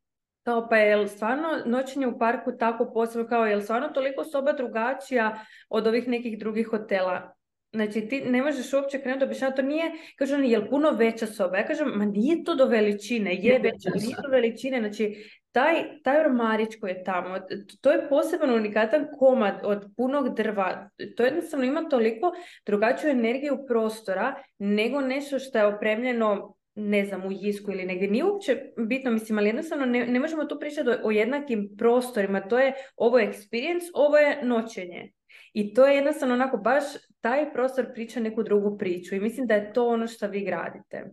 kao 0.48 0.68
pa 0.68 0.76
je 0.76 1.08
stvarno 1.08 1.48
noćenje 1.66 2.06
u 2.06 2.18
parku 2.18 2.52
tako 2.58 2.90
posebno, 2.94 3.28
kao 3.28 3.46
je 3.46 3.60
stvarno 3.62 3.88
toliko 3.88 4.24
soba 4.24 4.52
drugačija 4.52 5.44
od 5.68 5.86
ovih 5.86 6.08
nekih 6.08 6.38
drugih 6.38 6.66
hotela? 6.66 7.34
Znači 7.72 8.00
ti 8.08 8.20
ne 8.20 8.42
možeš 8.42 8.72
uopće 8.72 9.00
krenuti 9.00 9.24
objašnjavati, 9.24 9.56
to 9.56 9.62
nije, 9.62 9.92
kaže 10.16 10.34
oni, 10.34 10.50
je 10.50 10.58
li 10.58 10.68
puno 10.70 10.90
veća 10.90 11.26
soba? 11.26 11.56
Ja 11.56 11.66
kažem, 11.66 11.88
ma 11.94 12.04
nije 12.04 12.44
to 12.44 12.54
do 12.54 12.66
veličine, 12.66 13.34
je 13.34 13.58
veća, 13.58 13.90
nije 13.94 14.16
do 14.22 14.28
veličine, 14.28 14.78
znači 14.80 15.16
taj, 15.52 15.74
taj 16.04 16.20
ormarić 16.20 16.80
koji 16.80 16.90
je 16.90 17.04
tamo, 17.04 17.38
to 17.80 17.90
je 17.90 18.08
poseban 18.08 18.54
unikatan 18.54 19.06
komad 19.18 19.60
od 19.64 19.84
punog 19.96 20.34
drva, 20.34 20.90
to 21.16 21.22
jednostavno 21.22 21.64
ima 21.64 21.88
toliko 21.88 22.32
drugačiju 22.66 23.10
energiju 23.10 23.58
prostora 23.66 24.34
nego 24.58 25.00
nešto 25.00 25.38
što 25.38 25.58
je 25.58 25.66
opremljeno 25.66 26.57
ne 26.78 27.04
znam, 27.04 27.26
u 27.26 27.32
Jisku 27.32 27.72
ili 27.72 27.84
negdje. 27.84 28.10
Nije 28.10 28.24
uopće 28.24 28.62
bitno, 28.76 29.10
mislim, 29.10 29.38
ali 29.38 29.48
jednostavno 29.48 29.86
ne, 29.86 30.06
ne 30.06 30.20
možemo 30.20 30.44
tu 30.44 30.58
pričati 30.60 30.88
o, 31.02 31.10
jednakim 31.10 31.74
prostorima. 31.78 32.40
To 32.40 32.58
je, 32.58 32.74
ovo 32.96 33.18
je 33.18 33.32
experience, 33.32 33.90
ovo 33.94 34.16
je 34.16 34.44
noćenje. 34.44 35.12
I 35.52 35.74
to 35.74 35.86
je 35.86 35.96
jednostavno 35.96 36.34
onako, 36.34 36.56
baš 36.56 36.84
taj 37.20 37.52
prostor 37.52 37.92
priča 37.94 38.20
neku 38.20 38.42
drugu 38.42 38.78
priču. 38.78 39.14
I 39.14 39.20
mislim 39.20 39.46
da 39.46 39.54
je 39.54 39.72
to 39.72 39.88
ono 39.88 40.06
što 40.06 40.26
vi 40.26 40.44
gradite. 40.44 41.04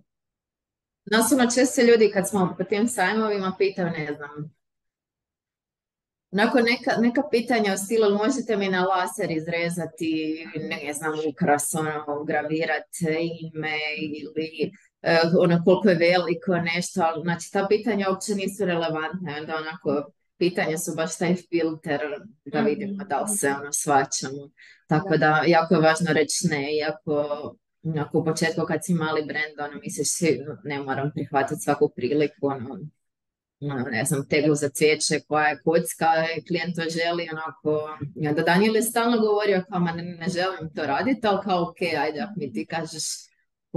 Nas 1.05 1.31
ono 1.31 1.51
često 1.55 1.81
ljudi 1.81 2.11
kad 2.13 2.29
smo 2.29 2.55
po 2.57 2.63
tim 2.63 2.87
sajmovima 2.87 3.55
pitaju, 3.57 3.87
ne 3.87 4.13
znam, 4.13 4.55
Onako 6.35 6.59
neka, 6.59 6.91
neka 7.01 7.21
pitanja 7.31 7.73
u 7.73 7.77
stilu 7.77 8.17
možete 8.17 8.57
mi 8.57 8.69
na 8.69 8.85
laser 8.85 9.31
izrezati, 9.31 10.45
ne 10.55 10.93
znam, 10.93 11.13
ukras, 11.29 11.75
ono, 11.75 12.23
gravirati 12.23 13.05
ime 13.41 13.77
ili 14.01 14.71
ono 15.39 15.63
koliko 15.63 15.89
je 15.89 15.95
veliko 15.95 16.55
nešto, 16.57 17.01
ali 17.01 17.21
znači 17.21 17.51
ta 17.51 17.67
pitanja 17.69 18.09
uopće 18.09 18.35
nisu 18.35 18.65
relevantne, 18.65 19.37
onda 19.41 19.55
onako 19.55 20.11
pitanja 20.37 20.77
su 20.77 20.91
baš 20.95 21.17
taj 21.17 21.35
filter 21.35 22.01
da 22.45 22.59
vidimo 22.59 23.03
da 23.03 23.21
li 23.21 23.37
se 23.37 23.49
ono 23.61 23.71
svačamo. 23.73 24.49
Tako 24.87 25.17
da 25.17 25.43
jako 25.47 25.73
je 25.75 25.81
važno 25.81 26.13
reći 26.13 26.47
ne, 26.47 26.75
iako 26.75 27.55
onako, 27.83 28.19
u 28.19 28.25
početku 28.25 28.61
kad 28.67 28.85
si 28.85 28.93
mali 28.93 29.25
brand, 29.25 29.71
ono 29.71 29.79
misliš 29.81 30.07
si 30.17 30.39
ne 30.63 30.79
moram 30.79 31.11
prihvatiti 31.13 31.61
svaku 31.61 31.89
priliku, 31.95 32.47
ono, 32.47 32.79
ono, 33.59 33.83
ne 33.83 34.05
znam, 34.05 34.27
teglu 34.27 34.55
za 34.55 34.69
cvijeće 34.69 35.19
koja 35.27 35.47
je 35.47 35.61
kocka, 35.63 36.05
klijent 36.47 36.75
to 36.75 36.81
želi, 36.81 37.29
onako, 37.31 37.97
onda 38.29 38.41
Daniel 38.41 38.75
je 38.75 38.81
stalno 38.81 39.19
govorio 39.19 39.63
kao, 39.69 39.79
ma 39.79 39.91
ne, 39.91 40.03
ne 40.03 40.29
želim 40.29 40.73
to 40.75 40.85
raditi, 40.85 41.27
ali 41.27 41.39
kao, 41.43 41.63
ok, 41.63 41.81
ajde, 41.81 42.19
ako 42.19 42.33
mi 42.37 42.53
ti 42.53 42.65
kažeš 42.65 43.03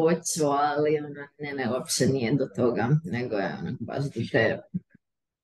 hoću, 0.03 0.46
ali 0.46 0.99
ono, 0.99 1.09
ne, 1.38 1.53
ne, 1.53 1.70
uopće 1.70 2.07
nije 2.07 2.32
do 2.34 2.46
toga, 2.57 2.88
nego 3.05 3.36
je 3.36 3.57
ono, 3.61 3.76
baš 3.80 4.05
do 4.05 4.20
te 4.32 4.61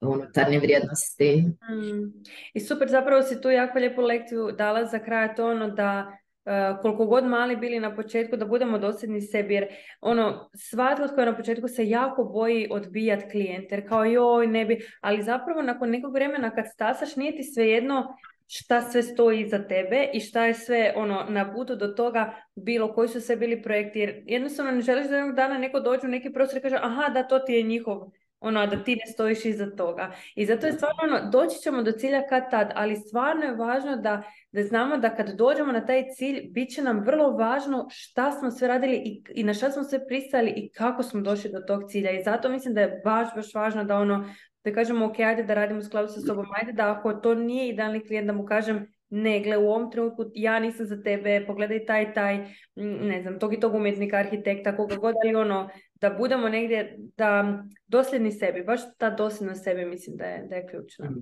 unutarnje 0.00 0.58
vrijednosti. 0.58 1.42
Mm. 1.70 2.22
I 2.54 2.60
super, 2.60 2.88
zapravo 2.88 3.22
si 3.22 3.40
tu 3.40 3.50
jako 3.50 3.78
lijepu 3.78 4.00
lekciju 4.00 4.52
dala 4.58 4.84
za 4.84 4.98
kraj, 4.98 5.34
to 5.34 5.50
ono 5.50 5.68
da 5.70 6.18
Uh, 6.46 6.80
koliko 6.82 7.06
god 7.06 7.24
mali 7.24 7.56
bili 7.56 7.80
na 7.80 7.96
početku 7.96 8.36
da 8.36 8.46
budemo 8.46 8.78
dosljedni 8.78 9.20
sebi 9.20 9.54
jer 9.54 9.66
ono 10.00 10.50
svatko 10.54 11.08
tko 11.08 11.20
je 11.20 11.26
na 11.26 11.36
početku 11.36 11.68
se 11.68 11.88
jako 11.88 12.24
boji 12.24 12.68
odbijat 12.70 13.30
klijente 13.30 13.74
jer 13.74 13.88
kao 13.88 14.04
joj 14.04 14.46
ne 14.46 14.64
bi 14.64 14.80
ali 15.00 15.22
zapravo 15.22 15.62
nakon 15.62 15.90
nekog 15.90 16.14
vremena 16.14 16.50
kad 16.50 16.64
stasaš 16.72 17.16
nije 17.16 17.36
ti 17.36 17.44
svejedno 17.44 18.16
šta 18.56 18.80
sve 18.82 19.02
stoji 19.02 19.40
iza 19.40 19.58
tebe 19.58 20.08
i 20.12 20.20
šta 20.20 20.44
je 20.44 20.54
sve 20.54 20.92
ono 20.96 21.26
na 21.28 21.52
putu 21.52 21.76
do 21.76 21.88
toga 21.88 22.34
bilo 22.54 22.92
koji 22.92 23.08
su 23.08 23.20
sve 23.20 23.36
bili 23.36 23.62
projekti 23.62 23.98
jer 23.98 24.22
jednostavno 24.26 24.72
ne 24.72 24.80
želiš 24.80 25.08
da 25.08 25.16
jednog 25.16 25.36
dana 25.36 25.58
neko 25.58 25.80
dođe 25.80 26.06
u 26.06 26.10
neki 26.10 26.32
prostor 26.32 26.58
i 26.58 26.62
kaže 26.62 26.76
aha 26.82 27.08
da 27.08 27.22
to 27.22 27.38
ti 27.38 27.52
je 27.52 27.62
njihov 27.62 28.10
ono, 28.40 28.60
a 28.60 28.66
da 28.66 28.84
ti 28.84 28.96
ne 28.96 29.12
stojiš 29.12 29.44
iza 29.44 29.70
toga. 29.70 30.12
I 30.34 30.46
zato 30.46 30.66
je 30.66 30.72
stvarno 30.72 30.98
ono, 31.02 31.30
doći 31.30 31.58
ćemo 31.58 31.82
do 31.82 31.92
cilja 31.92 32.26
kad 32.28 32.50
tad, 32.50 32.72
ali 32.74 32.96
stvarno 32.96 33.42
je 33.42 33.54
važno 33.54 33.96
da, 33.96 34.22
da 34.52 34.62
znamo 34.62 34.96
da 34.96 35.14
kad 35.14 35.36
dođemo 35.36 35.72
na 35.72 35.86
taj 35.86 36.08
cilj, 36.08 36.48
bit 36.50 36.74
će 36.74 36.82
nam 36.82 37.00
vrlo 37.00 37.30
važno 37.30 37.86
šta 37.90 38.32
smo 38.32 38.50
sve 38.50 38.68
radili 38.68 38.96
i, 38.96 39.22
i 39.34 39.44
na 39.44 39.54
šta 39.54 39.70
smo 39.70 39.84
sve 39.84 40.06
pristali 40.06 40.50
i 40.56 40.68
kako 40.68 41.02
smo 41.02 41.20
došli 41.20 41.50
do 41.50 41.60
tog 41.60 41.90
cilja. 41.90 42.10
I 42.10 42.22
zato 42.22 42.48
mislim 42.48 42.74
da 42.74 42.80
je 42.80 43.00
baš, 43.04 43.28
baš 43.34 43.54
važno 43.54 43.84
da 43.84 43.96
ono, 43.96 44.34
da 44.64 44.72
kažemo 44.72 45.06
ok, 45.06 45.18
ajde 45.18 45.42
da 45.42 45.54
radimo 45.54 45.80
u 45.80 45.82
skladu 45.82 46.08
sa 46.08 46.20
sobom, 46.20 46.46
ajde 46.60 46.72
da 46.72 46.90
ako 46.92 47.14
to 47.14 47.34
nije 47.34 47.68
idealni 47.68 48.06
klijent 48.06 48.26
da 48.26 48.32
mu 48.32 48.44
kažem 48.44 48.86
ne, 49.10 49.40
gle, 49.40 49.56
u 49.56 49.68
ovom 49.68 49.90
trenutku 49.90 50.24
ja 50.34 50.58
nisam 50.58 50.86
za 50.86 51.02
tebe, 51.02 51.44
pogledaj 51.46 51.84
taj, 51.86 52.14
taj, 52.14 52.46
ne 52.76 53.22
znam, 53.22 53.38
tog 53.38 53.54
i 53.54 53.60
tog 53.60 53.74
umjetnika, 53.74 54.16
arhitekta, 54.16 54.76
koga 54.76 54.96
god, 54.96 55.14
ali 55.24 55.34
ono, 55.34 55.68
da 55.94 56.10
budemo 56.10 56.48
negdje, 56.48 56.96
da 57.16 57.58
dosljedni 57.86 58.32
sebi, 58.32 58.64
baš 58.64 58.80
ta 58.98 59.10
dosljednost 59.10 59.64
sebi 59.64 59.84
mislim 59.84 60.16
da 60.16 60.24
je, 60.24 60.46
da 60.48 60.56
je 60.56 60.66
ključna. 60.66 61.10
Mhm. 61.10 61.18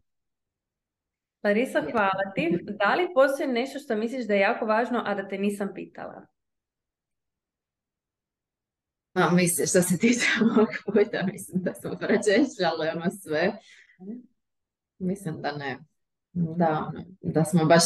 Larisa, 1.45 1.82
hvala 1.93 2.32
ti. 2.34 2.59
Da 2.62 2.95
li 2.95 3.09
postoji 3.14 3.49
nešto 3.49 3.78
što 3.78 3.97
misliš 3.97 4.26
da 4.26 4.34
je 4.34 4.40
jako 4.40 4.66
važno, 4.66 5.03
a 5.07 5.14
da 5.14 5.28
te 5.28 5.38
nisam 5.38 5.68
pitala? 5.74 6.26
A, 9.13 9.31
mislim, 9.31 9.67
što 9.67 9.83
se 9.83 9.99
tiče 9.99 10.27
ovog 10.57 10.69
puta, 10.85 11.27
mislim 11.33 11.63
da 11.63 11.75
smo 11.75 11.91
pročešljali 11.99 12.89
ono 12.95 13.11
sve. 13.23 13.53
Mislim 14.99 15.43
da 15.43 15.53
ne. 15.53 15.79
Da, 16.35 16.93
da 17.20 17.45
smo 17.45 17.64
baš, 17.64 17.83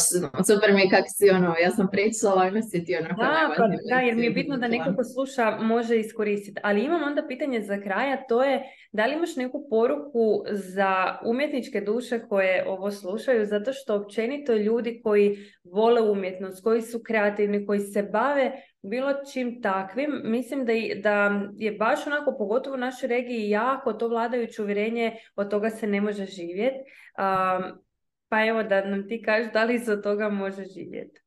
super 0.47 0.73
mi 0.73 0.89
kak 0.89 1.03
si 1.07 1.29
ono, 1.29 1.55
ja 1.63 1.71
sam 1.71 1.87
pričala 1.91 2.47
i 2.47 2.61
si 2.61 2.85
ti 2.85 2.95
ono 2.95 3.07
da, 3.07 3.53
pa, 3.57 3.67
da, 3.89 3.99
jer 3.99 4.15
mi 4.15 4.23
je 4.23 4.31
bitno 4.31 4.57
da 4.57 4.67
neko 4.67 4.95
ko 4.95 5.03
sluša 5.03 5.57
može 5.61 5.99
iskoristiti. 5.99 6.59
Ali 6.63 6.83
imam 6.83 7.03
onda 7.03 7.27
pitanje 7.27 7.61
za 7.61 7.81
kraja, 7.81 8.23
to 8.29 8.43
je 8.43 8.63
da 8.91 9.05
li 9.05 9.13
imaš 9.13 9.35
neku 9.35 9.67
poruku 9.69 10.43
za 10.51 11.17
umjetničke 11.25 11.81
duše 11.81 12.19
koje 12.29 12.65
ovo 12.67 12.91
slušaju, 12.91 13.45
zato 13.45 13.73
što 13.73 13.95
općenito 13.95 14.53
ljudi 14.53 15.01
koji 15.03 15.37
vole 15.63 16.01
umjetnost, 16.01 16.63
koji 16.63 16.81
su 16.81 16.99
kreativni, 17.07 17.65
koji 17.65 17.79
se 17.79 18.03
bave 18.03 18.51
bilo 18.81 19.13
čim 19.33 19.61
takvim, 19.61 20.21
mislim 20.23 20.65
da, 20.65 20.73
da 21.01 21.41
je 21.57 21.71
baš 21.71 22.07
onako, 22.07 22.35
pogotovo 22.37 22.75
u 22.75 22.79
našoj 22.79 23.09
regiji, 23.09 23.49
jako 23.49 23.93
to 23.93 24.07
vladajuće 24.07 24.61
uvjerenje, 24.61 25.17
od 25.35 25.49
toga 25.49 25.69
se 25.69 25.87
ne 25.87 26.01
može 26.01 26.25
živjeti. 26.25 26.77
Um, 27.17 27.86
pa 28.29 28.45
evo 28.45 28.63
da 28.63 28.85
nam 28.85 29.07
ti 29.07 29.21
kažeš 29.21 29.53
da 29.53 29.63
li 29.63 29.81
od 29.91 30.03
toga 30.03 30.29
može 30.29 30.63
živjeti. 30.65 31.21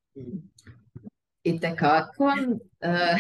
I 1.43 1.61
tekako. 1.61 2.33
E, 2.81 3.17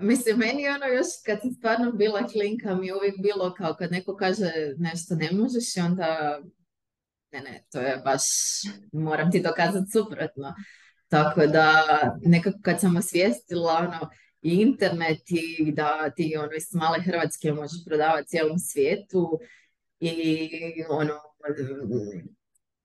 mislim, 0.00 0.38
meni 0.38 0.62
je 0.62 0.74
ono 0.74 0.86
još 0.86 1.06
kad 1.26 1.40
sam 1.40 1.50
stvarno 1.50 1.92
bila 1.92 2.26
klinka 2.26 2.74
mi 2.74 2.86
je 2.86 2.94
uvijek 2.94 3.14
bilo 3.22 3.54
kao 3.54 3.74
kad 3.74 3.92
neko 3.92 4.16
kaže 4.16 4.50
nešto 4.78 5.14
ne 5.14 5.28
možeš 5.32 5.76
i 5.76 5.80
onda 5.80 6.40
ne, 7.32 7.40
ne, 7.40 7.64
to 7.72 7.80
je 7.80 7.96
baš, 8.04 8.22
moram 8.92 9.30
ti 9.30 9.42
dokazati 9.42 9.90
suprotno. 9.90 10.54
Tako 11.08 11.46
da 11.46 11.82
nekako 12.22 12.58
kad 12.62 12.80
sam 12.80 12.96
osvijestila 12.96 13.72
ono, 13.72 14.10
i 14.42 14.50
internet 14.50 15.22
i 15.30 15.72
da 15.72 16.10
ti 16.10 16.36
ono 16.38 16.52
iz 16.52 16.74
male 16.74 17.02
Hrvatske 17.02 17.52
možeš 17.52 17.84
prodavati 17.86 18.28
cijelom 18.28 18.58
svijetu 18.58 19.40
i 20.00 20.50
ono, 20.88 21.14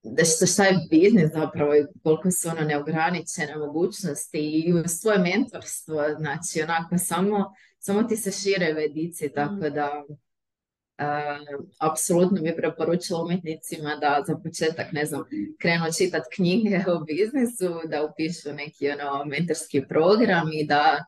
da 0.03 0.25
što 0.25 0.45
šta 0.45 0.63
je 0.63 0.79
biznis 0.89 1.31
zapravo 1.33 1.75
i 1.75 1.85
koliko 2.03 2.31
su 2.31 2.49
ono 2.49 2.61
neograničene 2.61 3.57
mogućnosti 3.57 4.39
i 4.39 4.87
svoje 4.87 5.19
mentorstvo, 5.19 6.03
znači 6.17 6.61
onako 6.61 6.97
samo, 6.97 7.53
samo 7.79 8.03
ti 8.03 8.15
se 8.15 8.31
šire 8.31 8.73
vedici, 8.73 9.29
tako 9.33 9.53
mm. 9.53 9.73
da 9.73 10.03
uh, 10.07 11.65
apsolutno 11.79 12.41
bi 12.41 12.55
preporučila 12.55 13.23
umjetnicima 13.23 13.95
da 13.95 14.23
za 14.27 14.37
početak, 14.43 14.91
ne 14.91 15.05
znam, 15.05 15.23
krenu 15.59 15.85
čitati 15.97 16.35
knjige 16.35 16.79
o 16.87 16.99
biznisu, 16.99 17.81
da 17.89 18.05
upišu 18.05 18.53
neki 18.53 18.89
ono 18.89 19.25
mentorski 19.25 19.81
program 19.89 20.47
i 20.53 20.67
da 20.67 21.05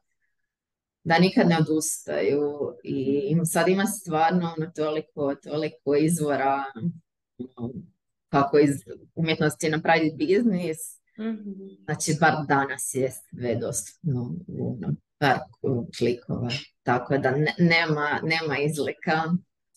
da 1.04 1.20
nikad 1.20 1.48
ne 1.48 1.58
odustaju 1.58 2.74
i 2.84 3.36
sad 3.46 3.68
ima 3.68 3.86
stvarno 3.86 4.54
ono, 4.58 4.72
toliko, 4.76 5.36
toliko 5.36 5.96
izvora 5.96 6.64
ono, 7.38 7.74
kako 8.30 8.60
iz 8.60 8.70
umjetnosti 9.16 9.70
napraviti 9.70 10.16
biznis. 10.18 10.78
mm 11.20 11.84
Znači, 11.84 12.18
bar 12.20 12.34
danas 12.48 12.94
je 12.94 13.12
sve 13.12 13.56
dostupno 13.56 14.36
u 14.48 14.74
ono, 14.74 14.96
par 15.18 15.38
klikova. 15.98 16.50
Tako 16.84 17.18
da 17.18 17.32
nema, 17.58 18.20
nema 18.24 18.58
izlika. 18.58 19.24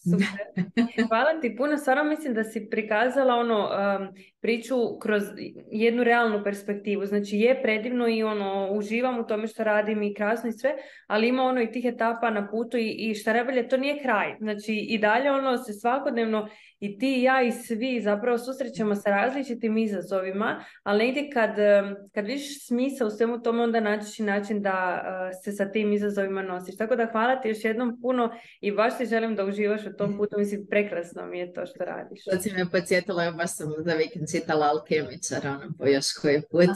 Hvala 1.08 1.40
ti 1.40 1.54
puno. 1.56 1.76
Stvarno 1.76 2.04
mislim 2.04 2.34
da 2.34 2.44
si 2.44 2.68
prikazala 2.70 3.34
ono 3.34 3.58
um, 3.58 4.08
priču 4.40 4.98
kroz 5.02 5.22
jednu 5.70 6.04
realnu 6.04 6.44
perspektivu. 6.44 7.06
Znači 7.06 7.36
je 7.36 7.62
predivno 7.62 8.08
i 8.08 8.22
ono 8.22 8.68
uživam 8.72 9.18
u 9.18 9.26
tome 9.26 9.46
što 9.46 9.64
radim 9.64 10.02
i 10.02 10.14
krasno 10.14 10.48
i 10.48 10.52
sve, 10.52 10.74
ali 11.06 11.28
ima 11.28 11.42
ono 11.42 11.62
i 11.62 11.72
tih 11.72 11.84
etapa 11.84 12.30
na 12.30 12.48
putu 12.50 12.76
i, 12.76 12.90
i 12.98 13.14
šta 13.14 13.32
rebalje, 13.32 13.68
to 13.68 13.76
nije 13.76 14.02
kraj. 14.02 14.34
Znači 14.38 14.74
i 14.74 14.98
dalje 14.98 15.32
ono 15.32 15.58
se 15.58 15.72
svakodnevno 15.72 16.48
i 16.80 16.98
ti 16.98 17.20
i 17.20 17.22
ja 17.22 17.42
i 17.42 17.52
svi 17.52 18.00
zapravo 18.00 18.38
susrećemo 18.38 18.94
sa 18.94 19.10
različitim 19.10 19.78
izazovima, 19.78 20.64
ali 20.82 21.06
negdje 21.06 21.30
kad, 21.30 21.50
kad 22.14 22.26
vidiš 22.26 22.66
smisa 22.66 23.06
u 23.06 23.10
svemu 23.10 23.42
tome 23.42 23.62
onda 23.62 23.80
nađeš 23.80 24.18
način 24.18 24.62
da 24.62 25.02
se 25.44 25.52
sa 25.52 25.70
tim 25.70 25.92
izazovima 25.92 26.42
nosiš. 26.42 26.76
Tako 26.76 26.96
da 26.96 27.06
hvala 27.06 27.40
ti 27.40 27.48
još 27.48 27.64
jednom 27.64 28.00
puno 28.02 28.30
i 28.60 28.72
baš 28.72 28.98
ti 28.98 29.06
želim 29.06 29.34
da 29.34 29.44
uživaš 29.44 29.86
u 29.86 29.93
tom 29.96 30.16
putu. 30.16 30.38
Mislim, 30.38 30.66
prekrasno 30.66 31.26
mi 31.26 31.38
je 31.38 31.52
to 31.52 31.66
što 31.66 31.84
radiš. 31.84 32.24
To 32.24 32.38
si 32.40 32.52
me 32.52 32.70
podsjetila, 32.70 33.30
baš 33.30 33.56
sam 33.56 33.68
za 33.78 33.94
vikend 33.94 34.30
čitala 34.30 34.66
Alkemičara, 34.66 35.50
ono, 35.50 35.72
po 35.78 35.86
još 35.86 36.12
koji 36.12 36.42
put. 36.50 36.70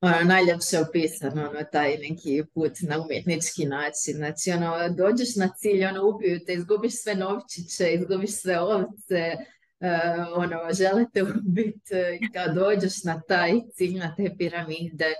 Ono, 0.00 0.16
najljepše 0.24 0.78
opisano, 0.88 1.50
ono, 1.50 1.60
taj 1.72 1.96
neki 1.98 2.42
put 2.54 2.72
na 2.88 3.00
umjetnički 3.00 3.64
način. 3.66 4.14
Znači, 4.14 4.50
ono, 4.50 4.88
dođeš 4.88 5.36
na 5.36 5.48
cilj, 5.56 5.84
ono, 5.84 6.08
ubiju 6.08 6.40
te, 6.46 6.54
izgubiš 6.54 7.02
sve 7.02 7.14
novčiće, 7.14 7.92
izgubiš 7.92 8.30
sve 8.30 8.60
ovce, 8.60 9.36
uh, 9.80 10.38
ono, 10.42 10.58
želite 10.72 11.22
ubiti 11.22 11.94
i 12.20 12.32
kad 12.32 12.54
dođeš 12.54 13.04
na 13.04 13.20
taj 13.28 13.52
cilj, 13.74 13.98
na 13.98 14.14
te 14.16 14.34
piramide, 14.38 15.14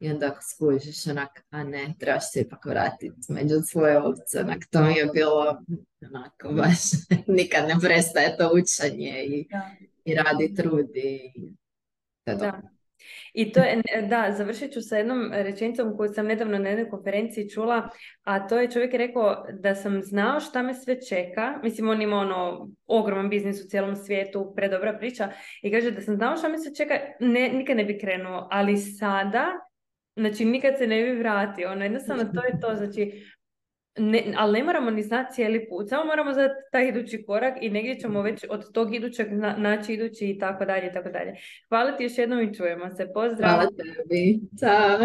i 0.00 0.10
onda 0.10 0.26
ako 0.26 0.42
skužiš 0.42 1.06
onak, 1.06 1.42
a 1.50 1.64
ne, 1.64 1.94
trebaš 1.98 2.32
se 2.32 2.40
ipak 2.40 2.64
vratiti 2.66 3.32
među 3.32 3.54
svoje 3.64 3.98
ovce. 3.98 4.40
Onak, 4.40 4.58
to 4.70 4.82
mi 4.82 4.94
je 4.94 5.06
bilo 5.14 5.62
onako 6.06 6.48
baš, 6.48 6.78
nikad 7.38 7.68
ne 7.68 7.74
prestaje 7.80 8.36
to 8.36 8.50
učanje 8.54 9.24
i, 9.24 9.48
i 10.04 10.14
radi 10.14 10.54
trudi. 10.54 11.32
Da. 12.26 12.62
I 13.34 13.52
to 13.52 13.60
je, 13.60 13.82
da, 14.08 14.34
završit 14.36 14.72
ću 14.72 14.80
sa 14.80 14.96
jednom 14.96 15.32
rečenicom 15.32 15.96
koju 15.96 16.08
sam 16.08 16.26
nedavno 16.26 16.58
na 16.58 16.68
jednoj 16.68 16.90
konferenciji 16.90 17.50
čula, 17.50 17.88
a 18.24 18.48
to 18.48 18.58
je 18.60 18.70
čovjek 18.70 18.94
rekao 18.94 19.46
da 19.52 19.74
sam 19.74 20.02
znao 20.02 20.40
šta 20.40 20.62
me 20.62 20.74
sve 20.74 21.00
čeka, 21.02 21.58
mislim 21.62 21.88
on 21.88 22.02
ima 22.02 22.16
ono 22.16 22.68
ogroman 22.86 23.30
biznis 23.30 23.64
u 23.64 23.68
cijelom 23.68 23.96
svijetu, 23.96 24.52
predobra 24.56 24.98
priča, 24.98 25.28
i 25.62 25.72
kaže 25.72 25.90
da 25.90 26.00
sam 26.00 26.16
znao 26.16 26.36
šta 26.36 26.48
me 26.48 26.58
sve 26.58 26.74
čeka, 26.74 26.94
ne, 27.20 27.48
nikad 27.48 27.76
ne 27.76 27.84
bi 27.84 27.98
krenuo, 27.98 28.48
ali 28.50 28.76
sada 28.76 29.65
Znači, 30.16 30.44
nikad 30.44 30.78
se 30.78 30.86
ne 30.86 31.02
bi 31.02 31.18
vratio. 31.18 31.70
Ono, 31.70 31.84
jednostavno, 31.84 32.24
to 32.24 32.44
je 32.44 32.60
to. 32.60 32.74
Znači, 32.74 33.24
ne, 33.98 34.24
ali 34.36 34.58
ne 34.58 34.64
moramo 34.64 34.90
ni 34.90 35.02
znati 35.02 35.34
cijeli 35.34 35.68
put, 35.68 35.88
samo 35.88 36.04
moramo 36.04 36.32
znati 36.32 36.54
taj 36.72 36.88
idući 36.88 37.24
korak 37.26 37.54
i 37.60 37.70
negdje 37.70 37.98
ćemo 37.98 38.22
već 38.22 38.44
od 38.48 38.72
tog 38.72 38.94
idućeg 38.94 39.28
naći 39.56 39.92
idući 39.92 40.30
i 40.30 40.38
tako 40.38 40.64
dalje 40.64 40.92
tako 40.92 41.08
dalje. 41.08 41.34
Hvala 41.68 41.96
ti 41.96 42.04
još 42.04 42.18
jednom 42.18 42.40
i 42.40 42.54
čujemo 42.54 42.90
se. 42.90 43.12
Pozdrav! 43.14 43.50
Hvala 43.50 43.70
tebi. 43.70 44.40
Ćao! 44.60 44.98